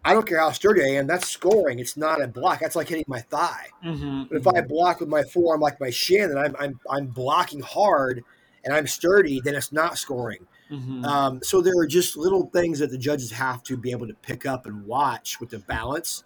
I 0.04 0.12
don't 0.12 0.26
care 0.26 0.38
how 0.38 0.50
sturdy 0.50 0.82
I 0.82 0.98
am. 0.98 1.06
That's 1.06 1.28
scoring. 1.28 1.78
It's 1.78 1.96
not 1.96 2.20
a 2.20 2.26
block. 2.26 2.60
That's 2.60 2.76
like 2.76 2.88
hitting 2.88 3.04
my 3.06 3.20
thigh. 3.20 3.68
Mhm. 3.82 4.28
But 4.28 4.38
if 4.38 4.46
I 4.46 4.60
block 4.60 5.00
with 5.00 5.08
my 5.08 5.22
forearm 5.22 5.60
like 5.60 5.80
my 5.80 5.90
shin 5.90 6.30
and 6.30 6.38
I'm, 6.38 6.54
I'm, 6.58 6.80
I'm 6.90 7.06
blocking 7.06 7.60
hard 7.60 8.22
and 8.64 8.74
I'm 8.74 8.86
sturdy, 8.86 9.40
then 9.40 9.54
it's 9.54 9.72
not 9.72 9.98
scoring. 9.98 10.46
Mhm. 10.70 11.04
Um, 11.04 11.40
so 11.42 11.60
there 11.60 11.74
are 11.78 11.86
just 11.86 12.16
little 12.16 12.46
things 12.46 12.78
that 12.78 12.90
the 12.90 12.98
judges 12.98 13.30
have 13.30 13.62
to 13.64 13.76
be 13.76 13.90
able 13.90 14.06
to 14.06 14.14
pick 14.14 14.46
up 14.46 14.66
and 14.66 14.86
watch 14.86 15.38
with 15.40 15.50
the 15.50 15.58
balance, 15.60 16.24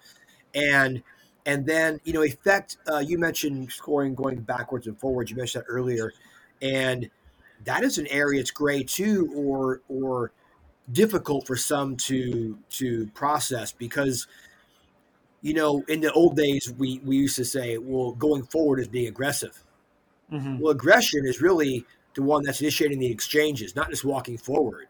and 0.54 1.02
and 1.46 1.66
then 1.66 2.00
you 2.04 2.12
know 2.12 2.22
effect. 2.22 2.78
Uh, 2.90 2.98
you 2.98 3.18
mentioned 3.18 3.70
scoring 3.72 4.14
going 4.14 4.40
backwards 4.40 4.86
and 4.86 4.98
forwards. 4.98 5.30
You 5.30 5.36
mentioned 5.36 5.64
that 5.64 5.70
earlier, 5.70 6.12
and 6.62 7.10
that 7.64 7.82
is 7.84 7.98
an 7.98 8.06
area 8.08 8.40
it's 8.40 8.50
gray 8.50 8.82
too, 8.82 9.30
or 9.34 9.80
or 9.88 10.32
difficult 10.92 11.46
for 11.46 11.56
some 11.56 11.96
to 11.96 12.58
to 12.70 13.06
process 13.08 13.72
because 13.72 14.26
you 15.42 15.52
know 15.54 15.82
in 15.88 16.00
the 16.00 16.10
old 16.12 16.36
days 16.36 16.72
we 16.78 16.98
we 17.04 17.16
used 17.16 17.36
to 17.36 17.44
say 17.44 17.76
well 17.78 18.12
going 18.12 18.42
forward 18.44 18.80
is 18.80 18.88
being 18.88 19.06
aggressive 19.06 19.62
Mhm. 20.32 20.58
well 20.58 20.72
aggression 20.72 21.26
is 21.26 21.42
really 21.42 21.84
the 22.14 22.22
one 22.22 22.42
that's 22.42 22.62
initiating 22.62 22.98
the 22.98 23.10
exchanges 23.10 23.76
not 23.76 23.90
just 23.90 24.02
walking 24.04 24.38
forward 24.38 24.86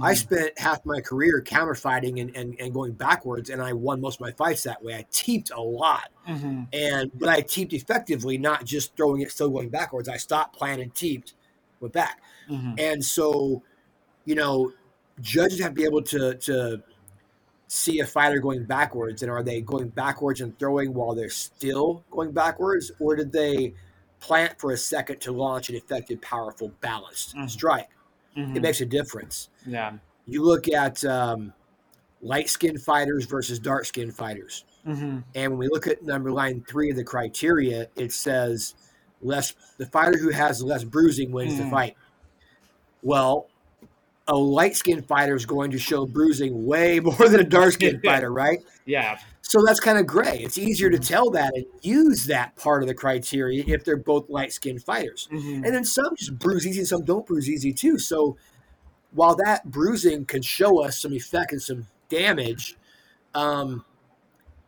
I 0.00 0.12
Mhm. 0.12 0.16
spent 0.16 0.58
half 0.58 0.84
my 0.86 1.00
career 1.00 1.42
counterfighting 1.44 2.20
and, 2.20 2.36
and, 2.36 2.54
and 2.60 2.72
going 2.72 2.92
backwards, 2.92 3.50
and 3.50 3.60
I 3.60 3.72
won 3.72 4.00
most 4.00 4.16
of 4.16 4.20
my 4.20 4.30
fights 4.30 4.62
that 4.62 4.80
way. 4.84 4.94
I 4.94 5.04
teeped 5.10 5.50
a 5.50 5.60
lot, 5.60 6.10
Mhm. 6.28 6.68
and 6.72 7.10
but 7.18 7.28
I 7.28 7.40
teeped 7.40 7.72
effectively, 7.72 8.38
not 8.38 8.64
just 8.64 8.94
throwing 8.96 9.20
it, 9.22 9.32
still 9.32 9.50
going 9.50 9.68
backwards. 9.68 10.08
I 10.08 10.16
stopped, 10.16 10.54
planted, 10.56 10.82
and 10.84 10.94
teeped, 10.94 11.34
went 11.80 11.92
back, 11.94 12.20
Mhm. 12.48 12.78
and 12.78 13.04
so, 13.04 13.62
you 14.24 14.34
know, 14.34 14.72
judges 15.20 15.60
have 15.60 15.72
to 15.72 15.74
be 15.74 15.84
able 15.84 16.02
to 16.02 16.34
to 16.36 16.82
see 17.68 18.00
a 18.00 18.06
fighter 18.06 18.40
going 18.40 18.64
backwards, 18.64 19.22
and 19.22 19.30
are 19.30 19.42
they 19.42 19.60
going 19.60 19.88
backwards 19.88 20.40
and 20.40 20.58
throwing 20.58 20.92
while 20.92 21.14
they're 21.14 21.30
still 21.30 22.04
going 22.10 22.32
backwards, 22.32 22.90
or 22.98 23.14
did 23.14 23.30
they 23.32 23.72
plant 24.18 24.58
for 24.60 24.72
a 24.72 24.76
second 24.76 25.20
to 25.20 25.30
launch 25.32 25.68
an 25.70 25.76
effective, 25.76 26.20
powerful, 26.20 26.72
balanced 26.80 27.34
Mhm. 27.36 27.48
strike? 27.48 27.88
Mhm. 28.36 28.56
It 28.56 28.62
makes 28.62 28.80
a 28.80 28.86
difference 28.86 29.48
yeah. 29.64 29.96
you 30.26 30.42
look 30.42 30.68
at 30.68 31.04
um, 31.04 31.52
light 32.22 32.48
skinned 32.48 32.82
fighters 32.82 33.24
versus 33.24 33.58
dark 33.58 33.84
skinned 33.86 34.14
fighters. 34.14 34.64
Mhm. 34.86 35.22
And 35.34 35.52
when 35.52 35.58
we 35.58 35.68
look 35.68 35.86
at 35.86 36.02
number 36.02 36.30
line 36.32 36.64
three 36.68 36.90
of 36.90 36.96
the 36.96 37.04
criteria, 37.04 37.88
it 37.96 38.12
says 38.12 38.74
less 39.22 39.54
the 39.78 39.86
fighter 39.86 40.18
who 40.18 40.30
has 40.30 40.62
less 40.62 40.84
bruising 40.84 41.30
wins 41.32 41.56
the 41.56 41.64
Mm. 41.64 41.70
fight. 41.70 41.96
Well, 43.02 43.46
a 44.28 44.36
light 44.36 44.76
skinned 44.76 45.06
fighter 45.06 45.34
is 45.34 45.46
going 45.46 45.70
to 45.72 45.78
show 45.78 46.06
bruising 46.06 46.66
way 46.66 47.00
more 47.00 47.28
than 47.28 47.40
a 47.40 47.44
dark 47.44 47.72
skinned 47.72 48.02
fighter, 48.04 48.32
right? 48.32 48.58
Yeah. 48.86 49.18
So 49.42 49.64
that's 49.64 49.80
kind 49.80 49.98
of 49.98 50.06
gray. 50.06 50.38
It's 50.38 50.58
easier 50.58 50.90
to 50.90 50.98
tell 50.98 51.30
that 51.30 51.52
and 51.54 51.64
use 51.82 52.26
that 52.26 52.54
part 52.56 52.82
of 52.82 52.88
the 52.88 52.94
criteria 52.94 53.64
if 53.66 53.84
they're 53.84 53.96
both 53.96 54.30
light 54.30 54.52
skinned 54.52 54.82
fighters. 54.84 55.28
Mhm. 55.32 55.64
And 55.64 55.74
then 55.74 55.84
some 55.84 56.14
just 56.16 56.38
bruise 56.38 56.66
easy 56.66 56.78
and 56.80 56.88
some 56.88 57.04
don't 57.04 57.26
bruise 57.26 57.48
easy 57.50 57.72
too. 57.72 57.98
So 57.98 58.36
while 59.12 59.34
that 59.36 59.68
bruising 59.70 60.24
can 60.26 60.42
show 60.42 60.84
us 60.84 61.00
some 61.00 61.12
effect 61.12 61.50
and 61.52 61.60
some 61.60 61.86
damage, 62.08 62.76
um, 63.34 63.84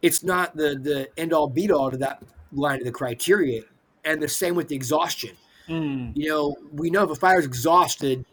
it's 0.00 0.24
not 0.24 0.57
the 0.57 0.74
the 0.76 1.09
end 1.16 1.32
all 1.32 1.46
beat 1.48 1.70
all 1.70 1.90
to 1.92 1.96
that 1.98 2.20
line 2.53 2.80
of 2.80 2.84
the 2.84 2.90
criteria. 2.92 3.62
And 4.05 4.20
the 4.20 4.28
same 4.28 4.55
with 4.55 4.68
the 4.68 4.74
exhaustion. 4.74 5.36
Mm. 5.68 6.12
You 6.16 6.28
know, 6.28 6.57
we 6.72 6.90
know 6.90 7.05
if 7.05 7.11
a 7.11 7.14
fighter's 7.14 7.44
exhausted, 7.44 8.24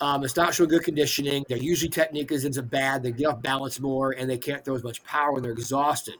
um, 0.00 0.22
it's 0.22 0.36
not 0.36 0.54
showing 0.54 0.68
good 0.68 0.84
conditioning. 0.84 1.44
Their 1.48 1.58
usually 1.58 1.88
technique 1.88 2.30
isn't 2.30 2.70
bad. 2.70 3.02
They 3.02 3.12
get 3.12 3.26
off 3.26 3.42
balance 3.42 3.80
more, 3.80 4.12
and 4.12 4.30
they 4.30 4.38
can't 4.38 4.64
throw 4.64 4.74
as 4.74 4.84
much 4.84 5.02
power 5.04 5.32
when 5.32 5.42
they're 5.42 5.52
exhausted. 5.52 6.16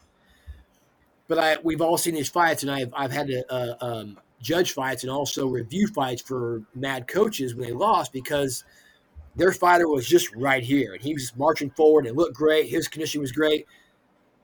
But 1.29 1.39
I, 1.39 1.57
we've 1.63 1.81
all 1.81 1.99
seen 1.99 2.15
these 2.15 2.29
fights, 2.29 2.63
and 2.63 2.73
I've 2.73 2.93
I've 2.95 3.13
had 3.13 3.29
to 3.29 3.53
uh, 3.53 3.77
um, 3.81 4.19
judge 4.41 4.73
fights 4.73 5.05
and 5.05 5.13
also 5.13 5.47
review 5.47 5.87
fights 5.87 6.23
for 6.23 6.63
mad 6.75 7.07
coaches 7.07 7.55
when 7.55 7.69
they 7.69 7.75
lost 7.75 8.13
because 8.13 8.65
their 9.37 9.53
fighter 9.53 9.89
was 9.89 10.07
just 10.07 10.35
right 10.35 10.63
here, 10.63 10.95
and 10.95 11.03
he 11.03 11.13
was 11.13 11.33
marching 11.37 11.71
forward 11.71 12.07
and 12.07 12.17
looked 12.17 12.35
great. 12.35 12.69
His 12.69 12.89
conditioning 12.89 13.23
was 13.23 13.33
great, 13.33 13.67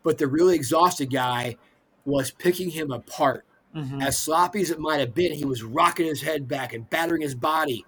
but 0.02 0.18
the 0.18 0.28
really 0.28 0.54
exhausted 0.54 1.10
guy 1.10 1.56
was 2.04 2.30
picking 2.30 2.70
him 2.70 2.92
apart 2.92 3.44
Mhm. 3.74 4.02
as 4.04 4.16
sloppy 4.18 4.60
as 4.60 4.70
it 4.70 4.78
might 4.78 5.00
have 5.00 5.14
been, 5.14 5.32
he 5.32 5.44
was 5.44 5.62
rocking 5.62 6.06
his 6.06 6.20
head 6.22 6.46
back 6.46 6.72
and 6.72 6.88
battering 6.90 7.22
his 7.22 7.34
body, 7.34 7.84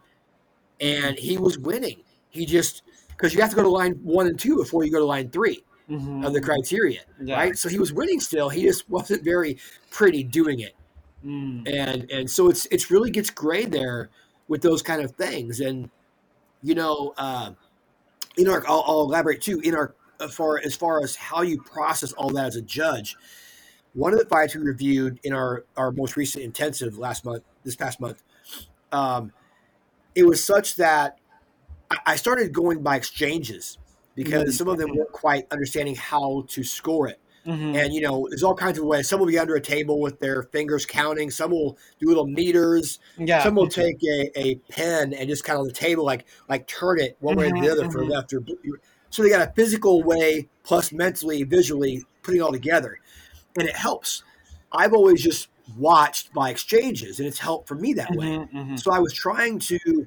and 0.80 1.18
he 1.18 1.38
was 1.38 1.58
winning. 1.58 2.02
He 2.30 2.44
just 2.46 2.82
because 3.08 3.32
you 3.32 3.40
have 3.40 3.50
to 3.50 3.56
go 3.56 3.62
to 3.62 3.68
line 3.68 3.92
one 4.02 4.26
and 4.26 4.38
two 4.38 4.56
before 4.56 4.84
you 4.84 4.90
go 4.92 4.98
to 4.98 5.04
line 5.06 5.30
three 5.30 5.64
Mhm. 5.88 6.26
of 6.26 6.32
the 6.34 6.40
criteria, 6.40 7.00
Yeah. 7.22 7.36
right? 7.36 7.56
So 7.56 7.68
he 7.68 7.78
was 7.78 7.92
winning 7.92 8.20
still. 8.20 8.48
He 8.50 8.62
just 8.62 8.88
wasn't 8.90 9.22
very 9.24 9.56
pretty 9.90 10.22
doing 10.22 10.60
it, 10.60 10.74
Mm. 11.24 11.66
and 11.72 12.10
and 12.10 12.30
so 12.30 12.50
it's 12.50 12.66
it's 12.70 12.90
really 12.90 13.10
gets 13.10 13.30
gray 13.30 13.64
there 13.64 14.10
with 14.48 14.62
those 14.62 14.82
kind 14.82 15.02
of 15.02 15.12
things, 15.12 15.60
and 15.60 15.88
you 16.62 16.74
know, 16.74 17.14
uh, 17.16 17.52
in 18.36 18.48
our 18.48 18.66
I'll, 18.66 18.82
I'll 18.86 19.00
elaborate 19.02 19.40
too 19.40 19.60
in 19.60 19.74
our 19.74 19.94
as 20.20 20.34
far 20.34 20.58
as 20.58 20.74
far 20.74 21.02
as 21.02 21.14
how 21.14 21.42
you 21.42 21.60
process 21.62 22.12
all 22.12 22.30
that 22.30 22.46
as 22.46 22.56
a 22.56 22.62
judge. 22.62 23.16
One 23.96 24.12
of 24.12 24.18
the 24.18 24.26
fights 24.26 24.54
we 24.54 24.60
reviewed 24.62 25.18
in 25.24 25.32
our 25.32 25.64
our 25.76 25.90
most 25.90 26.16
recent 26.18 26.44
intensive 26.44 26.98
last 26.98 27.24
month, 27.24 27.42
this 27.64 27.74
past 27.76 27.98
month, 27.98 28.22
um, 28.92 29.32
it 30.14 30.24
was 30.26 30.44
such 30.44 30.76
that 30.76 31.18
I- 32.04 32.16
started 32.16 32.52
going 32.52 32.82
by 32.82 32.96
exchanges 32.96 33.78
because 34.14 34.50
Mhm. 34.50 34.58
some 34.58 34.68
of 34.68 34.76
them 34.76 34.94
weren't 34.94 35.12
quite 35.12 35.46
understanding 35.50 35.94
how 35.94 36.44
to 36.48 36.62
score 36.62 37.08
it. 37.08 37.18
Mhm. 37.46 37.74
And 37.74 37.94
you 37.94 38.02
know, 38.02 38.26
there's 38.28 38.42
all 38.42 38.54
kinds 38.54 38.78
of 38.78 38.84
ways. 38.84 39.08
Some 39.08 39.18
will 39.18 39.26
be 39.28 39.38
under 39.38 39.54
a 39.54 39.60
table 39.62 39.98
with 40.00 40.18
their 40.20 40.42
fingers 40.42 40.84
counting. 40.84 41.30
Some 41.30 41.52
will 41.52 41.78
do 41.98 42.08
little 42.08 42.26
meters. 42.26 42.98
yeah. 43.16 43.42
Some 43.42 43.54
will 43.54 43.68
take 43.68 43.96
a, 44.04 44.30
a 44.38 44.56
pen 44.68 45.14
and 45.14 45.26
just 45.26 45.42
kind 45.44 45.56
of 45.56 45.60
on 45.62 45.68
the 45.68 45.72
table, 45.72 46.04
like 46.04 46.26
like 46.50 46.66
turn 46.66 47.00
it 47.00 47.16
one 47.20 47.36
way 47.36 47.46
or 47.46 47.50
the 47.50 47.66
Mhm, 47.66 47.70
other 47.70 47.90
for 47.90 48.02
mhm. 48.02 48.10
left 48.10 48.34
or 48.34 48.40
blue. 48.40 48.56
So 49.08 49.22
they 49.22 49.30
got 49.30 49.48
a 49.48 49.52
physical 49.54 50.02
way 50.02 50.48
plus 50.64 50.92
mentally, 50.92 51.44
visually 51.44 52.04
putting 52.22 52.40
it 52.40 52.42
all 52.44 52.52
together, 52.52 52.98
and 53.56 53.68
it 53.68 53.76
helps. 53.76 54.22
I've 54.72 54.92
always 54.92 55.22
just 55.22 55.48
watched 55.78 56.32
by 56.32 56.50
exchanges, 56.50 57.18
and 57.18 57.26
it's 57.26 57.38
helped 57.38 57.68
for 57.68 57.74
me 57.74 57.92
that 57.94 58.10
way. 58.12 58.26
Mhm, 58.26 58.52
mhm. 58.52 58.80
So 58.80 58.92
I 58.92 58.98
was 58.98 59.12
trying 59.12 59.58
to 59.60 60.06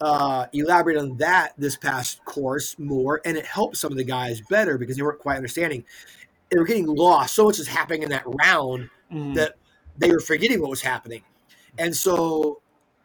uh, 0.00 0.46
elaborate 0.54 0.96
on 0.96 1.14
that 1.18 1.52
this 1.58 1.76
past 1.76 2.24
course 2.24 2.78
more, 2.78 3.20
and 3.26 3.36
it 3.36 3.44
helped 3.44 3.76
some 3.76 3.92
of 3.92 3.98
the 3.98 4.04
guys 4.04 4.40
better 4.48 4.78
because 4.78 4.96
they 4.96 5.02
weren't 5.02 5.18
quite 5.18 5.36
understanding. 5.36 5.84
They 6.50 6.58
were 6.58 6.64
getting 6.64 6.86
lost. 6.86 7.34
So 7.34 7.44
much 7.44 7.58
was 7.58 7.68
happening 7.68 8.02
in 8.02 8.08
that 8.08 8.24
round 8.42 8.88
Mhm. 9.12 9.34
that 9.34 9.56
they 9.98 10.10
were 10.10 10.20
forgetting 10.20 10.60
what 10.60 10.70
was 10.70 10.80
happening. 10.80 11.22
And 11.76 11.94
so 11.94 12.60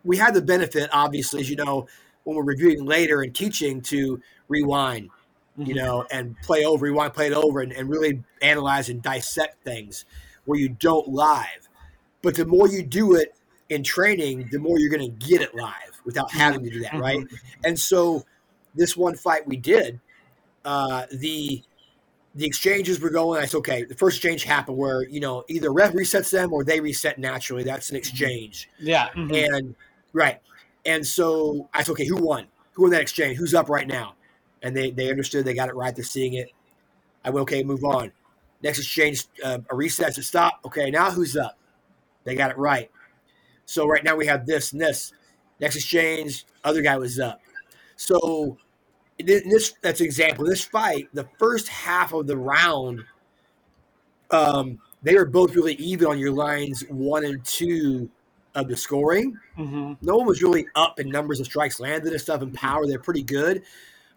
we 0.05 0.15
had 0.15 0.33
the 0.33 0.41
benefit, 0.41 0.89
obviously, 0.93 1.41
as 1.41 1.49
you 1.49 1.57
know, 1.57 1.87
when 2.23 2.37
we're 2.37 2.43
reviewing 2.43 2.85
later 2.85 3.21
and 3.21 3.35
teaching 3.35 3.81
to 3.81 4.21
rewind, 4.47 5.09
you 5.57 5.73
Mhm. 5.73 5.77
know, 5.77 6.05
and 6.11 6.35
play 6.41 6.65
over, 6.65 6.85
You 6.87 6.93
want 6.93 7.13
to 7.13 7.15
play 7.17 7.27
it 7.27 7.33
over, 7.33 7.61
and, 7.61 7.71
and 7.71 7.89
really 7.89 8.21
analyze 8.41 8.89
and 8.89 9.01
dissect 9.01 9.63
things 9.63 10.05
where 10.45 10.59
you 10.59 10.69
don't 10.69 11.07
live. 11.07 11.69
But 12.21 12.35
the 12.35 12.45
more 12.45 12.67
you 12.67 12.83
do 12.83 13.15
it 13.15 13.33
in 13.69 13.83
training, 13.83 14.49
the 14.51 14.59
more 14.59 14.79
you're 14.79 14.89
going 14.89 15.09
to 15.09 15.27
get 15.27 15.41
it 15.41 15.55
live 15.55 16.01
without 16.05 16.31
having 16.31 16.63
to 16.63 16.69
do 16.69 16.81
that, 16.81 16.93
right? 16.95 17.19
Mhm. 17.19 17.39
And 17.63 17.79
so 17.79 18.25
this 18.75 18.95
one 18.97 19.15
fight 19.15 19.47
we 19.47 19.57
did, 19.57 19.99
uh, 20.65 21.05
the 21.11 21.63
the 22.37 22.45
exchanges 22.45 22.99
were 22.99 23.09
going. 23.09 23.41
I 23.41 23.45
said, 23.45 23.59
okay, 23.59 23.83
the 23.85 23.95
first 23.95 24.17
exchange 24.17 24.43
happened 24.43 24.77
where 24.77 25.03
you 25.07 25.21
know 25.21 25.45
either 25.47 25.71
ref 25.71 25.93
resets 25.93 26.31
them 26.31 26.51
or 26.51 26.65
they 26.65 26.81
reset 26.81 27.17
naturally. 27.17 27.63
That's 27.63 27.91
an 27.91 27.95
exchange, 27.95 28.69
Yeah. 28.77 29.07
mhm. 29.15 29.47
and 29.57 29.75
right. 30.11 30.41
And 30.85 31.07
so 31.07 31.69
I 31.73 31.81
said, 31.81 31.93
okay, 31.93 32.05
who 32.05 32.17
won? 32.17 32.45
Who 32.73 32.81
won 32.83 32.91
that 32.91 33.01
exchange? 33.01 33.37
Who's 33.37 33.53
up 33.53 33.69
right 33.69 33.87
now? 33.87 34.15
And 34.65 34.75
they 34.75 34.89
they 34.91 35.09
understood. 35.09 35.45
They 35.45 35.53
got 35.53 35.69
it 35.69 35.75
right. 35.75 35.95
They're 35.95 36.03
seeing 36.03 36.33
it. 36.33 36.49
I 37.23 37.29
went, 37.29 37.43
okay, 37.43 37.63
move 37.63 37.85
on. 37.85 38.11
Next 38.63 38.79
exchange, 38.79 39.25
uh, 39.43 39.59
a 39.69 39.75
reset 39.75 40.15
to 40.15 40.23
stop. 40.23 40.59
Okay, 40.65 40.89
now 40.89 41.11
who's 41.11 41.37
up? 41.37 41.57
They 42.23 42.35
got 42.35 42.49
it 42.51 42.57
right. 42.57 42.89
So 43.65 43.87
right 43.87 44.03
now 44.03 44.15
we 44.15 44.25
have 44.25 44.45
this 44.45 44.73
and 44.73 44.81
this. 44.81 45.13
Next 45.59 45.75
exchange, 45.75 46.45
other 46.63 46.81
guy 46.81 46.97
was 46.97 47.19
up. 47.19 47.41
So 47.95 48.57
this 49.19 49.73
that's 49.81 49.99
an 49.99 50.05
example. 50.07 50.45
This 50.45 50.63
fight, 50.63 51.09
the 51.13 51.27
first 51.37 51.67
half 51.67 52.11
of 52.11 52.25
the 52.25 52.35
round, 52.37 53.03
um, 54.31 54.79
they 55.03 55.15
were 55.15 55.25
both 55.25 55.55
really 55.55 55.75
even 55.75 56.07
on 56.07 56.17
your 56.17 56.31
lines 56.31 56.83
one 56.89 57.23
and 57.23 57.45
two 57.45 58.09
of 58.55 58.67
the 58.67 58.75
scoring. 58.75 59.37
Mhm. 59.57 59.97
No 60.01 60.15
one 60.15 60.25
was 60.25 60.41
really 60.41 60.65
up 60.75 60.99
in 60.99 61.09
numbers 61.09 61.39
of 61.39 61.45
strikes 61.45 61.79
landed 61.79 62.11
and 62.11 62.21
stuff 62.21 62.41
and 62.41 62.53
power. 62.53 62.87
They're 62.87 62.99
pretty 62.99 63.23
good. 63.23 63.63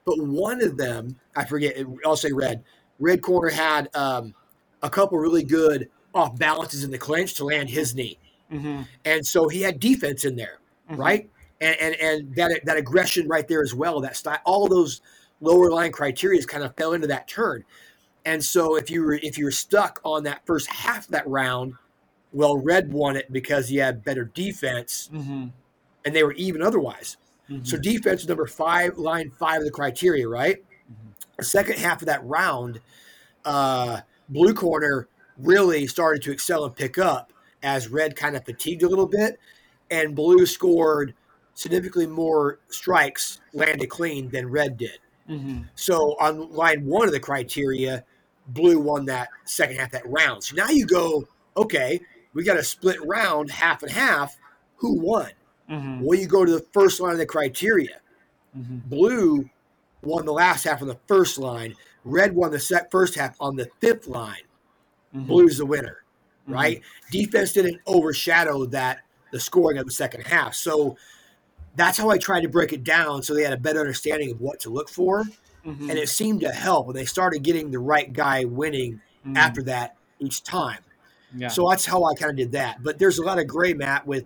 But 0.08 0.20
one 0.26 0.62
of 0.62 0.78
them, 0.78 1.16
I 1.36 1.44
forget, 1.44 1.76
I'll 2.02 2.16
say 2.16 2.32
red. 2.32 2.64
Red 2.98 3.20
corner 3.20 3.50
had 3.50 3.94
um, 3.94 4.34
a 4.82 4.88
couple 4.88 5.18
really 5.18 5.42
good 5.42 5.90
off 6.14 6.38
balances 6.38 6.82
in 6.82 6.90
the 6.90 6.96
clinch 6.96 7.34
to 7.34 7.44
land 7.44 7.68
his 7.68 7.94
knee. 7.94 8.18
Mhm. 8.50 8.86
And 9.04 9.26
so 9.26 9.48
he 9.48 9.60
had 9.60 9.78
defense 9.78 10.24
in 10.24 10.34
there, 10.34 10.60
Mhm. 10.90 10.96
right? 10.96 11.30
And, 11.60 11.76
and 11.78 11.94
and 11.96 12.34
that 12.36 12.60
that 12.64 12.78
aggression 12.78 13.28
right 13.28 13.46
there 13.46 13.60
as 13.60 13.74
well. 13.74 14.00
That 14.00 14.16
style, 14.16 14.38
all 14.46 14.66
those 14.66 15.02
lower 15.42 15.70
line 15.70 15.92
criteria 15.92 16.42
kind 16.44 16.64
of 16.64 16.74
fell 16.76 16.94
into 16.94 17.06
that 17.08 17.28
turn. 17.28 17.64
And 18.24 18.42
so 18.42 18.76
if 18.76 18.90
you 18.90 19.02
were 19.02 19.20
if 19.22 19.36
you 19.36 19.44
were 19.44 19.50
stuck 19.50 20.00
on 20.04 20.22
that 20.24 20.46
first 20.46 20.68
half 20.68 21.04
of 21.04 21.10
that 21.10 21.28
round, 21.28 21.74
well, 22.32 22.56
Red 22.56 22.90
won 22.94 23.14
it 23.16 23.30
because 23.30 23.68
he 23.68 23.76
had 23.76 24.02
better 24.02 24.24
defense, 24.24 25.10
Mhm. 25.12 25.52
and 26.06 26.16
they 26.16 26.22
were 26.22 26.32
even 26.32 26.62
otherwise. 26.62 27.18
Mhm. 27.50 27.66
So 27.66 27.76
defense 27.78 28.22
was 28.22 28.28
number 28.28 28.46
five, 28.46 28.98
line 28.98 29.30
five 29.30 29.58
of 29.58 29.64
the 29.64 29.70
criteria, 29.70 30.28
right? 30.28 30.62
The 31.38 31.44
second 31.44 31.78
half 31.78 32.02
of 32.02 32.06
that 32.06 32.24
round, 32.24 32.80
uh, 33.44 34.00
blue 34.28 34.54
corner 34.54 35.08
really 35.38 35.86
started 35.86 36.22
to 36.22 36.32
excel 36.32 36.64
and 36.64 36.74
pick 36.74 36.98
up 36.98 37.32
as 37.62 37.88
red 37.88 38.16
kind 38.16 38.36
of 38.36 38.44
fatigued 38.44 38.82
a 38.82 38.88
little 38.88 39.06
bit, 39.06 39.38
and 39.90 40.14
blue 40.14 40.44
scored 40.46 41.14
significantly 41.54 42.06
more 42.06 42.58
strikes 42.68 43.40
landed 43.52 43.88
clean 43.88 44.28
than 44.30 44.48
red 44.48 44.76
did. 44.76 44.98
Mhm. 45.28 45.68
So 45.74 46.16
on 46.20 46.52
line 46.52 46.84
one 46.86 47.06
of 47.06 47.12
the 47.12 47.20
criteria, 47.20 48.04
blue 48.48 48.78
won 48.78 49.04
that 49.06 49.28
second 49.44 49.76
half 49.76 49.90
that 49.92 50.08
round. 50.08 50.42
So 50.44 50.56
now 50.56 50.68
you 50.68 50.86
go, 50.86 51.26
okay, 51.56 52.00
we 52.34 52.44
got 52.44 52.56
a 52.56 52.62
split 52.64 52.98
round, 53.04 53.50
half 53.50 53.82
and 53.82 53.92
half. 53.92 54.36
Who 54.76 54.94
won? 55.00 55.30
Mhm. 55.70 56.00
Well, 56.00 56.18
you 56.18 56.26
go 56.26 56.44
to 56.44 56.52
the 56.52 56.64
first 56.72 57.00
line 57.00 57.12
of 57.12 57.18
the 57.18 57.26
criteria. 57.26 58.00
Mhm. 58.56 58.88
Blue 58.88 59.50
won 60.02 60.24
the 60.24 60.32
last 60.32 60.64
half 60.64 60.80
on 60.80 60.88
the 60.88 60.98
first 61.06 61.38
line. 61.38 61.74
Red 62.04 62.34
won 62.34 62.50
the 62.52 62.60
set 62.60 62.90
first 62.90 63.14
half 63.14 63.36
on 63.40 63.56
the 63.56 63.68
fifth 63.80 64.06
line. 64.06 64.42
Mhm. 65.14 65.26
Blue's 65.26 65.58
the 65.58 65.66
winner, 65.66 66.04
Mhm. 66.48 66.54
right? 66.54 66.82
Defense 67.10 67.52
didn't 67.52 67.80
overshadow 67.86 68.64
that 68.66 69.00
the 69.32 69.40
scoring 69.40 69.76
of 69.78 69.84
the 69.86 69.92
second 69.92 70.22
half. 70.22 70.54
So 70.54 70.96
that's 71.76 71.98
how 71.98 72.08
I 72.08 72.18
tried 72.18 72.40
to 72.42 72.48
break 72.48 72.72
it 72.72 72.82
down 72.84 73.22
so 73.22 73.34
they 73.34 73.44
had 73.44 73.52
a 73.52 73.58
better 73.58 73.80
understanding 73.80 74.30
of 74.32 74.40
what 74.40 74.60
to 74.60 74.70
look 74.70 74.88
for. 74.88 75.24
Mhm. 75.66 75.90
And 75.90 75.98
it 75.98 76.08
seemed 76.08 76.40
to 76.40 76.50
help 76.50 76.86
when 76.86 76.96
they 76.96 77.04
started 77.04 77.42
getting 77.42 77.70
the 77.70 77.78
right 77.78 78.12
guy 78.12 78.44
winning 78.44 79.00
Mhm. 79.26 79.36
after 79.36 79.62
that 79.64 79.96
each 80.18 80.42
time. 80.42 80.78
Yeah. 81.36 81.48
So 81.48 81.68
that's 81.68 81.84
how 81.84 82.04
I 82.04 82.14
kind 82.14 82.30
of 82.30 82.36
did 82.36 82.52
that. 82.52 82.82
But 82.82 82.98
there's 82.98 83.18
a 83.18 83.22
lot 83.22 83.38
of 83.38 83.46
gray, 83.46 83.74
Matt, 83.74 84.06
with 84.06 84.24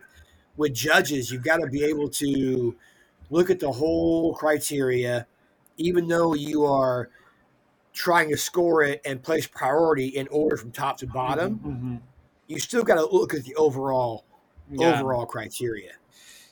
with 0.56 0.74
judges. 0.74 1.30
You've 1.30 1.42
got 1.44 1.58
to 1.58 1.66
be 1.66 1.84
able 1.84 2.08
to 2.10 2.74
look 3.30 3.50
at 3.50 3.60
the 3.60 3.70
whole 3.72 4.34
criteria, 4.34 5.26
even 5.78 6.08
though 6.08 6.34
you 6.34 6.64
are 6.66 7.08
trying 7.92 8.30
to 8.30 8.36
score 8.36 8.82
it 8.82 9.00
and 9.04 9.22
place 9.22 9.46
priority 9.46 10.08
in 10.08 10.28
order 10.28 10.56
from 10.56 10.70
top 10.70 10.96
to 10.98 11.06
bottom. 11.06 11.58
Mhm. 11.58 12.00
You 12.46 12.58
still 12.58 12.82
got 12.82 12.94
to 12.94 13.06
look 13.06 13.34
at 13.34 13.44
the 13.44 13.54
overall 13.56 14.24
Yeah. 14.70 14.98
overall 14.98 15.26
criteria. 15.26 15.92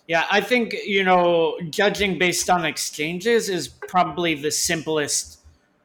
Yeah, 0.06 0.26
I 0.30 0.40
think, 0.40 0.74
you 0.84 1.04
know, 1.04 1.56
judging 1.70 2.18
based 2.18 2.50
on 2.50 2.64
exchanges 2.64 3.48
is 3.48 3.68
probably 3.68 4.34
the 4.34 4.50
simplest 4.50 5.38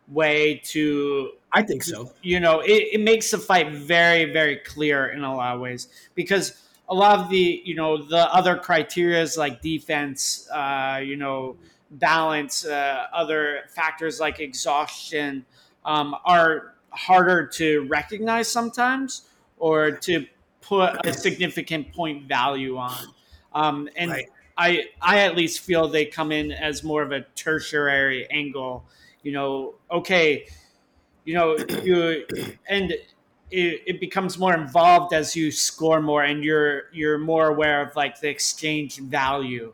way 0.07 0.61
to, 0.65 1.31
I 1.53 1.61
think 1.61 1.83
so. 1.83 2.11
you 2.21 2.39
know, 2.39 2.59
it, 2.59 2.89
it 2.93 2.99
makes 3.01 3.31
the 3.31 3.37
fight 3.37 3.71
very, 3.71 4.25
very 4.33 4.57
clear 4.57 5.07
in 5.07 5.23
a 5.23 5.35
lot 5.35 5.55
of 5.55 5.61
ways 5.61 5.87
because 6.15 6.53
a 6.87 6.93
lot 6.93 7.19
of 7.19 7.29
the, 7.29 7.61
you 7.65 7.75
know, 7.75 8.01
the 8.01 8.33
other 8.33 8.57
criterias 8.57 9.37
like 9.37 9.61
defense, 9.61 10.47
uh, 10.51 11.01
you 11.03 11.15
know, 11.15 11.57
balance, 11.91 12.65
uh, 12.65 13.07
other 13.13 13.61
factors 13.69 14.19
like 14.19 14.39
exhaustion 14.39 15.45
um, 15.83 16.15
are 16.25 16.75
harder 16.89 17.47
to 17.47 17.87
recognize 17.87 18.47
sometimes 18.47 19.23
or 19.57 19.91
to 19.91 20.25
put 20.61 21.05
a 21.05 21.13
significant 21.13 21.91
point 21.93 22.27
value 22.27 22.77
on. 22.77 22.97
Um, 23.53 23.89
and 23.95 24.11
Right. 24.11 24.29
I, 24.57 24.85
I 25.01 25.19
at 25.19 25.35
least 25.35 25.59
feel 25.59 25.87
they 25.87 26.05
come 26.05 26.31
in 26.31 26.51
as 26.51 26.83
more 26.83 27.01
of 27.01 27.11
a 27.11 27.21
tertiary 27.35 28.27
angle. 28.31 28.85
You 29.21 29.31
know, 29.33 29.75
okay, 29.91 30.47
you 31.25 31.33
know, 31.33 31.57
you 31.83 32.25
and 32.67 32.93
it, 33.51 33.83
it 33.85 33.99
becomes 33.99 34.37
more 34.37 34.53
involved 34.53 35.13
as 35.13 35.35
you 35.35 35.51
score 35.51 36.01
more, 36.01 36.23
and 36.23 36.43
you're 36.43 36.83
you're 36.93 37.17
more 37.17 37.47
aware 37.47 37.81
of 37.81 37.95
like 37.95 38.19
the 38.19 38.29
exchange 38.29 38.97
value. 38.99 39.73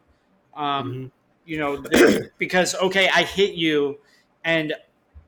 Um, 0.56 0.94
Mhm. 0.94 1.12
You 1.46 1.58
know, 1.58 1.78
the- 1.78 2.30
because 2.38 2.76
okay, 2.76 3.10
I 3.10 3.24
hit 3.24 3.56
you, 3.56 4.00
and 4.44 4.74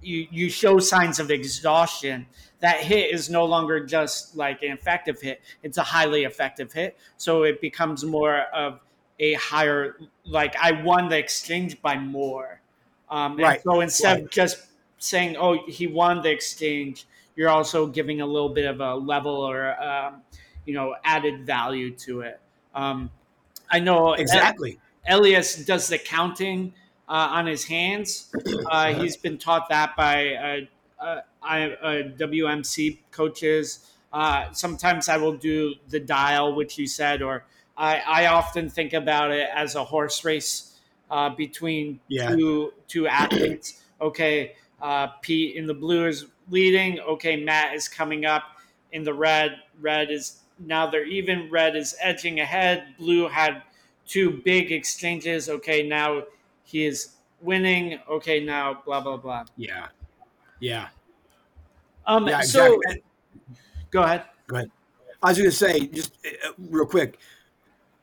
you 0.02 0.28
you 0.32 0.50
show 0.50 0.80
signs 0.80 1.20
of 1.20 1.32
exhaustion. 1.32 2.28
That 2.60 2.78
hit 2.82 3.14
is 3.14 3.30
no 3.30 3.46
longer 3.46 3.86
just 3.86 4.36
like 4.38 4.62
an 4.64 4.72
effective 4.72 5.20
hit; 5.22 5.42
it's 5.64 5.78
a 5.78 5.84
highly 5.84 6.24
effective 6.24 6.72
hit. 6.72 6.98
So 7.18 7.44
it 7.44 7.60
becomes 7.62 8.06
more 8.06 8.42
of 8.54 8.80
a 9.20 9.34
higher, 9.34 9.98
like 10.26 10.56
I 10.58 10.72
won 10.84 11.08
the 11.10 11.18
exchange 11.18 11.82
by 11.82 11.98
more. 11.98 12.62
Um, 13.10 13.38
Right, 13.38 13.62
so 13.64 13.82
instead 13.82 14.14
right. 14.16 14.24
of 14.24 14.30
just 14.30 14.58
saying, 14.98 15.36
"Oh, 15.38 15.66
he 15.68 15.88
won 15.88 16.22
the 16.22 16.32
exchange," 16.32 17.06
you're 17.36 17.50
also 17.50 17.88
giving 17.88 18.22
a 18.22 18.26
little 18.26 18.50
bit 18.50 18.66
of 18.66 18.80
a 18.80 18.96
level 18.96 19.36
or 19.36 19.82
um, 19.82 20.24
you 20.66 20.74
know 20.74 20.96
added 21.04 21.46
value 21.46 21.96
to 21.98 22.22
it. 22.22 22.40
Um, 22.74 23.12
I 23.70 23.80
know 23.80 24.16
Exactly. 24.16 24.80
Elias 25.08 25.66
does 25.66 25.88
the 25.88 25.98
counting 25.98 26.74
uh, 27.08 27.30
on 27.32 27.46
his 27.48 27.66
hands. 27.66 28.30
Uh, 28.66 28.94
he's 28.94 29.18
been 29.18 29.38
taught 29.38 29.68
that 29.70 29.96
by 29.98 30.36
uh, 31.00 31.04
uh, 31.04 31.22
uh, 31.42 32.04
WMC 32.18 33.02
coaches. 33.12 33.92
Uh, 34.12 34.52
sometimes 34.54 35.10
I 35.10 35.18
will 35.18 35.36
do 35.38 35.76
the 35.90 36.00
dial, 36.00 36.56
which 36.56 36.78
you 36.78 36.88
said, 36.88 37.22
or 37.22 37.46
I, 37.76 38.00
I 38.00 38.26
often 38.28 38.70
think 38.70 38.94
about 38.94 39.32
it 39.32 39.50
as 39.54 39.76
a 39.76 39.84
horse 39.84 40.24
race 40.24 40.80
uh, 41.10 41.30
between 41.32 42.00
Yeah. 42.08 42.38
two 42.38 42.74
two 42.88 43.08
athletes. 43.08 43.84
Okay, 44.00 44.56
uh, 44.84 45.08
Pete 45.22 45.56
in 45.56 45.66
the 45.66 45.74
blue 45.74 46.06
is 46.08 46.26
leading. 46.50 47.00
Okay, 47.00 47.38
Matt 47.38 47.74
is 47.74 47.88
coming 47.88 48.26
up 48.26 48.44
in 48.92 49.04
the 49.04 49.14
red. 49.14 49.56
Red 49.80 50.12
is 50.12 50.42
now 50.60 50.86
they're 50.86 51.06
even. 51.06 51.50
Red 51.50 51.76
is 51.76 51.96
edging 52.02 52.42
ahead. 52.42 52.96
Blue 53.00 53.28
had 53.30 53.64
two 54.06 54.42
big 54.44 54.72
exchanges. 54.74 55.50
Okay, 55.50 55.88
now 55.88 56.24
he 56.64 56.86
is 56.86 57.14
winning. 57.42 57.98
Okay, 58.10 58.44
now 58.44 58.82
blah 58.86 59.00
blah 59.00 59.18
blah. 59.18 59.46
Yeah. 59.56 59.88
Yeah. 60.60 60.90
Um, 62.06 62.28
Yeah. 62.28 62.42
so 62.42 62.76
Exactly. 62.82 63.04
go 63.90 64.04
ahead. 64.04 64.26
Go 64.48 64.58
ahead. 64.58 64.72
I 65.24 65.30
was 65.30 65.38
going 65.38 65.50
to 65.50 65.56
say, 65.56 65.88
just 65.88 66.18
uh, 66.26 66.52
real 66.70 66.86
quick. 66.86 67.18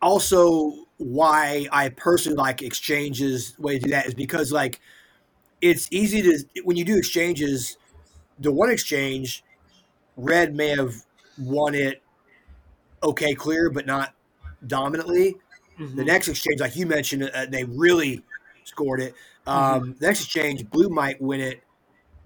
Also, 0.01 0.87
why 0.97 1.69
I 1.71 1.91
personally 1.91 2.39
like 2.39 2.63
exchanges. 2.63 3.53
The 3.53 3.63
way 3.63 3.79
to 3.79 3.85
do 3.85 3.91
that 3.91 4.07
is 4.07 4.15
because 4.15 4.53
like 4.53 4.81
it's 5.61 5.89
easy 5.91 6.23
to 6.23 6.63
when 6.65 6.77
you 6.77 6.85
do 6.85 6.97
exchanges. 6.97 7.77
The 8.39 8.51
one 8.53 8.71
exchange, 8.71 9.45
red 10.17 10.55
may 10.55 10.69
have 10.69 10.95
won 11.39 11.75
it 11.75 12.03
okay, 13.03 13.35
clear, 13.35 13.71
but 13.71 13.87
not 13.87 14.15
dominantly. 14.67 15.37
Mhm. 15.79 15.97
The 15.97 16.05
next 16.05 16.29
exchange, 16.29 16.61
like 16.61 16.77
you 16.77 16.87
mentioned, 16.87 17.25
uh, 17.35 17.47
they 17.47 17.65
really 17.65 18.23
scored 18.65 19.01
it. 19.01 19.15
Um, 19.47 19.81
Mm-hmm. 19.83 19.93
The 19.99 20.07
next 20.07 20.21
exchange, 20.23 20.71
blue 20.71 20.89
might 20.89 21.21
win 21.21 21.41
it 21.41 21.63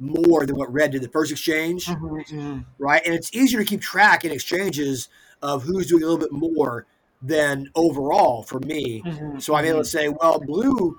more 0.01 0.45
than 0.45 0.57
what 0.57 0.73
red 0.73 0.91
did 0.91 1.03
the 1.03 1.09
first 1.09 1.31
exchange, 1.31 1.87
Mhm, 1.87 2.27
mhm. 2.27 2.65
right? 2.79 3.01
And 3.05 3.15
it's 3.15 3.33
easier 3.33 3.61
to 3.61 3.65
keep 3.65 3.81
track 3.81 4.25
in 4.25 4.33
exchanges 4.33 5.09
of 5.41 5.63
who's 5.63 5.87
doing 5.87 6.03
a 6.03 6.07
little 6.07 6.19
bit 6.21 6.33
more 6.33 6.87
than 7.23 7.71
overall 7.75 8.43
for 8.43 8.59
me. 8.61 9.03
Mhm, 9.05 9.41
So 9.41 9.55
I'm 9.55 9.65
able 9.65 9.79
to 9.79 9.85
say, 9.85 10.09
well, 10.09 10.41
blue, 10.41 10.99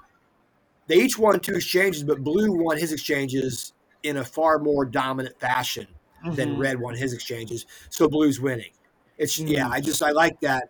they 0.88 0.96
each 0.98 1.18
won 1.18 1.40
two 1.40 1.56
exchanges, 1.56 2.04
but 2.04 2.24
blue 2.24 2.52
won 2.52 2.78
his 2.78 2.92
exchanges 2.92 3.74
in 4.04 4.18
a 4.18 4.24
far 4.24 4.60
more 4.60 4.86
dominant 4.86 5.40
fashion 5.40 5.88
than 6.34 6.56
Mhm. 6.56 6.60
red 6.60 6.80
won 6.80 6.96
his 6.96 7.14
exchanges. 7.14 7.66
So 7.90 8.08
blue's 8.08 8.40
winning. 8.40 8.72
It's 9.18 9.40
Mhm. 9.40 9.50
yeah, 9.50 9.70
I 9.70 9.80
just 9.82 10.02
I 10.04 10.12
like 10.12 10.40
that. 10.42 10.70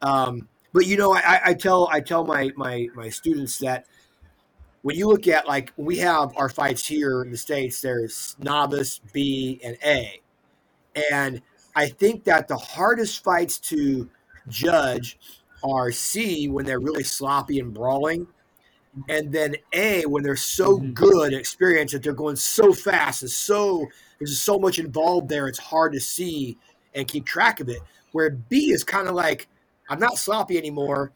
Um, 0.00 0.48
but 0.72 0.86
you 0.86 0.96
know, 0.96 1.12
I, 1.12 1.20
I- 1.20 1.40
I 1.50 1.54
tell 1.54 1.88
I 1.90 2.00
tell 2.00 2.24
my 2.24 2.50
my 2.56 2.88
my 2.94 3.08
students 3.08 3.58
that 3.58 3.86
when 4.82 4.96
you 4.96 5.06
look 5.08 5.28
at 5.28 5.46
like 5.46 5.72
we 5.76 5.98
have 5.98 6.36
our 6.36 6.48
fights 6.48 6.84
here 6.86 7.22
in 7.22 7.30
the 7.30 7.36
states, 7.36 7.80
there's 7.80 8.36
novice, 8.40 9.00
B, 9.12 9.60
and 9.62 9.76
A, 9.84 10.20
and 11.10 11.40
I 11.76 11.88
think 11.88 12.24
that 12.24 12.48
the 12.48 12.56
hardest 12.56 13.22
fights 13.22 13.58
to 13.70 14.10
judge 14.48 15.18
are 15.62 15.92
C 15.92 16.48
when 16.48 16.64
they're 16.66 16.80
really 16.80 17.04
sloppy 17.04 17.60
and 17.60 17.72
brawling, 17.72 18.26
and 19.08 19.32
then 19.32 19.56
A 19.72 20.04
when 20.06 20.22
they're 20.22 20.36
so 20.36 20.78
Mhm. 20.78 20.94
good 20.94 21.32
at 21.32 21.38
experience 21.38 21.92
that 21.92 22.02
they're 22.02 22.12
going 22.12 22.36
so 22.36 22.72
fast 22.72 23.22
and 23.22 23.30
so 23.30 23.86
there's 24.18 24.30
just 24.30 24.44
so 24.44 24.58
much 24.58 24.78
involved 24.78 25.28
there. 25.28 25.48
It's 25.48 25.58
hard 25.58 25.92
to 25.94 26.00
see 26.00 26.58
and 26.94 27.08
keep 27.08 27.24
track 27.24 27.60
of 27.60 27.68
it. 27.68 27.80
Where 28.12 28.30
B 28.30 28.70
is 28.72 28.84
kind 28.84 29.08
of 29.08 29.14
like 29.14 29.48
I'm 29.88 29.98
not 29.98 30.18
sloppy 30.18 30.58
anymore. 30.58 31.12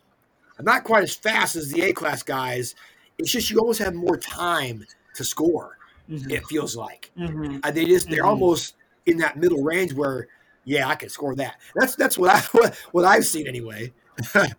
I'm 0.58 0.64
not 0.64 0.84
quite 0.84 1.02
as 1.02 1.14
fast 1.14 1.54
as 1.56 1.70
the 1.70 1.82
A 1.82 1.92
class 1.92 2.22
guys. 2.22 2.74
It's 3.18 3.30
just 3.30 3.50
you 3.50 3.58
almost 3.58 3.78
have 3.80 3.94
more 3.94 4.16
time 4.16 4.84
to 5.14 5.24
score. 5.24 5.78
Mhm. 6.10 6.30
It 6.30 6.46
feels 6.46 6.76
like 6.76 7.10
Mhm. 7.18 7.60
Uh, 7.62 7.70
they 7.70 7.84
just 7.84 8.08
they're 8.08 8.22
Mhm. 8.24 8.28
almost 8.28 8.74
in 9.06 9.18
that 9.18 9.36
middle 9.36 9.62
range 9.62 9.92
where 9.92 10.28
yeah 10.64 10.88
I 10.88 10.94
can 10.94 11.08
score 11.10 11.34
that. 11.36 11.56
That's 11.74 11.94
that's 11.94 12.16
what 12.18 12.30
I 12.30 12.40
what 12.92 13.04
I've 13.04 13.26
seen 13.26 13.46
anyway. 13.46 13.92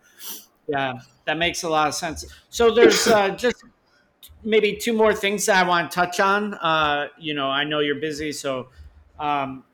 Yeah, 0.68 1.00
that 1.24 1.38
makes 1.38 1.62
a 1.62 1.68
lot 1.68 1.88
of 1.88 1.94
sense. 1.94 2.24
So 2.50 2.70
there's 2.72 3.06
uh, 3.06 3.30
just 3.30 3.64
maybe 4.44 4.76
two 4.76 4.92
more 4.92 5.14
things 5.14 5.46
that 5.46 5.64
I 5.64 5.68
want 5.68 5.90
to 5.90 5.94
touch 5.94 6.20
on. 6.20 6.54
Uh, 6.54 7.08
you 7.18 7.34
know, 7.34 7.48
I 7.48 7.64
know 7.64 7.80
you're 7.80 8.00
busy, 8.00 8.32
so 8.32 8.68
um, 9.18 9.64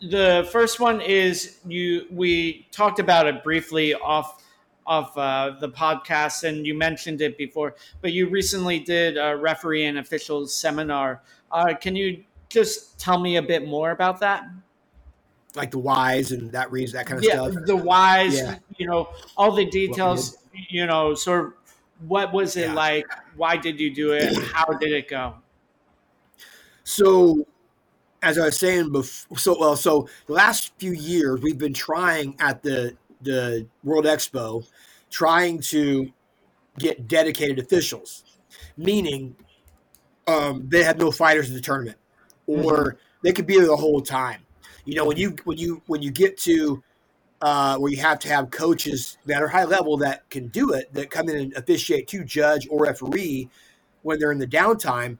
the 0.00 0.48
first 0.52 0.78
one 0.80 1.00
is 1.00 1.58
you. 1.66 2.06
We 2.10 2.66
talked 2.70 2.98
about 2.98 3.26
it 3.26 3.42
briefly 3.42 3.94
off 3.94 4.42
off 4.86 5.16
uh, 5.16 5.54
the 5.60 5.68
podcast, 5.68 6.44
and 6.44 6.66
you 6.66 6.74
mentioned 6.74 7.20
it 7.22 7.38
before. 7.38 7.76
But 8.00 8.12
you 8.12 8.28
recently 8.28 8.80
did 8.80 9.16
a 9.16 9.36
referee 9.36 9.86
and 9.86 9.98
official 9.98 10.46
seminar. 10.46 11.22
Uh, 11.50 11.74
can 11.80 11.96
you 11.96 12.24
just 12.48 13.00
tell 13.00 13.18
me 13.18 13.36
a 13.36 13.42
bit 13.42 13.66
more 13.66 13.90
about 13.90 14.20
that? 14.20 14.44
like 15.54 15.70
the 15.70 15.78
whys 15.78 16.32
and 16.32 16.50
that 16.52 16.70
reads 16.72 16.92
that 16.92 17.06
kind 17.06 17.18
of 17.18 17.24
yeah, 17.24 17.50
stuff. 17.50 17.66
the 17.66 17.76
whys, 17.76 18.38
Yeah. 18.38 18.58
you 18.78 18.86
know, 18.86 19.10
all 19.36 19.52
the 19.52 19.66
details, 19.66 20.38
you 20.52 20.86
know, 20.86 21.14
sort 21.14 21.46
of 21.46 21.54
what 22.06 22.32
was 22.32 22.56
it 22.56 22.68
Yeah. 22.68 22.74
like? 22.74 23.06
Why 23.36 23.56
did 23.56 23.80
you 23.80 23.94
do 23.94 24.12
it? 24.12 24.36
How 24.52 24.66
did 24.74 24.92
it 24.92 25.08
go? 25.08 25.36
So, 26.84 27.46
as 28.22 28.38
I 28.38 28.46
was 28.46 28.58
saying 28.58 28.92
before, 28.92 29.38
so 29.38 29.56
well, 29.58 29.76
so 29.76 30.08
the 30.26 30.32
last 30.34 30.72
few 30.78 30.92
years 30.92 31.40
we've 31.40 31.58
been 31.58 31.74
trying 31.74 32.36
at 32.40 32.62
the 32.62 32.96
the 33.20 33.66
World 33.84 34.04
Expo, 34.04 34.66
trying 35.10 35.60
to 35.62 36.12
get 36.78 37.08
dedicated 37.08 37.58
officials, 37.58 38.24
meaning 38.76 39.36
um, 40.26 40.68
they 40.68 40.82
have 40.82 40.98
no 40.98 41.10
fighters 41.10 41.48
in 41.48 41.54
the 41.54 41.60
tournament, 41.60 41.98
or 42.46 42.98
they 43.22 43.32
could 43.32 43.46
be 43.46 43.56
there 43.56 43.66
the 43.66 43.76
whole 43.76 44.00
time. 44.00 44.42
You 44.84 44.96
know, 44.96 45.06
when 45.06 45.16
you 45.16 45.36
when 45.44 45.58
you 45.58 45.82
when 45.86 46.02
you 46.02 46.10
get 46.10 46.36
to 46.38 46.82
uh, 47.42 47.76
where 47.76 47.92
you 47.92 47.98
have 47.98 48.18
to 48.20 48.28
have 48.28 48.50
coaches 48.50 49.18
that 49.26 49.42
are 49.42 49.48
high 49.48 49.64
level 49.64 49.96
that 49.98 50.28
can 50.30 50.48
do 50.48 50.72
it, 50.72 50.92
that 50.94 51.10
come 51.10 51.28
in 51.28 51.36
and 51.36 51.56
officiate 51.56 52.08
to 52.08 52.24
judge 52.24 52.66
or 52.70 52.82
referee 52.82 53.48
when 54.02 54.18
they're 54.18 54.32
in 54.32 54.38
the 54.38 54.46
downtime, 54.46 55.18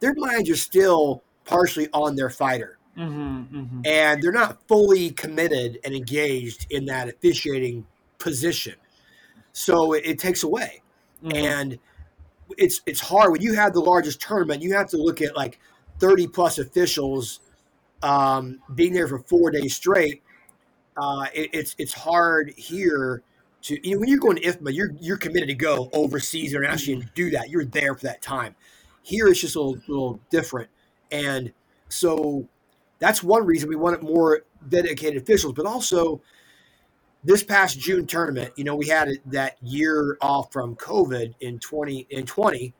their 0.00 0.14
minds 0.16 0.50
are 0.50 0.56
still 0.56 1.22
partially 1.44 1.88
on 1.92 2.16
their 2.16 2.30
fighter 2.30 2.78
Mm-hmm, 2.96 3.56
mm-hmm. 3.56 3.80
and 3.86 4.22
they're 4.22 4.32
not 4.32 4.58
fully 4.68 5.12
committed 5.12 5.78
and 5.84 5.94
engaged 5.94 6.66
in 6.70 6.84
that 6.86 7.08
officiating 7.08 7.86
position. 8.18 8.74
So 9.52 9.94
it, 9.94 10.02
it 10.04 10.18
takes 10.18 10.42
away. 10.42 10.82
Mm-hmm. 11.24 11.36
And 11.36 11.78
it's 12.58 12.82
it's 12.84 13.00
hard 13.00 13.32
when 13.32 13.40
you 13.40 13.54
have 13.54 13.72
the 13.72 13.80
largest 13.80 14.20
tournament, 14.20 14.60
you 14.60 14.74
have 14.74 14.88
to 14.88 14.98
look 14.98 15.22
at 15.22 15.34
like 15.34 15.58
30 16.00 16.26
plus 16.28 16.58
officials 16.58 17.40
um, 18.02 18.60
being 18.74 18.92
there 18.92 19.08
for 19.08 19.20
four 19.20 19.50
days 19.50 19.74
straight. 19.74 20.22
Uh, 20.96 21.26
it, 21.34 21.50
it's 21.52 21.74
it's 21.78 21.92
hard 21.92 22.52
here 22.56 23.22
to 23.62 23.88
you 23.88 23.94
know, 23.94 24.00
when 24.00 24.08
you're 24.08 24.18
going 24.18 24.36
to 24.36 24.42
IFMA, 24.42 24.74
you're 24.74 24.92
you're 25.00 25.16
committed 25.16 25.48
to 25.48 25.54
go 25.54 25.88
overseas 25.92 26.52
internationally 26.52 27.02
and 27.02 27.10
do 27.14 27.30
that. 27.30 27.50
You're 27.50 27.64
there 27.64 27.94
for 27.94 28.02
that 28.06 28.22
time. 28.22 28.54
Here 29.02 29.28
it's 29.28 29.40
just 29.40 29.56
a 29.56 29.60
little, 29.60 29.82
little 29.88 30.20
different, 30.30 30.68
and 31.10 31.52
so 31.88 32.48
that's 32.98 33.22
one 33.22 33.44
reason 33.44 33.68
we 33.68 33.76
wanted 33.76 34.02
more 34.02 34.42
dedicated 34.68 35.20
officials. 35.22 35.54
But 35.54 35.66
also, 35.66 36.20
this 37.24 37.42
past 37.42 37.78
June 37.78 38.06
tournament, 38.06 38.52
you 38.56 38.64
know, 38.64 38.76
we 38.76 38.86
had 38.86 39.10
that 39.26 39.56
year 39.62 40.18
off 40.20 40.52
from 40.52 40.76
COVID 40.76 41.34
in 41.40 41.58
twenty 41.58 42.06
in 42.10 42.26
twenty, 42.26 42.74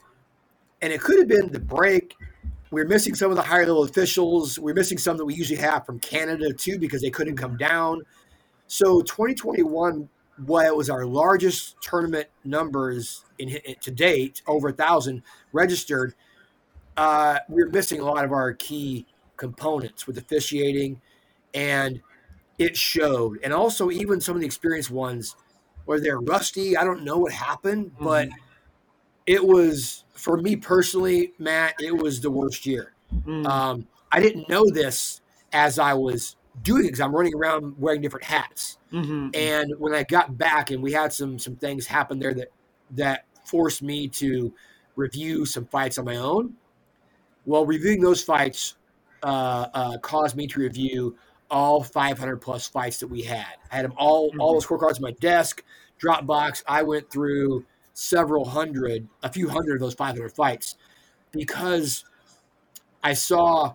and 0.80 0.92
it 0.92 1.00
could 1.00 1.18
have 1.18 1.28
been 1.28 1.50
the 1.50 1.60
break. 1.60 2.16
We 2.72 2.80
are 2.80 2.86
missing 2.86 3.14
some 3.14 3.30
of 3.30 3.36
the 3.36 3.42
higher 3.42 3.66
level 3.66 3.84
officials. 3.84 4.58
We 4.58 4.72
are 4.72 4.74
missing 4.74 4.96
some 4.96 5.18
that 5.18 5.26
we 5.26 5.34
usually 5.34 5.60
have 5.60 5.84
from 5.84 5.98
Canada 6.00 6.54
too 6.54 6.78
because 6.78 7.02
they 7.02 7.10
couldn't 7.10 7.36
come 7.36 7.58
down. 7.58 8.00
So 8.66 9.02
2021, 9.02 10.08
well, 10.46 10.66
it 10.66 10.74
was 10.74 10.88
our 10.88 11.04
largest 11.04 11.76
tournament 11.82 12.28
numbers 12.44 13.26
in, 13.38 13.50
in 13.50 13.74
to 13.82 13.90
date, 13.90 14.40
over 14.46 14.68
a 14.68 14.72
thousand 14.72 15.22
registered. 15.52 16.14
Uh, 16.96 17.40
we 17.50 17.62
we're 17.62 17.68
missing 17.68 18.00
a 18.00 18.04
lot 18.04 18.24
of 18.24 18.32
our 18.32 18.54
key 18.54 19.04
components 19.36 20.06
with 20.06 20.16
officiating, 20.16 20.98
and 21.52 22.00
it 22.58 22.74
showed. 22.74 23.38
And 23.44 23.52
also, 23.52 23.90
even 23.90 24.18
some 24.18 24.34
of 24.34 24.40
the 24.40 24.46
experienced 24.46 24.90
ones, 24.90 25.36
where 25.84 26.00
they're 26.00 26.20
rusty. 26.20 26.74
I 26.74 26.84
don't 26.84 27.04
know 27.04 27.18
what 27.18 27.32
happened, 27.32 27.92
but 28.00 28.30
it 29.26 29.44
was 29.44 30.04
for 30.14 30.36
me 30.36 30.56
personally, 30.56 31.32
Matt. 31.38 31.74
It 31.80 31.96
was 31.96 32.20
the 32.20 32.30
worst 32.30 32.66
year. 32.66 32.92
Mm-hmm. 33.14 33.46
Um, 33.46 33.86
I 34.10 34.20
didn't 34.20 34.48
know 34.48 34.68
this 34.70 35.20
as 35.52 35.78
I 35.78 35.94
was 35.94 36.36
doing 36.62 36.82
because 36.82 37.00
I'm 37.00 37.14
running 37.14 37.34
around 37.34 37.78
wearing 37.78 38.00
different 38.00 38.24
hats. 38.24 38.78
Mm-hmm. 38.92 39.30
And 39.34 39.72
when 39.78 39.94
I 39.94 40.02
got 40.02 40.36
back, 40.36 40.70
and 40.70 40.82
we 40.82 40.92
had 40.92 41.12
some 41.12 41.38
some 41.38 41.56
things 41.56 41.86
happen 41.86 42.18
there 42.18 42.34
that 42.34 42.48
that 42.92 43.24
forced 43.44 43.82
me 43.82 44.08
to 44.08 44.52
review 44.96 45.46
some 45.46 45.66
fights 45.66 45.98
on 45.98 46.04
my 46.04 46.16
own. 46.16 46.54
Well, 47.44 47.66
reviewing 47.66 48.00
those 48.00 48.22
fights 48.22 48.76
uh, 49.22 49.66
uh, 49.74 49.98
caused 49.98 50.36
me 50.36 50.46
to 50.48 50.60
review 50.60 51.16
all 51.50 51.82
500 51.82 52.36
plus 52.36 52.66
fights 52.66 52.98
that 53.00 53.08
we 53.08 53.22
had. 53.22 53.56
I 53.70 53.76
had 53.76 53.84
them 53.84 53.94
all 53.96 54.32
all 54.38 54.58
the 54.58 54.66
scorecards 54.66 54.96
on 54.96 55.02
my 55.02 55.12
desk, 55.20 55.62
Dropbox. 56.00 56.62
I 56.66 56.82
went 56.82 57.10
through 57.10 57.64
several 57.94 58.44
hundred, 58.44 59.06
a 59.22 59.30
few 59.30 59.48
hundred 59.48 59.74
of 59.74 59.80
those 59.80 59.94
500 59.94 60.32
fights 60.32 60.76
because 61.30 62.04
I 63.02 63.12
saw 63.14 63.74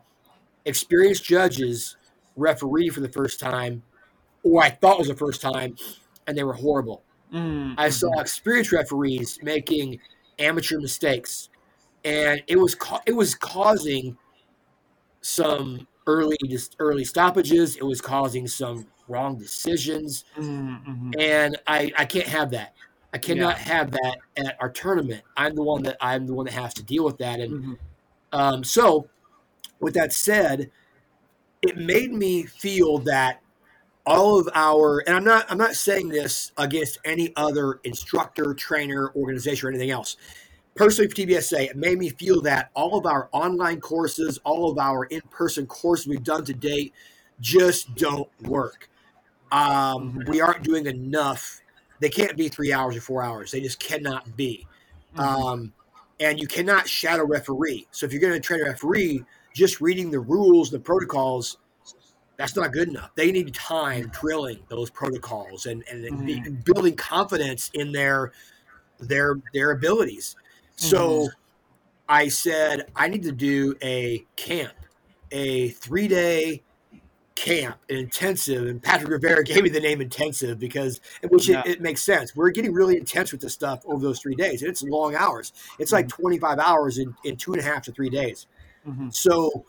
experienced 0.65 1.23
judges 1.23 1.97
referee 2.35 2.89
for 2.89 2.99
the 3.01 3.09
first 3.09 3.39
time, 3.39 3.83
or 4.43 4.61
I 4.63 4.69
thought 4.69 4.99
was 4.99 5.07
the 5.07 5.15
first 5.15 5.41
time, 5.41 5.75
and 6.27 6.37
they 6.37 6.43
were 6.43 6.53
horrible. 6.53 7.03
Mm-hmm. 7.33 7.73
I 7.79 7.89
saw 7.89 8.19
experienced 8.19 8.71
referees 8.71 9.39
making 9.43 9.99
amateur 10.39 10.79
mistakes, 10.79 11.49
and 12.05 12.41
it 12.47 12.57
was 12.57 12.73
ca- 12.75 13.01
it 13.05 13.11
was 13.13 13.35
causing 13.35 14.17
some 15.21 15.87
early 16.05 16.37
just 16.47 16.75
early 16.79 17.03
stoppages. 17.03 17.75
It 17.75 17.83
was 17.83 17.99
causing 18.01 18.47
some 18.47 18.87
wrong 19.07 19.37
decisions, 19.37 20.25
Mm-hmm. 20.37 21.11
and 21.19 21.57
I 21.67 21.91
I 21.97 22.05
can't 22.05 22.27
have 22.27 22.51
that. 22.51 22.73
I 23.13 23.17
cannot 23.17 23.57
have 23.57 23.91
that 23.91 24.17
at 24.35 24.57
our 24.59 24.69
tournament. 24.69 25.23
I'm 25.35 25.55
the 25.55 25.63
one 25.63 25.83
that 25.83 25.97
I'm 26.01 26.27
the 26.27 26.33
one 26.33 26.45
that 26.45 26.53
has 26.53 26.73
to 26.75 26.83
deal 26.83 27.03
with 27.05 27.17
that, 27.19 27.39
and 27.39 27.53
Mm-hmm. 27.53 27.73
um, 28.33 28.63
so 28.63 29.07
with 29.79 29.93
that 29.93 30.13
said, 30.13 30.71
it 31.61 31.77
made 31.77 32.11
me 32.11 32.43
feel 32.43 32.99
that 32.99 33.41
all 34.05 34.39
of 34.39 34.49
our 34.53 34.99
and 34.99 35.15
I'm 35.15 35.23
not 35.23 35.45
I'm 35.49 35.57
not 35.57 35.75
saying 35.75 36.09
this 36.09 36.51
against 36.57 36.99
any 37.05 37.33
other 37.35 37.79
instructor, 37.83 38.53
trainer, 38.53 39.11
organization, 39.15 39.67
or 39.67 39.69
anything 39.69 39.91
else. 39.91 40.17
Personally, 40.75 41.09
for 41.09 41.15
TBSA, 41.15 41.71
it 41.71 41.75
made 41.75 41.97
me 41.97 42.09
feel 42.09 42.41
that 42.43 42.69
all 42.75 42.97
of 42.97 43.05
our 43.07 43.29
online 43.31 43.81
courses, 43.81 44.39
all 44.43 44.69
of 44.69 44.77
our 44.77 45.05
in-person 45.05 45.65
courses 45.65 46.07
we've 46.07 46.23
done 46.23 46.45
to 46.45 46.53
date, 46.53 46.93
just 47.39 47.95
don't 47.95 48.29
work. 48.43 48.87
Um, 49.51 49.59
mm-hmm. 49.59 50.29
We 50.31 50.39
aren't 50.39 50.63
doing 50.63 50.85
enough. 50.85 51.61
They 51.99 52.09
can't 52.09 52.37
be 52.37 52.47
three 52.47 52.71
hours 52.71 52.95
or 52.95 53.01
four 53.01 53.23
hours. 53.23 53.51
They 53.51 53.61
just 53.61 53.79
cannot 53.79 54.35
be. 54.35 54.67
Mm-hmm. 55.15 55.19
Um, 55.19 55.73
and 56.19 56.39
you 56.39 56.47
cannot 56.47 56.87
shadow 56.87 57.25
referee. 57.25 57.87
So 57.91 58.05
if 58.05 58.11
you're 58.11 58.21
going 58.21 58.33
to 58.33 58.39
train 58.39 58.61
a 58.61 58.65
referee, 58.65 59.23
just 59.53 59.81
reading 59.81 60.11
the 60.11 60.19
rules, 60.19 60.69
the 60.69 60.79
protocols, 60.79 61.57
that's 62.37 62.55
not 62.55 62.71
good 62.71 62.89
enough. 62.89 63.11
They 63.15 63.31
need 63.31 63.53
time 63.53 64.11
drilling 64.13 64.59
those 64.69 64.89
protocols 64.89 65.65
and, 65.65 65.83
and, 65.89 66.05
mm-hmm. 66.05 66.55
building 66.71 66.95
confidence 66.95 67.71
in 67.73 67.91
their 67.91 68.31
their 68.99 69.39
their 69.53 69.71
abilities. 69.71 70.35
So 70.75 71.09
mm-hmm. 71.09 71.27
I 72.09 72.27
said 72.27 72.87
I 72.95 73.07
need 73.07 73.23
to 73.23 73.31
do 73.31 73.75
a 73.81 74.23
camp, 74.35 74.73
a 75.31 75.69
three 75.69 76.07
day 76.07 76.61
camp, 77.37 77.77
and 77.87 77.99
intensive, 77.99 78.65
and 78.65 78.81
Patrick 78.81 79.11
Rivera 79.11 79.43
gave 79.43 79.61
me 79.61 79.69
the 79.69 79.79
name 79.79 80.01
intensive 80.01 80.57
because, 80.57 80.99
which 81.29 81.47
yeah. 81.47 81.61
it, 81.65 81.73
it, 81.73 81.81
makes 81.81 82.03
sense. 82.03 82.35
We're 82.35 82.49
getting 82.49 82.73
really 82.73 82.97
intense 82.97 83.31
with 83.31 83.41
this 83.41 83.53
stuff 83.53 83.83
over 83.85 84.01
those 84.01 84.19
three 84.19 84.33
days. 84.33 84.63
And 84.63 84.71
it's 84.71 84.81
long 84.81 85.15
hours. 85.15 85.53
It's 85.77 85.91
mm-hmm. 85.91 85.97
like 85.97 86.07
25 86.07 86.57
hours 86.57 86.97
in, 86.97 87.15
in 87.23 87.37
two 87.37 87.53
and 87.53 87.61
a 87.61 87.63
half 87.63 87.83
to 87.83 87.91
three 87.91 88.09
days. 88.09 88.47
Mm-hmm. 88.87 89.09
So 89.11 89.65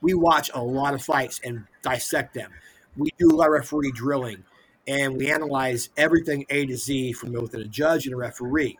we 0.00 0.14
watch 0.14 0.50
a 0.54 0.62
lot 0.62 0.94
of 0.94 1.02
fights 1.02 1.40
and 1.44 1.66
dissect 1.82 2.32
them. 2.32 2.50
We 2.96 3.10
do 3.18 3.28
a 3.28 3.36
lot 3.36 3.48
of 3.48 3.52
referee 3.52 3.92
drilling 3.92 4.42
and 4.88 5.14
we 5.16 5.30
analyze 5.30 5.90
everything 5.98 6.46
A 6.48 6.64
to 6.66 6.76
Z 6.76 7.12
from 7.12 7.32
both 7.32 7.52
a 7.52 7.64
judge 7.64 8.06
and 8.06 8.14
a 8.14 8.16
referee. 8.16 8.78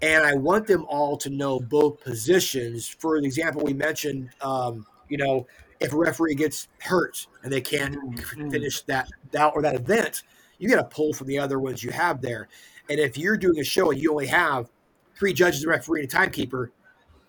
And 0.00 0.24
I 0.24 0.34
want 0.34 0.66
them 0.66 0.86
all 0.88 1.18
to 1.18 1.28
know 1.28 1.60
both 1.60 2.00
positions. 2.00 2.88
For 2.88 3.16
example 3.16 3.62
we 3.62 3.74
mentioned, 3.74 4.30
um, 4.40 4.86
you 5.10 5.18
know, 5.18 5.46
if 5.84 5.92
a 5.92 5.96
referee 5.96 6.34
gets 6.34 6.68
hurt 6.80 7.26
and 7.42 7.52
they 7.52 7.60
can't 7.60 7.94
mm-hmm. 7.94 8.50
finish 8.50 8.82
that 8.82 9.10
that 9.32 9.52
or 9.54 9.62
that 9.62 9.74
event, 9.74 10.22
you 10.58 10.68
get 10.68 10.78
a 10.78 10.84
pull 10.84 11.12
from 11.12 11.26
the 11.26 11.38
other 11.38 11.58
ones 11.58 11.82
you 11.82 11.90
have 11.90 12.20
there. 12.20 12.48
And 12.88 12.98
if 12.98 13.16
you're 13.16 13.36
doing 13.36 13.58
a 13.58 13.64
show 13.64 13.90
and 13.90 14.00
you 14.00 14.10
only 14.10 14.26
have 14.26 14.70
three 15.16 15.32
judges, 15.32 15.64
a 15.64 15.68
referee, 15.68 16.00
and 16.00 16.08
a 16.08 16.12
timekeeper, 16.12 16.70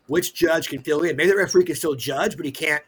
which 0.07 0.33
judge 0.33 0.67
can 0.67 0.81
fill 0.81 1.03
in? 1.03 1.15
Maybe 1.15 1.29
the 1.29 1.37
referee 1.37 1.65
can 1.65 1.75
still 1.75 1.95
judge, 1.95 2.35
but 2.35 2.45
he 2.45 2.51
can't 2.51 2.83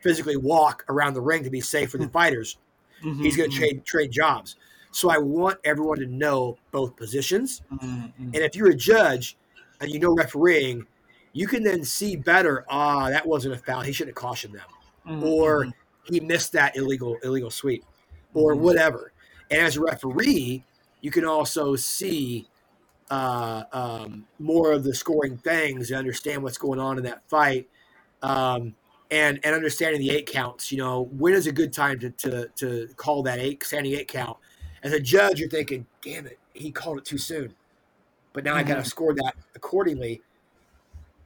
physically 0.00 0.36
walk 0.36 0.84
around 0.88 1.14
the 1.14 1.20
ring 1.20 1.42
to 1.44 1.50
be 1.50 1.60
safe 1.60 1.90
for 1.90 1.98
the 1.98 2.04
mm-hmm. 2.04 2.12
fighters. 2.12 2.58
Mm-hmm, 3.04 3.22
He's 3.22 3.36
going 3.36 3.50
to 3.50 3.56
trade 3.56 3.84
trade 3.84 4.10
jobs. 4.10 4.56
So 4.90 5.10
I 5.10 5.18
want 5.18 5.58
everyone 5.64 5.98
to 5.98 6.06
know 6.06 6.56
both 6.70 6.96
positions. 6.96 7.62
Mm-hmm. 7.72 8.24
And 8.24 8.36
if 8.36 8.56
you're 8.56 8.70
a 8.70 8.74
judge 8.74 9.36
and 9.80 9.90
you 9.90 10.00
know 10.00 10.14
refereeing, 10.14 10.86
you 11.32 11.46
can 11.46 11.62
then 11.62 11.84
see 11.84 12.16
better. 12.16 12.64
Ah, 12.68 13.10
that 13.10 13.26
wasn't 13.26 13.54
a 13.54 13.58
foul. 13.58 13.82
He 13.82 13.92
should 13.92 14.08
have 14.08 14.16
cautioned 14.16 14.54
them 14.54 14.66
mm-hmm. 15.08 15.24
or 15.24 15.66
he 16.04 16.20
missed 16.20 16.52
that 16.52 16.76
illegal 16.76 17.16
illegal 17.22 17.50
sweep 17.50 17.84
or 18.34 18.54
mm-hmm. 18.54 18.64
whatever. 18.64 19.12
And 19.50 19.62
as 19.62 19.76
a 19.76 19.80
referee, 19.80 20.64
you 21.00 21.10
can 21.10 21.24
also 21.24 21.76
see 21.76 22.48
uh, 23.10 23.64
um, 23.72 24.26
more 24.38 24.72
of 24.72 24.84
the 24.84 24.94
scoring 24.94 25.38
things 25.38 25.90
and 25.90 25.98
understand 25.98 26.42
what's 26.42 26.58
going 26.58 26.78
on 26.78 26.98
in 26.98 27.04
that 27.04 27.22
fight. 27.28 27.68
Um, 28.22 28.74
and 29.10 29.40
and 29.42 29.54
understanding 29.54 30.00
the 30.00 30.10
eight 30.10 30.26
counts, 30.26 30.70
you 30.70 30.78
know, 30.78 31.08
when 31.16 31.32
is 31.32 31.46
a 31.46 31.52
good 31.52 31.72
time 31.72 31.98
to 32.00 32.10
to, 32.10 32.48
to 32.56 32.88
call 32.96 33.22
that 33.22 33.38
eight 33.38 33.64
standing 33.64 33.94
eight 33.94 34.08
count? 34.08 34.36
As 34.82 34.92
a 34.92 35.00
judge, 35.00 35.40
you're 35.40 35.48
thinking, 35.48 35.86
damn 36.02 36.26
it, 36.26 36.38
he 36.52 36.70
called 36.70 36.98
it 36.98 37.04
too 37.04 37.18
soon. 37.18 37.54
But 38.32 38.44
now 38.44 38.50
mm-hmm. 38.52 38.60
I 38.60 38.74
got 38.74 38.84
to 38.84 38.88
score 38.88 39.14
that 39.14 39.34
accordingly 39.54 40.20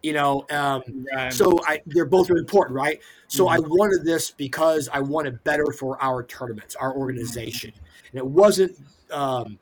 you 0.03 0.13
know 0.13 0.45
um, 0.51 0.83
right. 1.15 1.33
so 1.33 1.59
I, 1.67 1.81
they're 1.87 2.05
both 2.05 2.29
really 2.29 2.41
important 2.41 2.77
right? 2.77 3.01
So 3.29 3.47
mm-hmm. 3.47 3.65
i 3.65 3.69
wanted 3.69 4.05
this 4.05 4.31
because 4.31 4.89
i 4.93 5.01
wanted 5.01 5.43
better 5.45 5.67
for 5.67 6.03
our 6.03 6.25
tournaments 6.25 6.75
our 6.77 6.95
organization. 6.97 7.73
And 8.11 8.19
it 8.19 8.27
wasn't 8.27 8.77
um, 9.11 9.59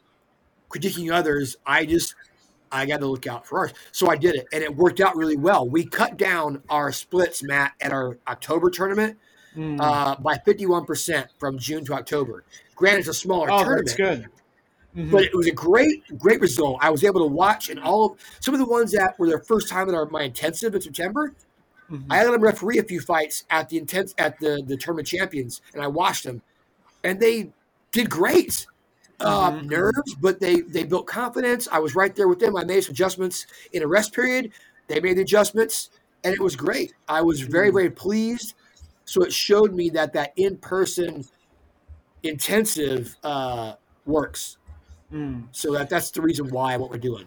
critiquing 0.69 1.13
others. 1.13 1.57
I 1.67 1.85
just 1.85 2.15
i 2.73 2.87
got 2.87 3.01
to 3.01 3.07
look 3.07 3.27
out 3.27 3.47
for 3.47 3.59
ours. 3.59 3.73
So 3.93 4.11
i 4.11 4.17
did 4.17 4.35
it 4.35 4.47
and 4.53 4.63
it 4.63 4.75
worked 4.75 5.01
out 5.01 5.17
really 5.17 5.37
well. 5.37 5.69
We 5.69 5.85
cut 5.85 6.17
down 6.17 6.63
our 6.69 6.93
splits 6.93 7.43
matt 7.43 7.73
at 7.81 7.93
our 7.93 8.19
october 8.27 8.71
tournament 8.71 9.19
mm. 9.57 9.79
uh, 9.81 10.17
by 10.17 10.37
51% 10.37 11.27
from 11.39 11.59
june 11.59 11.85
to 11.85 11.95
october. 11.95 12.45
Granted 12.75 13.01
it's 13.01 13.09
a 13.09 13.15
smaller 13.15 13.51
oh, 13.51 13.59
tournament 13.63 13.87
that's 13.87 13.97
good 13.97 14.29
Mm-hmm. 14.97 15.11
But 15.11 15.25
it 15.25 15.35
was 15.35 15.47
a 15.47 15.53
great, 15.53 16.03
great 16.19 16.41
result. 16.41 16.79
I 16.81 16.91
was 16.91 17.05
able 17.05 17.21
to 17.21 17.33
watch 17.33 17.69
and 17.69 17.79
all 17.79 18.07
of 18.07 18.19
some 18.41 18.55
of 18.55 18.61
the 18.61 18.67
ones 18.67 18.91
that 18.93 19.17
were 19.19 19.29
their 19.29 19.39
first 19.41 19.69
time 19.69 19.89
in 19.89 19.95
our 19.95 20.07
my 20.07 20.23
intensive 20.23 20.75
in 20.75 20.81
September. 20.81 21.33
Mm-hmm. 21.91 22.11
I 22.11 22.17
had 22.19 22.27
them 22.27 22.41
referee 22.41 22.79
a 22.79 22.83
few 22.83 23.01
fights 23.01 23.45
at 23.51 23.69
the 23.69 23.79
intense 23.79 24.15
at 24.19 24.39
the 24.41 24.63
the 24.67 24.77
tournament 24.77 25.07
champions, 25.07 25.61
and 25.75 25.83
I 25.83 25.87
watched 25.87 26.25
them, 26.25 26.43
and 27.05 27.21
they 27.21 27.51
did 27.93 28.11
great. 28.11 28.67
Uh, 29.23 29.51
mm-hmm. 29.51 29.69
nerves, 29.69 30.15
but 30.15 30.41
they 30.41 30.63
they 30.63 30.83
built 30.83 31.07
confidence. 31.07 31.69
I 31.71 31.79
was 31.79 31.95
right 31.95 32.17
there 32.17 32.27
with 32.27 32.39
them. 32.39 32.57
I 32.57 32.65
made 32.65 32.83
some 32.83 32.93
adjustments 32.93 33.47
in 33.73 33.83
a 33.83 33.87
rest 33.87 34.15
period. 34.15 34.51
They 34.89 34.99
made 34.99 35.19
the 35.19 35.23
adjustments, 35.23 35.91
and 36.25 36.33
it 36.33 36.41
was 36.41 36.57
great. 36.57 36.95
I 37.07 37.21
was 37.21 37.43
very 37.43 37.69
mm-hmm. 37.69 37.77
very 37.77 37.91
pleased. 37.91 38.55
So 39.05 39.23
it 39.23 39.33
showed 39.33 39.75
me 39.75 39.91
that 39.91 40.15
that 40.15 40.33
in 40.37 40.57
person 40.57 41.27
intensive 42.23 43.15
uh, 43.23 43.75
works 44.07 44.57
Mm. 45.13 45.49
So 45.53 45.73
that 45.73 45.91
that's 45.91 46.11
the 46.11 46.23
reason 46.23 46.51
why 46.51 46.77
what 46.77 46.91
we're 46.91 46.99
doing. 46.99 47.27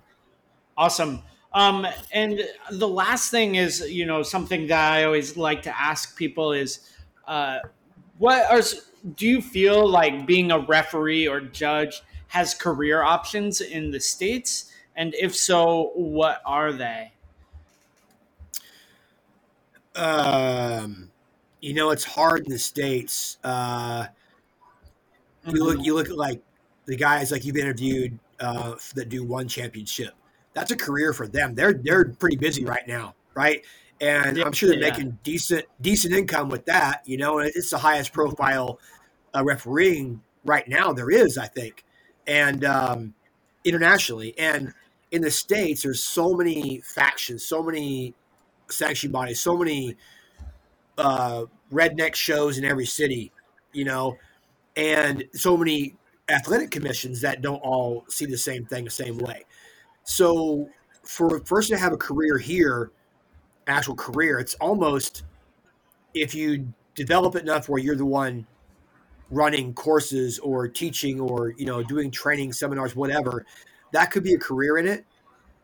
Awesome. 0.77 1.21
Um, 1.53 1.85
and 2.11 2.41
the 2.71 2.87
last 2.87 3.29
thing 3.29 3.55
is, 3.55 3.81
you 3.81 4.05
know, 4.05 4.23
something 4.23 4.67
that 4.67 4.93
I 4.93 5.03
always 5.03 5.37
like 5.37 5.61
to 5.63 5.79
ask 5.79 6.17
people 6.17 6.51
is, 6.51 6.79
uh, 7.27 7.59
what 8.17 8.49
are 8.51 8.61
do 9.15 9.27
you 9.27 9.41
feel 9.41 9.87
like 9.87 10.25
being 10.25 10.51
a 10.51 10.59
referee 10.59 11.27
or 11.27 11.41
judge 11.41 12.01
has 12.27 12.53
career 12.53 13.03
options 13.03 13.61
in 13.61 13.91
the 13.91 13.99
states? 13.99 14.71
And 14.95 15.13
if 15.15 15.35
so, 15.35 15.91
what 15.95 16.41
are 16.45 16.71
they? 16.71 17.11
Um, 19.95 21.11
you 21.61 21.73
know, 21.73 21.91
it's 21.91 22.03
hard 22.03 22.45
in 22.45 22.51
the 22.51 22.59
states. 22.59 23.37
Uh, 23.43 24.07
you 25.45 25.53
mm-hmm. 25.53 25.63
look, 25.63 25.85
you 25.85 25.93
look 25.93 26.09
at 26.09 26.17
like 26.17 26.41
the 26.85 26.95
guys 26.95 27.31
like 27.31 27.45
you've 27.45 27.57
interviewed 27.57 28.19
uh, 28.39 28.75
that 28.95 29.09
do 29.09 29.23
one 29.23 29.47
championship. 29.47 30.13
That's 30.53 30.71
a 30.71 30.75
career 30.75 31.13
for 31.13 31.27
them. 31.27 31.55
They're 31.55 31.73
they're 31.73 32.05
pretty 32.05 32.35
busy 32.35 32.65
right 32.65 32.87
now, 32.87 33.15
right? 33.33 33.63
And 34.01 34.37
I'm 34.39 34.51
sure 34.51 34.69
they're 34.69 34.79
yeah. 34.79 34.89
making 34.89 35.17
decent 35.23 35.65
decent 35.81 36.13
income 36.13 36.49
with 36.49 36.65
that. 36.65 37.01
You 37.05 37.17
know, 37.17 37.39
it's 37.39 37.69
the 37.69 37.77
highest 37.77 38.13
profile 38.13 38.79
uh, 39.35 39.43
refereeing 39.43 40.21
right 40.45 40.67
now 40.67 40.93
there 40.93 41.09
is, 41.09 41.37
I 41.37 41.47
think, 41.47 41.83
and 42.27 42.63
um, 42.65 43.13
internationally 43.63 44.37
and 44.37 44.73
in 45.11 45.21
the 45.21 45.31
states. 45.31 45.83
There's 45.83 46.03
so 46.03 46.33
many 46.33 46.81
factions, 46.81 47.43
so 47.43 47.63
many 47.63 48.13
sanction 48.69 49.11
bodies, 49.11 49.39
so 49.39 49.57
many 49.57 49.95
uh, 50.97 51.45
redneck 51.71 52.15
shows 52.15 52.57
in 52.57 52.65
every 52.65 52.85
city. 52.85 53.31
You 53.71 53.85
know, 53.85 54.17
and 54.75 55.23
so 55.33 55.57
many 55.57 55.95
athletic 56.29 56.71
commissions 56.71 57.21
that 57.21 57.41
don't 57.41 57.59
all 57.59 58.05
see 58.07 58.25
the 58.25 58.37
same 58.37 58.65
thing 58.65 58.85
the 58.85 58.89
same 58.89 59.17
way. 59.17 59.43
So 60.03 60.69
for 61.03 61.35
a 61.35 61.41
person 61.41 61.75
to 61.75 61.81
have 61.81 61.93
a 61.93 61.97
career 61.97 62.37
here, 62.37 62.91
actual 63.67 63.95
career, 63.95 64.39
it's 64.39 64.55
almost 64.55 65.23
if 66.13 66.33
you 66.33 66.73
develop 66.95 67.35
enough 67.35 67.69
where 67.69 67.79
you're 67.79 67.95
the 67.95 68.05
one 68.05 68.45
running 69.31 69.73
courses 69.73 70.39
or 70.39 70.67
teaching 70.67 71.19
or 71.19 71.53
you 71.57 71.65
know 71.65 71.83
doing 71.83 72.11
training 72.11 72.53
seminars, 72.53 72.95
whatever, 72.95 73.45
that 73.91 74.11
could 74.11 74.23
be 74.23 74.33
a 74.33 74.39
career 74.39 74.77
in 74.77 74.87
it. 74.87 75.05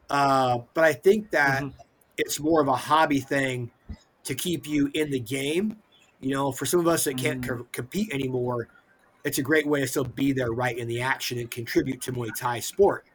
Uh, 0.10 0.60
but 0.74 0.84
I 0.84 0.94
think 0.94 1.30
that 1.32 1.62
mm-hmm. 1.62 1.80
it's 2.18 2.40
more 2.40 2.62
of 2.62 2.68
a 2.68 2.76
hobby 2.76 3.20
thing 3.20 3.72
to 4.24 4.36
keep 4.36 4.68
you 4.68 4.90
in 4.94 5.12
the 5.12 5.20
game. 5.20 5.78
You 6.20 6.34
know, 6.34 6.52
for 6.52 6.66
some 6.66 6.80
of 6.80 6.88
us 6.88 7.06
that 7.06 7.18
can't 7.18 7.42
mm-hmm. 7.42 7.58
co- 7.58 7.68
compete 7.72 8.12
anymore, 8.14 8.68
it's 9.30 9.38
a 9.38 9.44
great 9.44 9.68
way 9.68 9.80
to 9.80 9.88
still 9.88 10.04
be 10.04 10.32
there 10.32 10.52
right 10.52 10.76
in 10.76 10.88
the 10.88 11.02
action 11.02 11.38
and 11.38 11.52
contribute 11.52 12.02
to 12.02 12.12
Muay 12.12 12.36
Thai 12.36 12.60
sport. 12.60 13.06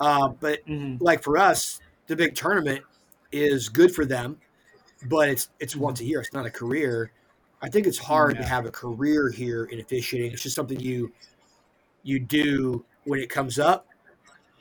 Uh, 0.00 0.28
but 0.28 0.66
mm-hmm. 0.66 1.02
like 1.02 1.22
for 1.22 1.38
us, 1.38 1.78
the 2.08 2.16
big 2.16 2.34
tournament 2.34 2.82
is 3.30 3.68
good 3.68 3.94
for 3.94 4.04
them, 4.04 4.38
but 5.08 5.28
it's 5.28 5.48
it's 5.60 5.74
mm-hmm. 5.74 5.84
once 5.84 6.00
a 6.00 6.04
year. 6.04 6.20
It's 6.20 6.32
not 6.32 6.46
a 6.46 6.50
career. 6.50 7.12
I 7.62 7.68
think 7.68 7.86
it's 7.86 7.96
hard 7.96 8.34
yeah. 8.34 8.42
to 8.42 8.48
have 8.48 8.66
a 8.66 8.72
career 8.72 9.30
here 9.30 9.66
in 9.66 9.78
officiating. 9.78 10.32
It's 10.32 10.42
just 10.42 10.56
something 10.56 10.80
you 10.80 11.12
you 12.02 12.18
do 12.18 12.84
when 13.04 13.20
it 13.20 13.30
comes 13.30 13.60
up 13.60 13.86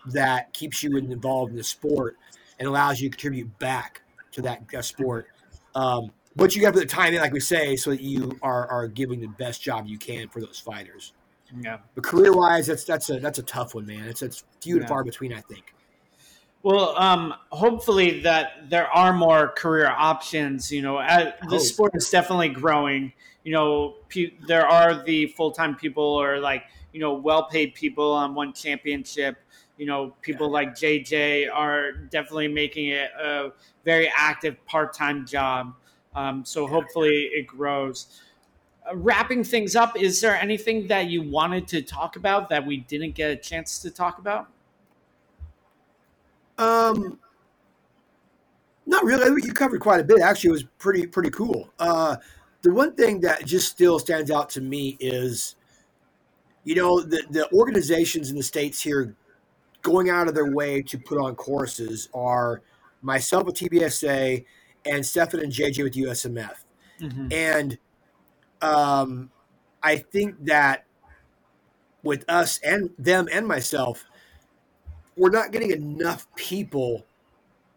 that 0.06 0.54
keeps 0.54 0.84
you 0.84 0.98
involved 0.98 1.50
in 1.50 1.58
the 1.58 1.64
sport 1.64 2.16
and 2.60 2.68
allows 2.68 3.02
you 3.02 3.10
to 3.10 3.18
contribute 3.18 3.58
back 3.58 4.04
to 4.34 4.44
that 4.44 4.86
sport. 4.86 5.26
Um, 5.74 6.12
but 6.36 6.56
you 6.56 6.62
got 6.62 6.74
to 6.74 6.80
put 6.80 6.90
the 6.90 6.94
time 6.94 7.14
in, 7.14 7.22
like 7.22 7.34
we 7.34 7.40
say, 7.40 7.76
so 7.76 7.92
that 7.92 8.02
you 8.02 8.38
are 8.42 8.68
are 8.68 8.88
giving 8.88 9.20
the 9.20 9.28
best 9.28 9.62
job 9.62 9.88
you 9.88 9.98
can 9.98 10.28
for 10.28 10.42
those 10.42 10.60
fighters. 10.60 11.14
Yeah. 11.62 11.78
But 11.94 12.04
career 12.04 12.34
wise, 12.34 12.68
that's 12.68 12.84
that's 12.84 13.10
a 13.10 13.20
that's 13.20 13.40
a 13.40 13.44
tough 13.44 13.76
one, 13.76 13.86
man. 13.86 14.06
It's 14.08 14.22
it's 14.22 14.44
few 14.62 14.78
and 14.78 14.88
far 14.88 15.04
between, 15.04 15.34
I 15.34 15.42
think. 15.42 15.74
Well, 16.64 16.98
um, 16.98 17.36
hopefully 17.52 18.22
that 18.22 18.72
there 18.72 18.88
are 18.88 19.14
more 19.14 19.50
career 19.50 19.88
options. 19.88 20.72
You 20.72 20.82
know, 20.82 20.98
the 21.48 21.60
sport 21.60 21.92
is 21.96 22.10
definitely 22.10 22.50
growing. 22.50 23.14
You 23.44 23.54
know, 23.54 23.96
pe- 24.10 24.34
there 24.48 24.66
are 24.66 25.04
the 25.04 25.28
full 25.28 25.52
time 25.52 25.76
people 25.76 26.04
or 26.04 26.40
like 26.40 26.64
you 26.92 27.00
know 27.00 27.14
well 27.14 27.44
paid 27.44 27.76
people 27.76 28.12
on 28.12 28.34
one 28.34 28.52
championship. 28.52 29.38
You 29.78 29.86
know, 29.86 30.16
people 30.22 30.50
like 30.50 30.70
JJ 30.70 31.54
are 31.54 31.92
definitely 31.92 32.48
making 32.48 32.88
it 32.88 33.12
a 33.22 33.52
very 33.84 34.12
active 34.16 34.66
part 34.66 34.94
time 34.94 35.26
job. 35.28 35.76
Um, 36.16 36.46
so 36.46 36.66
hopefully 36.66 37.30
it 37.34 37.46
grows. 37.46 38.22
Uh, 38.90 38.96
wrapping 38.96 39.44
things 39.44 39.76
up, 39.76 40.00
is 40.00 40.22
there 40.22 40.36
anything 40.36 40.88
that 40.88 41.08
you 41.08 41.22
wanted 41.22 41.68
to 41.68 41.82
talk 41.82 42.16
about 42.16 42.50
that 42.50 42.66
we 42.66 42.78
didn't 42.78 43.16
get 43.16 43.32
a 43.32 43.36
chance 43.36 43.80
to 43.80 43.92
talk 43.92 44.18
about? 44.18 44.48
Um, 46.58 47.20
not 48.86 49.04
really. 49.04 49.42
You 49.44 49.54
covered 49.54 49.82
quite 49.82 50.00
a 50.00 50.04
bit. 50.04 50.22
Actually, 50.22 50.50
it 50.50 50.54
was 50.54 50.64
pretty 50.78 51.08
pretty 51.08 51.32
cool. 51.32 51.70
Uh, 51.80 52.18
the 52.62 52.72
one 52.72 52.96
thing 52.96 53.20
that 53.22 53.46
just 53.46 53.70
still 53.70 54.00
stands 54.00 54.32
out 54.32 54.50
to 54.52 54.62
me 54.62 54.96
is, 55.00 55.56
you 56.64 56.76
know, 56.76 57.02
the 57.02 57.24
the 57.30 57.52
organizations 57.52 58.30
in 58.30 58.38
the 58.38 58.44
states 58.44 58.82
here 58.82 59.16
going 59.82 60.10
out 60.10 60.28
of 60.28 60.34
their 60.34 60.52
way 60.52 60.82
to 60.82 60.98
put 60.98 61.20
on 61.20 61.36
courses 61.36 62.10
are 62.14 62.62
myself 63.02 63.46
with 63.46 63.56
TBSA 63.56 64.46
and 64.86 65.06
Stefan 65.06 65.40
and 65.40 65.52
JJ 65.52 65.84
with 65.84 65.96
USMF. 65.96 66.66
Mhm. 67.00 67.34
And 67.34 67.78
um, 68.62 69.32
I 69.84 69.98
think 69.98 70.46
that 70.46 70.86
with 72.04 72.24
us 72.30 72.60
and 72.60 72.92
them 72.98 73.28
and 73.32 73.48
myself, 73.48 74.06
we're 75.18 75.32
not 75.32 75.52
getting 75.52 75.72
enough 75.72 76.28
people 76.36 77.06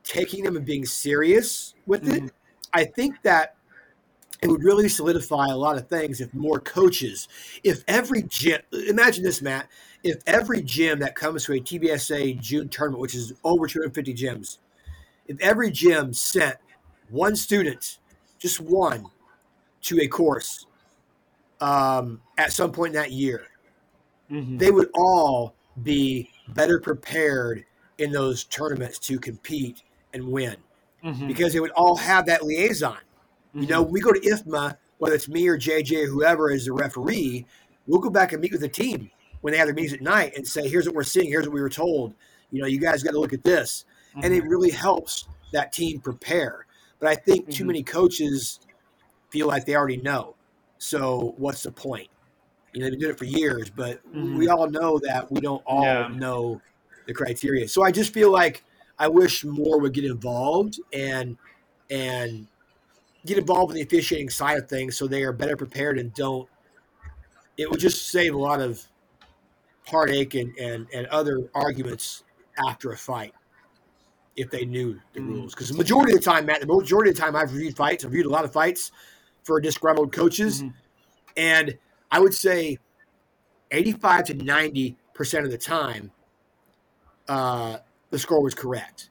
taking 0.04 0.44
them 0.44 0.56
and 0.56 0.64
being 0.64 0.84
serious 0.84 1.74
with 1.86 2.08
it. 2.08 2.22
Mhm. 2.22 2.30
I 2.72 2.84
think 2.84 3.22
that 3.22 3.56
it 4.40 4.48
would 4.48 4.62
really 4.62 4.88
solidify 4.88 5.46
a 5.48 5.56
lot 5.56 5.76
of 5.76 5.88
things 5.88 6.20
if 6.20 6.32
more 6.32 6.60
coaches, 6.60 7.28
if 7.64 7.82
every 7.88 8.22
gym, 8.22 8.60
imagine 8.72 9.24
this, 9.24 9.42
Matt, 9.42 9.68
if 10.04 10.22
every 10.26 10.62
gym 10.62 11.00
that 11.00 11.16
comes 11.16 11.44
to 11.44 11.54
a 11.54 11.60
TBSA 11.60 12.34
June 12.40 12.68
tournament, 12.68 13.00
which 13.00 13.14
is 13.14 13.32
over 13.42 13.66
250 13.66 14.14
gyms, 14.14 14.58
if 15.26 15.38
every 15.40 15.70
gym 15.70 16.12
sent 16.12 16.56
one 17.10 17.36
student, 17.36 17.98
just 18.38 18.60
one, 18.60 19.06
to 19.82 20.00
a 20.00 20.08
course 20.08 20.66
um, 21.60 22.20
at 22.36 22.52
some 22.52 22.70
point 22.70 22.94
in 22.94 23.00
that 23.02 23.10
year, 23.10 23.48
Mhm. 24.30 24.58
they 24.58 24.70
would 24.70 24.90
all 24.94 25.54
be 25.82 26.30
better 26.48 26.78
prepared 26.78 27.64
in 27.98 28.12
those 28.12 28.44
tournaments 28.44 28.98
to 29.00 29.18
compete 29.18 29.82
and 30.14 30.22
win 30.28 30.56
Mhm. 31.02 31.26
because 31.26 31.52
they 31.52 31.58
would 31.60 31.72
all 31.72 31.96
have 31.96 32.26
that 32.26 32.44
liaison. 32.44 32.98
You 33.54 33.66
know, 33.66 33.82
we 33.82 34.00
go 34.00 34.12
to 34.12 34.20
IFMA, 34.20 34.76
whether 34.98 35.16
it's 35.16 35.26
me 35.28 35.48
or 35.48 35.56
JJ 35.56 36.04
or 36.04 36.06
whoever 36.06 36.50
is 36.52 36.66
the 36.66 36.72
referee, 36.72 37.44
we'll 37.88 38.00
go 38.00 38.10
back 38.10 38.32
and 38.32 38.40
meet 38.40 38.52
with 38.52 38.60
the 38.60 38.68
team 38.68 39.10
when 39.40 39.50
they 39.52 39.58
have 39.58 39.66
their 39.66 39.74
meetings 39.74 39.94
at 39.94 40.00
night 40.02 40.34
and 40.36 40.46
say, 40.46 40.68
here's 40.68 40.86
what 40.86 40.94
we're 40.94 41.02
seeing, 41.02 41.26
here's 41.28 41.46
what 41.46 41.54
we 41.54 41.60
were 41.60 41.68
told. 41.68 42.14
You 42.52 42.60
know, 42.60 42.68
you 42.68 42.78
guys 42.78 43.02
got 43.02 43.12
to 43.12 43.18
look 43.18 43.32
at 43.32 43.42
this. 43.42 43.84
And 44.22 44.32
it 44.32 44.44
really 44.44 44.70
helps 44.70 45.26
that 45.52 45.72
team 45.72 46.00
prepare. 46.00 46.66
But 47.00 47.08
I 47.10 47.14
think 47.14 47.50
too 47.50 47.64
Mhm. 47.64 47.68
many 47.68 47.82
coaches 47.82 48.60
feel 49.30 49.46
like 49.46 49.66
they 49.66 49.76
already 49.76 49.98
know. 49.98 50.34
So 50.78 51.34
what's 51.38 51.62
the 51.62 51.72
point? 51.72 52.08
You 52.72 52.80
know, 52.80 52.86
they've 52.86 52.92
been 52.92 53.00
doing 53.00 53.12
it 53.12 53.18
for 53.18 53.24
years, 53.24 53.70
but 53.70 54.00
Mhm. 54.12 54.36
we 54.36 54.48
all 54.48 54.68
know 54.68 54.98
that 55.00 55.30
we 55.30 55.40
don't 55.40 55.62
all 55.66 55.82
Yeah. 55.84 56.08
know 56.08 56.60
the 57.06 57.14
criteria. 57.14 57.68
So 57.68 57.82
I 57.82 57.90
just 57.90 58.12
feel 58.12 58.30
like 58.30 58.64
I 58.98 59.08
wish 59.08 59.44
more 59.44 59.78
would 59.78 59.92
get 59.92 60.04
involved 60.04 60.80
and 60.92 61.36
and 61.90 62.46
get 63.24 63.38
involved 63.38 63.70
in 63.70 63.76
the 63.76 63.82
officiating 63.82 64.28
side 64.28 64.58
of 64.58 64.68
things 64.68 64.96
so 64.96 65.06
they 65.06 65.22
are 65.22 65.32
better 65.32 65.56
prepared 65.56 65.98
and 65.98 66.12
don't 66.14 66.48
it 67.56 67.70
would 67.70 67.80
just 67.80 68.10
save 68.10 68.34
a 68.34 68.38
lot 68.38 68.60
of 68.60 68.86
heartache 69.86 70.34
and, 70.34 70.56
and, 70.58 70.86
and 70.92 71.06
other 71.06 71.50
arguments 71.54 72.24
after 72.66 72.92
a 72.92 72.96
fight 72.96 73.34
if 74.38 74.50
they 74.50 74.64
knew 74.64 75.00
the 75.12 75.20
Mm. 75.20 75.26
rules. 75.26 75.54
Because 75.54 75.68
the 75.68 75.76
majority 75.76 76.12
of 76.12 76.18
the 76.18 76.24
time, 76.24 76.46
Matt, 76.46 76.60
the 76.60 76.66
majority 76.66 77.10
of 77.10 77.16
the 77.16 77.22
time 77.22 77.34
I've 77.34 77.52
reviewed 77.52 77.76
fights, 77.76 78.04
I've 78.04 78.12
reviewed 78.12 78.26
a 78.26 78.30
lot 78.30 78.44
of 78.44 78.52
fights 78.52 78.92
for 79.42 79.60
disgruntled 79.60 80.12
coaches, 80.12 80.62
Mhm. 80.62 80.74
and 81.36 81.78
I 82.10 82.20
would 82.20 82.34
say 82.34 82.78
85 83.70 84.26
to 84.26 84.34
90% 84.34 85.44
of 85.44 85.50
the 85.50 85.58
time, 85.58 86.10
uh, 87.28 87.78
the 88.10 88.18
score 88.18 88.42
was 88.42 88.54
correct. 88.54 89.10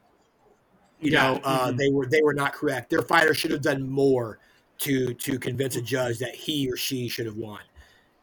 You 0.99 1.11
Yeah. 1.11 1.33
know, 1.33 1.41
uh, 1.43 1.71
Mhm. 1.71 1.77
they 1.77 1.89
were 1.91 2.05
they 2.07 2.21
were 2.21 2.33
not 2.33 2.53
correct. 2.53 2.89
Their 2.89 3.03
fighter 3.03 3.33
should 3.33 3.51
have 3.51 3.61
done 3.61 3.87
more 3.87 4.39
to 4.79 5.13
to 5.13 5.37
convince 5.37 5.75
a 5.75 5.81
judge 5.81 6.17
that 6.19 6.33
he 6.33 6.71
or 6.71 6.77
she 6.77 7.07
should 7.07 7.25
have 7.25 7.35
won. 7.37 7.61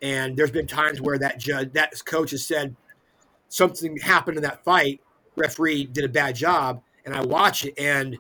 And 0.03 0.37
there's 0.37 0.51
been 0.51 0.67
times 0.67 1.01
where 1.01 1.19
that 1.19 1.39
judge, 1.39 1.73
that 1.75 2.05
coach 2.05 2.33
has 2.33 2.45
said 2.45 2.75
something 3.49 3.97
happened 3.99 4.37
in 4.37 4.43
that 4.43 4.65
fight. 4.65 5.01
Referee 5.37 5.85
did 5.87 6.05
a 6.05 6.09
bad 6.09 6.35
job, 6.37 6.83
and 7.05 7.15
I 7.15 7.23
watch 7.23 7.65
it, 7.65 7.75
and 7.79 8.17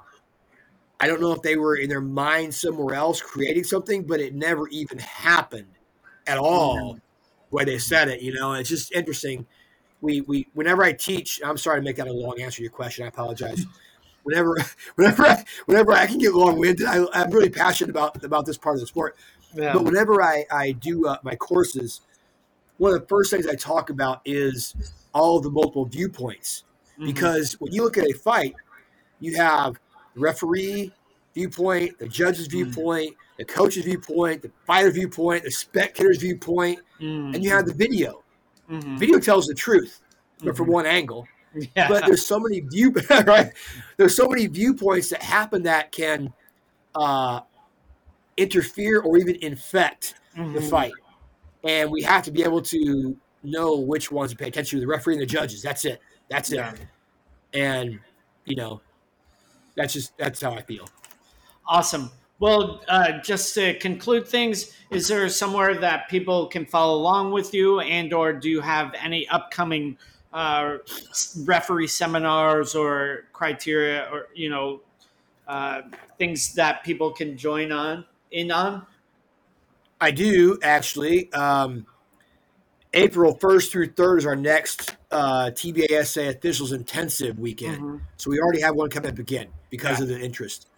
I 1.00 1.06
don't 1.06 1.20
know 1.20 1.32
if 1.32 1.42
they 1.42 1.56
were 1.56 1.76
in 1.76 1.88
their 1.88 2.00
mind 2.00 2.54
somewhere 2.54 2.94
else 2.94 3.20
creating 3.20 3.64
something, 3.64 4.04
but 4.04 4.20
it 4.20 4.34
never 4.34 4.68
even 4.68 4.98
happened 4.98 5.66
at 6.26 6.38
all 6.38 6.98
where 7.50 7.64
they 7.64 7.78
said 7.78 8.08
it. 8.08 8.22
You 8.22 8.32
know, 8.34 8.52
and 8.52 8.60
it's 8.60 8.70
just 8.70 8.92
interesting. 8.92 9.46
We 10.00 10.20
we 10.22 10.46
whenever 10.54 10.82
I 10.82 10.92
teach, 10.92 11.40
I'm 11.44 11.56
sorry 11.56 11.80
to 11.80 11.84
make 11.84 11.96
that 11.96 12.08
a 12.08 12.12
long 12.12 12.40
answer 12.40 12.56
to 12.56 12.62
your 12.62 12.72
question. 12.72 13.04
I 13.04 13.08
apologize. 13.08 13.64
Whenever, 14.24 14.56
whenever, 14.94 15.26
I, 15.26 15.44
whenever 15.66 15.92
I 15.92 16.06
can 16.06 16.16
get 16.16 16.32
long 16.32 16.58
winded, 16.58 16.86
I'm 16.86 17.30
really 17.30 17.50
passionate 17.50 17.90
about 17.90 18.24
about 18.24 18.46
this 18.46 18.56
part 18.56 18.76
of 18.76 18.80
the 18.80 18.86
sport. 18.86 19.18
Yeah. 19.54 19.74
But 19.74 19.84
whenever 19.84 20.22
I, 20.22 20.46
I 20.50 20.72
do 20.72 21.06
uh, 21.06 21.18
my 21.22 21.36
courses, 21.36 22.00
one 22.78 22.94
of 22.94 23.00
the 23.02 23.06
first 23.06 23.30
things 23.30 23.46
I 23.46 23.54
talk 23.54 23.90
about 23.90 24.22
is 24.24 24.74
all 25.12 25.40
the 25.40 25.50
multiple 25.50 25.84
viewpoints. 25.84 26.64
Mhm. 26.98 27.06
Because 27.06 27.60
when 27.60 27.72
you 27.72 27.82
look 27.82 27.98
at 27.98 28.04
a 28.04 28.12
fight, 28.12 28.54
you 29.24 29.36
have 29.36 29.74
the 30.14 30.20
referee 30.20 30.92
viewpoint, 31.34 31.98
the 31.98 32.06
judge's 32.08 32.46
Mm. 32.48 32.52
viewpoint, 32.52 33.16
the 33.38 33.44
coach's 33.44 33.84
viewpoint, 33.84 34.42
the 34.42 34.50
fighter 34.66 34.90
viewpoint, 34.90 35.42
the 35.44 35.50
spectator's 35.50 36.18
viewpoint, 36.18 36.78
Mhm. 37.00 37.34
and 37.34 37.42
you 37.42 37.50
have 37.50 37.66
the 37.66 37.74
video. 37.74 38.22
Mhm. 38.70 38.98
Video 38.98 39.18
tells 39.18 39.46
the 39.46 39.54
truth, 39.54 40.00
but 40.42 40.56
from 40.56 40.68
Mhm. 40.68 40.72
one 40.72 40.86
angle. 40.86 41.26
yeah. 41.76 41.88
But 41.88 42.06
there's 42.06 42.24
so 42.24 42.38
many 42.38 42.60
view 42.60 42.92
right. 43.26 43.52
There's 43.96 44.14
so 44.14 44.28
many 44.28 44.46
viewpoints 44.46 45.08
that 45.10 45.22
happen 45.22 45.62
that 45.64 45.90
can 45.92 46.32
uh, 46.96 47.40
interfere 48.36 49.00
or 49.00 49.16
even 49.18 49.34
infect 49.36 50.14
the 50.36 50.42
Mhm. 50.42 50.70
fight. 50.70 50.92
And 51.64 51.90
we 51.90 52.02
have 52.02 52.22
to 52.24 52.30
be 52.30 52.44
able 52.44 52.62
to 52.62 53.16
know 53.42 53.76
which 53.80 54.12
ones 54.12 54.30
to 54.30 54.36
pay 54.36 54.46
attention 54.46 54.78
to 54.78 54.80
the 54.80 54.86
referee 54.86 55.14
and 55.14 55.22
the 55.22 55.26
judges. 55.26 55.60
That's 55.60 55.84
it. 55.84 56.00
That's 56.30 56.52
it. 56.52 56.56
Yeah. 56.56 56.74
And, 57.52 57.98
you 58.44 58.54
know, 58.54 58.80
that's 59.76 59.92
just, 59.92 60.16
that's 60.18 60.40
how 60.40 60.52
I 60.52 60.62
feel. 60.62 60.88
Awesome. 61.66 62.10
Well, 62.40 62.82
uh, 62.88 63.20
just 63.22 63.54
to 63.54 63.78
conclude 63.78 64.26
things, 64.26 64.76
is 64.90 65.08
there 65.08 65.28
somewhere 65.28 65.76
that 65.76 66.08
people 66.08 66.46
can 66.46 66.66
follow 66.66 66.98
along 66.98 67.32
with 67.32 67.54
you, 67.54 67.80
and 67.80 68.12
or 68.12 68.32
do 68.32 68.50
you 68.50 68.60
have 68.60 68.92
any 69.00 69.26
upcoming 69.28 69.96
uh, 70.32 70.78
referee 71.44 71.86
seminars 71.86 72.74
or 72.74 73.28
criteria, 73.32 74.08
or 74.12 74.28
you 74.34 74.50
know, 74.50 74.80
uh, 75.46 75.82
things 76.18 76.54
that 76.54 76.82
people 76.84 77.12
can 77.12 77.36
join 77.36 77.70
on 77.70 78.04
in 78.32 78.50
on? 78.50 78.84
I 80.00 80.10
do 80.10 80.58
actually. 80.62 81.32
Um, 81.32 81.86
April 82.92 83.36
1st 83.36 83.70
through 83.70 83.88
3rd 83.88 84.18
is 84.18 84.26
our 84.26 84.36
next 84.36 84.96
uh, 85.14 85.50
TBASA 85.50 86.28
officials 86.36 86.72
intensive 86.72 87.38
weekend. 87.38 87.80
Mhm. 87.80 88.00
So 88.16 88.30
we 88.30 88.40
already 88.40 88.60
have 88.60 88.74
one 88.74 88.90
coming 88.90 89.10
up 89.10 89.18
again 89.18 89.46
because 89.70 90.00
of 90.00 90.08
the 90.08 90.18
interest. 90.20 90.68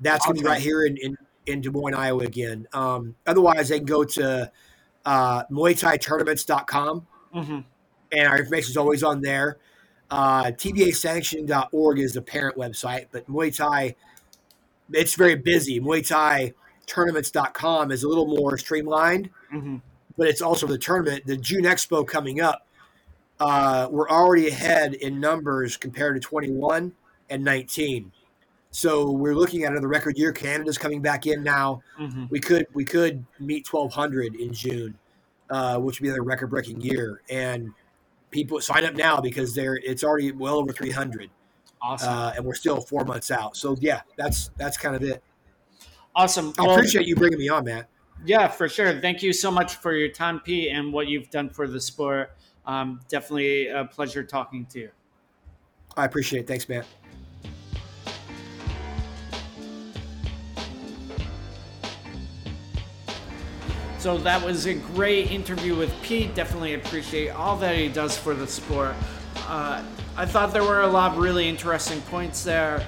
That's 0.00 0.24
going 0.24 0.36
to 0.36 0.42
be 0.42 0.48
right 0.48 0.60
here 0.60 0.84
in, 0.84 0.96
in, 0.96 1.16
in 1.46 1.60
Des 1.60 1.70
Moines, 1.70 1.94
Iowa 1.94 2.22
again. 2.24 2.66
Um, 2.72 3.14
otherwise, 3.26 3.68
they 3.68 3.78
can 3.78 3.86
go 3.86 4.04
to 4.04 4.50
uh, 5.04 5.44
MuayThaiTournaments.com 5.50 7.06
Mhm. 7.34 7.64
and 8.12 8.28
our 8.28 8.38
information 8.38 8.70
is 8.70 8.76
always 8.76 9.02
on 9.02 9.20
there. 9.22 9.58
Uh, 10.10 10.44
TBASanction.org 10.52 11.98
is 11.98 12.12
the 12.14 12.22
parent 12.22 12.56
website, 12.56 13.06
but 13.12 13.26
Muay 13.28 13.54
Thai, 13.54 13.94
it's 14.92 15.14
very 15.14 15.36
busy. 15.36 15.80
Muay 15.80 16.06
Thai 16.06 16.52
Tournaments.com 16.86 17.92
is 17.92 18.02
a 18.02 18.08
little 18.08 18.26
more 18.26 18.58
streamlined, 18.58 19.30
Mhm. 19.52 19.80
but 20.18 20.26
it's 20.28 20.42
also 20.42 20.66
the 20.66 20.78
tournament. 20.78 21.24
The 21.26 21.36
June 21.36 21.62
Expo 21.64 22.04
coming 22.06 22.40
up, 22.40 22.66
uh, 23.40 23.88
we're 23.90 24.08
already 24.08 24.48
ahead 24.48 24.94
in 24.94 25.18
numbers 25.18 25.76
compared 25.76 26.14
to 26.14 26.20
21 26.20 26.92
and 27.30 27.44
19. 27.44 28.12
So 28.70 29.10
we're 29.10 29.34
looking 29.34 29.64
at 29.64 29.72
another 29.72 29.88
record 29.88 30.16
year. 30.16 30.30
Canada's 30.32 30.78
coming 30.78 31.00
back 31.02 31.26
in 31.26 31.42
now 31.42 31.82
Mhm. 31.98 32.30
we 32.30 32.38
could 32.38 32.66
we 32.72 32.84
could 32.84 33.24
meet 33.40 33.66
1200 33.66 34.36
in 34.36 34.52
June. 34.52 34.96
uh, 35.52 35.76
which 35.80 35.98
would 35.98 36.04
be 36.04 36.08
another 36.08 36.22
record-breaking 36.22 36.80
year. 36.80 37.22
And 37.28 37.72
people 38.30 38.60
sign 38.60 38.84
up 38.84 38.94
now 38.94 39.20
because 39.20 39.52
they're 39.52 39.80
it's 39.82 40.04
already 40.04 40.30
well 40.30 40.54
over 40.58 40.72
300. 40.72 41.28
Awesome. 41.82 42.08
Uh, 42.08 42.32
and 42.36 42.44
we're 42.44 42.54
still 42.54 42.80
four 42.80 43.04
months 43.04 43.32
out. 43.32 43.56
So 43.56 43.76
yeah, 43.80 44.02
that's 44.16 44.50
that's 44.58 44.76
kind 44.76 44.94
of 44.94 45.02
it. 45.02 45.20
Awesome. 46.14 46.52
I 46.56 46.62
Well, 46.62 46.76
appreciate 46.76 47.04
you 47.04 47.16
bringing 47.16 47.40
me 47.40 47.48
on, 47.48 47.64
Matt. 47.64 47.88
Yeah, 48.24 48.46
for 48.46 48.68
sure. 48.68 49.00
Thank 49.00 49.24
you 49.24 49.32
so 49.32 49.50
much 49.50 49.74
for 49.74 49.92
your 49.92 50.10
time, 50.10 50.38
Pete, 50.38 50.68
and 50.72 50.92
what 50.92 51.08
you've 51.08 51.30
done 51.30 51.48
for 51.50 51.66
the 51.66 51.80
sport. 51.80 52.30
Um, 52.70 53.00
definitely 53.08 53.66
a 53.66 53.84
pleasure 53.84 54.22
talking 54.22 54.64
to 54.66 54.78
you. 54.78 54.90
I 55.96 56.04
appreciate 56.04 56.42
it. 56.42 56.46
Thanks, 56.46 56.68
man. 56.68 56.84
So 63.98 64.18
that 64.18 64.44
was 64.44 64.66
a 64.66 64.74
great 64.74 65.32
interview 65.32 65.74
with 65.74 65.92
Pete. 66.00 66.36
Definitely 66.36 66.74
appreciate 66.74 67.30
all 67.30 67.56
that 67.56 67.74
he 67.74 67.88
does 67.88 68.16
for 68.16 68.34
the 68.34 68.46
sport. 68.46 68.94
Uh, 69.48 69.82
I 70.16 70.24
thought 70.24 70.52
there 70.52 70.62
were 70.62 70.82
a 70.82 70.86
lot 70.86 71.14
of 71.14 71.18
really 71.18 71.48
interesting 71.48 72.00
points 72.02 72.44
there. 72.44 72.86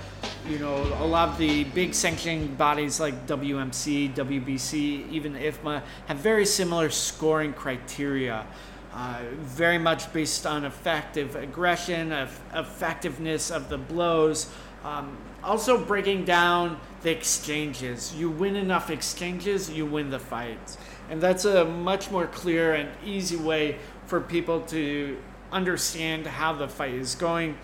You 0.49 0.61
know, 0.61 0.77
a 1.01 1.07
lot 1.07 1.31
of 1.31 1.39
the 1.39 1.65
big 1.65 1.93
sanctioning 1.93 2.55
bodies 2.55 3.01
like 3.01 3.27
WMC, 3.27 4.15
WBC, 4.15 5.11
even 5.11 5.35
IFMA 5.35 5.83
have 6.07 6.19
very 6.19 6.47
similar 6.47 6.89
scoring 6.89 7.53
criteria. 7.53 8.47
Uh, 8.93 9.21
very 9.39 9.79
much 9.79 10.13
based 10.13 10.47
on 10.47 10.67
effective 10.67 11.35
aggression, 11.35 12.13
eff- 12.13 12.43
effectiveness 12.53 13.51
of 13.51 13.71
the 13.71 13.79
blows. 13.79 14.53
Um, 14.85 15.17
also, 15.43 15.83
breaking 15.83 16.27
down 16.27 16.79
the 17.01 17.11
exchanges. 17.11 18.15
You 18.15 18.29
win 18.31 18.55
enough 18.55 18.91
exchanges, 18.91 19.71
you 19.71 19.87
win 19.87 20.11
the 20.11 20.19
fights. 20.19 20.77
And 21.09 21.23
that's 21.23 21.47
a 21.47 21.65
much 21.65 22.11
more 22.11 22.27
clear 22.27 22.75
and 22.75 22.91
easy 23.05 23.37
way 23.37 23.79
for 24.07 24.21
people 24.21 24.61
to 24.63 25.17
understand 25.51 26.27
how 26.27 26.53
the 26.53 26.69
fight 26.69 26.95
is 26.95 27.15
going 27.15 27.57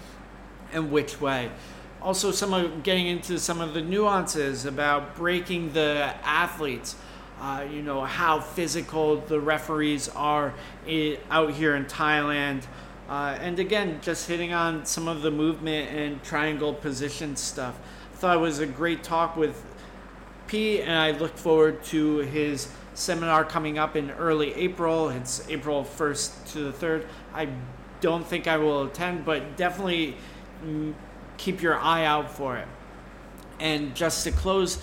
and 0.72 0.90
which 0.90 1.20
way. 1.20 1.50
Also, 2.00 2.30
some 2.30 2.54
of 2.54 2.82
getting 2.82 3.06
into 3.06 3.38
some 3.38 3.60
of 3.60 3.74
the 3.74 3.80
nuances 3.80 4.64
about 4.64 5.14
breaking 5.16 5.72
the 5.72 6.14
athletes. 6.22 6.96
Uh, 7.40 7.64
you 7.70 7.82
know 7.82 8.04
how 8.04 8.40
physical 8.40 9.20
the 9.20 9.38
referees 9.38 10.08
are 10.08 10.54
out 11.30 11.52
here 11.52 11.76
in 11.76 11.84
Thailand, 11.84 12.64
uh, 13.08 13.38
and 13.40 13.58
again, 13.58 14.00
just 14.02 14.28
hitting 14.28 14.52
on 14.52 14.84
some 14.84 15.06
of 15.06 15.22
the 15.22 15.30
movement 15.30 15.90
and 15.90 16.22
triangle 16.24 16.74
position 16.74 17.36
stuff. 17.36 17.78
I 18.12 18.16
Thought 18.16 18.36
it 18.36 18.40
was 18.40 18.58
a 18.58 18.66
great 18.66 19.04
talk 19.04 19.36
with 19.36 19.64
P, 20.48 20.82
and 20.82 20.92
I 20.92 21.12
look 21.12 21.36
forward 21.36 21.84
to 21.84 22.18
his 22.18 22.68
seminar 22.94 23.44
coming 23.44 23.78
up 23.78 23.94
in 23.94 24.10
early 24.10 24.52
April. 24.54 25.08
It's 25.10 25.48
April 25.48 25.84
1st 25.84 26.52
to 26.52 26.70
the 26.70 26.72
3rd. 26.72 27.06
I 27.32 27.48
don't 28.00 28.26
think 28.26 28.48
I 28.48 28.56
will 28.56 28.84
attend, 28.84 29.24
but 29.24 29.56
definitely 29.56 30.16
mm, 30.64 30.94
keep 31.36 31.62
your 31.62 31.78
eye 31.78 32.04
out 32.04 32.30
for 32.30 32.56
it. 32.56 32.66
And 33.60 33.94
just 33.94 34.24
to 34.24 34.32
close, 34.32 34.82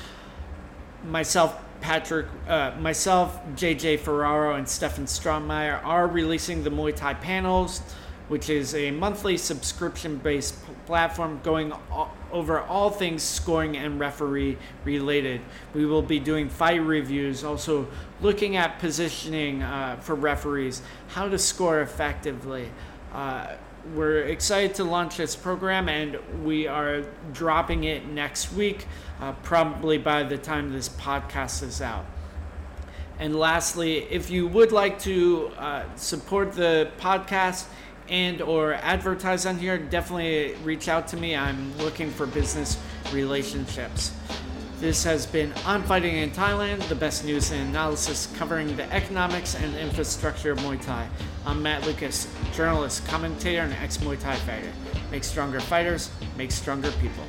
myself, 1.04 1.62
Patrick, 1.86 2.26
uh, 2.48 2.72
myself, 2.80 3.40
JJ 3.56 4.00
Ferraro, 4.00 4.56
and 4.56 4.68
Stefan 4.68 5.06
Strommeyer 5.06 5.86
are 5.86 6.08
releasing 6.08 6.64
the 6.64 6.72
Muay 6.72 6.96
Thai 6.96 7.14
panels, 7.14 7.80
which 8.28 8.50
is 8.50 8.74
a 8.74 8.90
monthly 8.90 9.38
subscription 9.38 10.18
based 10.18 10.56
platform 10.88 11.40
going 11.44 11.72
o- 11.92 12.10
over 12.32 12.60
all 12.62 12.90
things 12.90 13.22
scoring 13.22 13.78
and 13.78 14.00
referee 14.00 14.58
related. 14.84 15.42
We 15.76 15.86
will 15.86 16.02
be 16.02 16.20
doing 16.20 16.50
fight 16.50 16.82
reviews, 16.82 17.44
also 17.44 17.86
looking 18.20 18.56
at 18.56 18.80
positioning 18.80 19.62
uh, 19.62 19.98
for 20.02 20.16
referees, 20.16 20.82
how 21.10 21.30
to 21.30 21.38
score 21.38 21.82
effectively. 21.82 22.72
Uh, 23.14 23.58
we're 23.94 24.22
excited 24.22 24.76
to 24.76 24.84
launch 24.84 25.18
this 25.18 25.36
program 25.36 25.90
and 25.90 26.18
we 26.44 26.68
are 26.68 27.04
dropping 27.34 27.84
it 27.84 28.08
next 28.08 28.54
week, 28.54 28.88
uh, 29.22 29.34
probably 29.44 29.98
by 29.98 30.24
the 30.24 30.38
time 30.38 30.72
this 30.72 30.90
podcast 30.90 31.62
is 31.62 31.82
out. 31.82 32.06
And 33.20 33.36
lastly, 33.36 34.00
if 34.10 34.30
you 34.30 34.48
would 34.48 34.72
like 34.72 35.00
to 35.00 35.52
uh, 35.58 35.84
support 35.96 36.54
the 36.54 36.90
podcast 37.00 37.66
and 38.10 38.42
or 38.42 38.74
advertise 38.74 39.46
on 39.46 39.58
here, 39.58 39.78
definitely 39.78 40.56
reach 40.64 40.90
out 40.90 41.08
to 41.10 41.18
me. 41.18 41.36
I'm 41.36 41.78
looking 41.78 42.12
for 42.12 42.26
business 42.26 42.78
relationships. 43.14 44.12
This 44.80 45.06
has 45.06 45.26
been 45.26 45.54
On 45.66 45.84
Fighting 45.84 46.18
in 46.18 46.32
Thailand, 46.32 46.86
the 46.90 46.96
best 46.96 47.24
news 47.24 47.50
and 47.52 47.70
analysis 47.70 48.28
covering 48.36 48.76
the 48.76 48.84
economics 48.92 49.56
and 49.56 49.74
infrastructure 49.78 50.52
of 50.52 50.60
Muay 50.60 50.84
Thai. 50.84 51.08
I'm 51.46 51.64
Matt 51.64 51.86
Lucas, 51.88 52.28
journalist, 52.54 53.08
commentator, 53.08 53.62
and 53.62 53.74
ex 53.76 53.98
Muay 54.00 54.20
Thai 54.20 54.36
fighter. 54.36 54.72
Make 55.12 55.24
stronger 55.24 55.62
fighters, 55.62 56.12
make 56.38 56.52
stronger 56.52 56.92
people. 57.00 57.24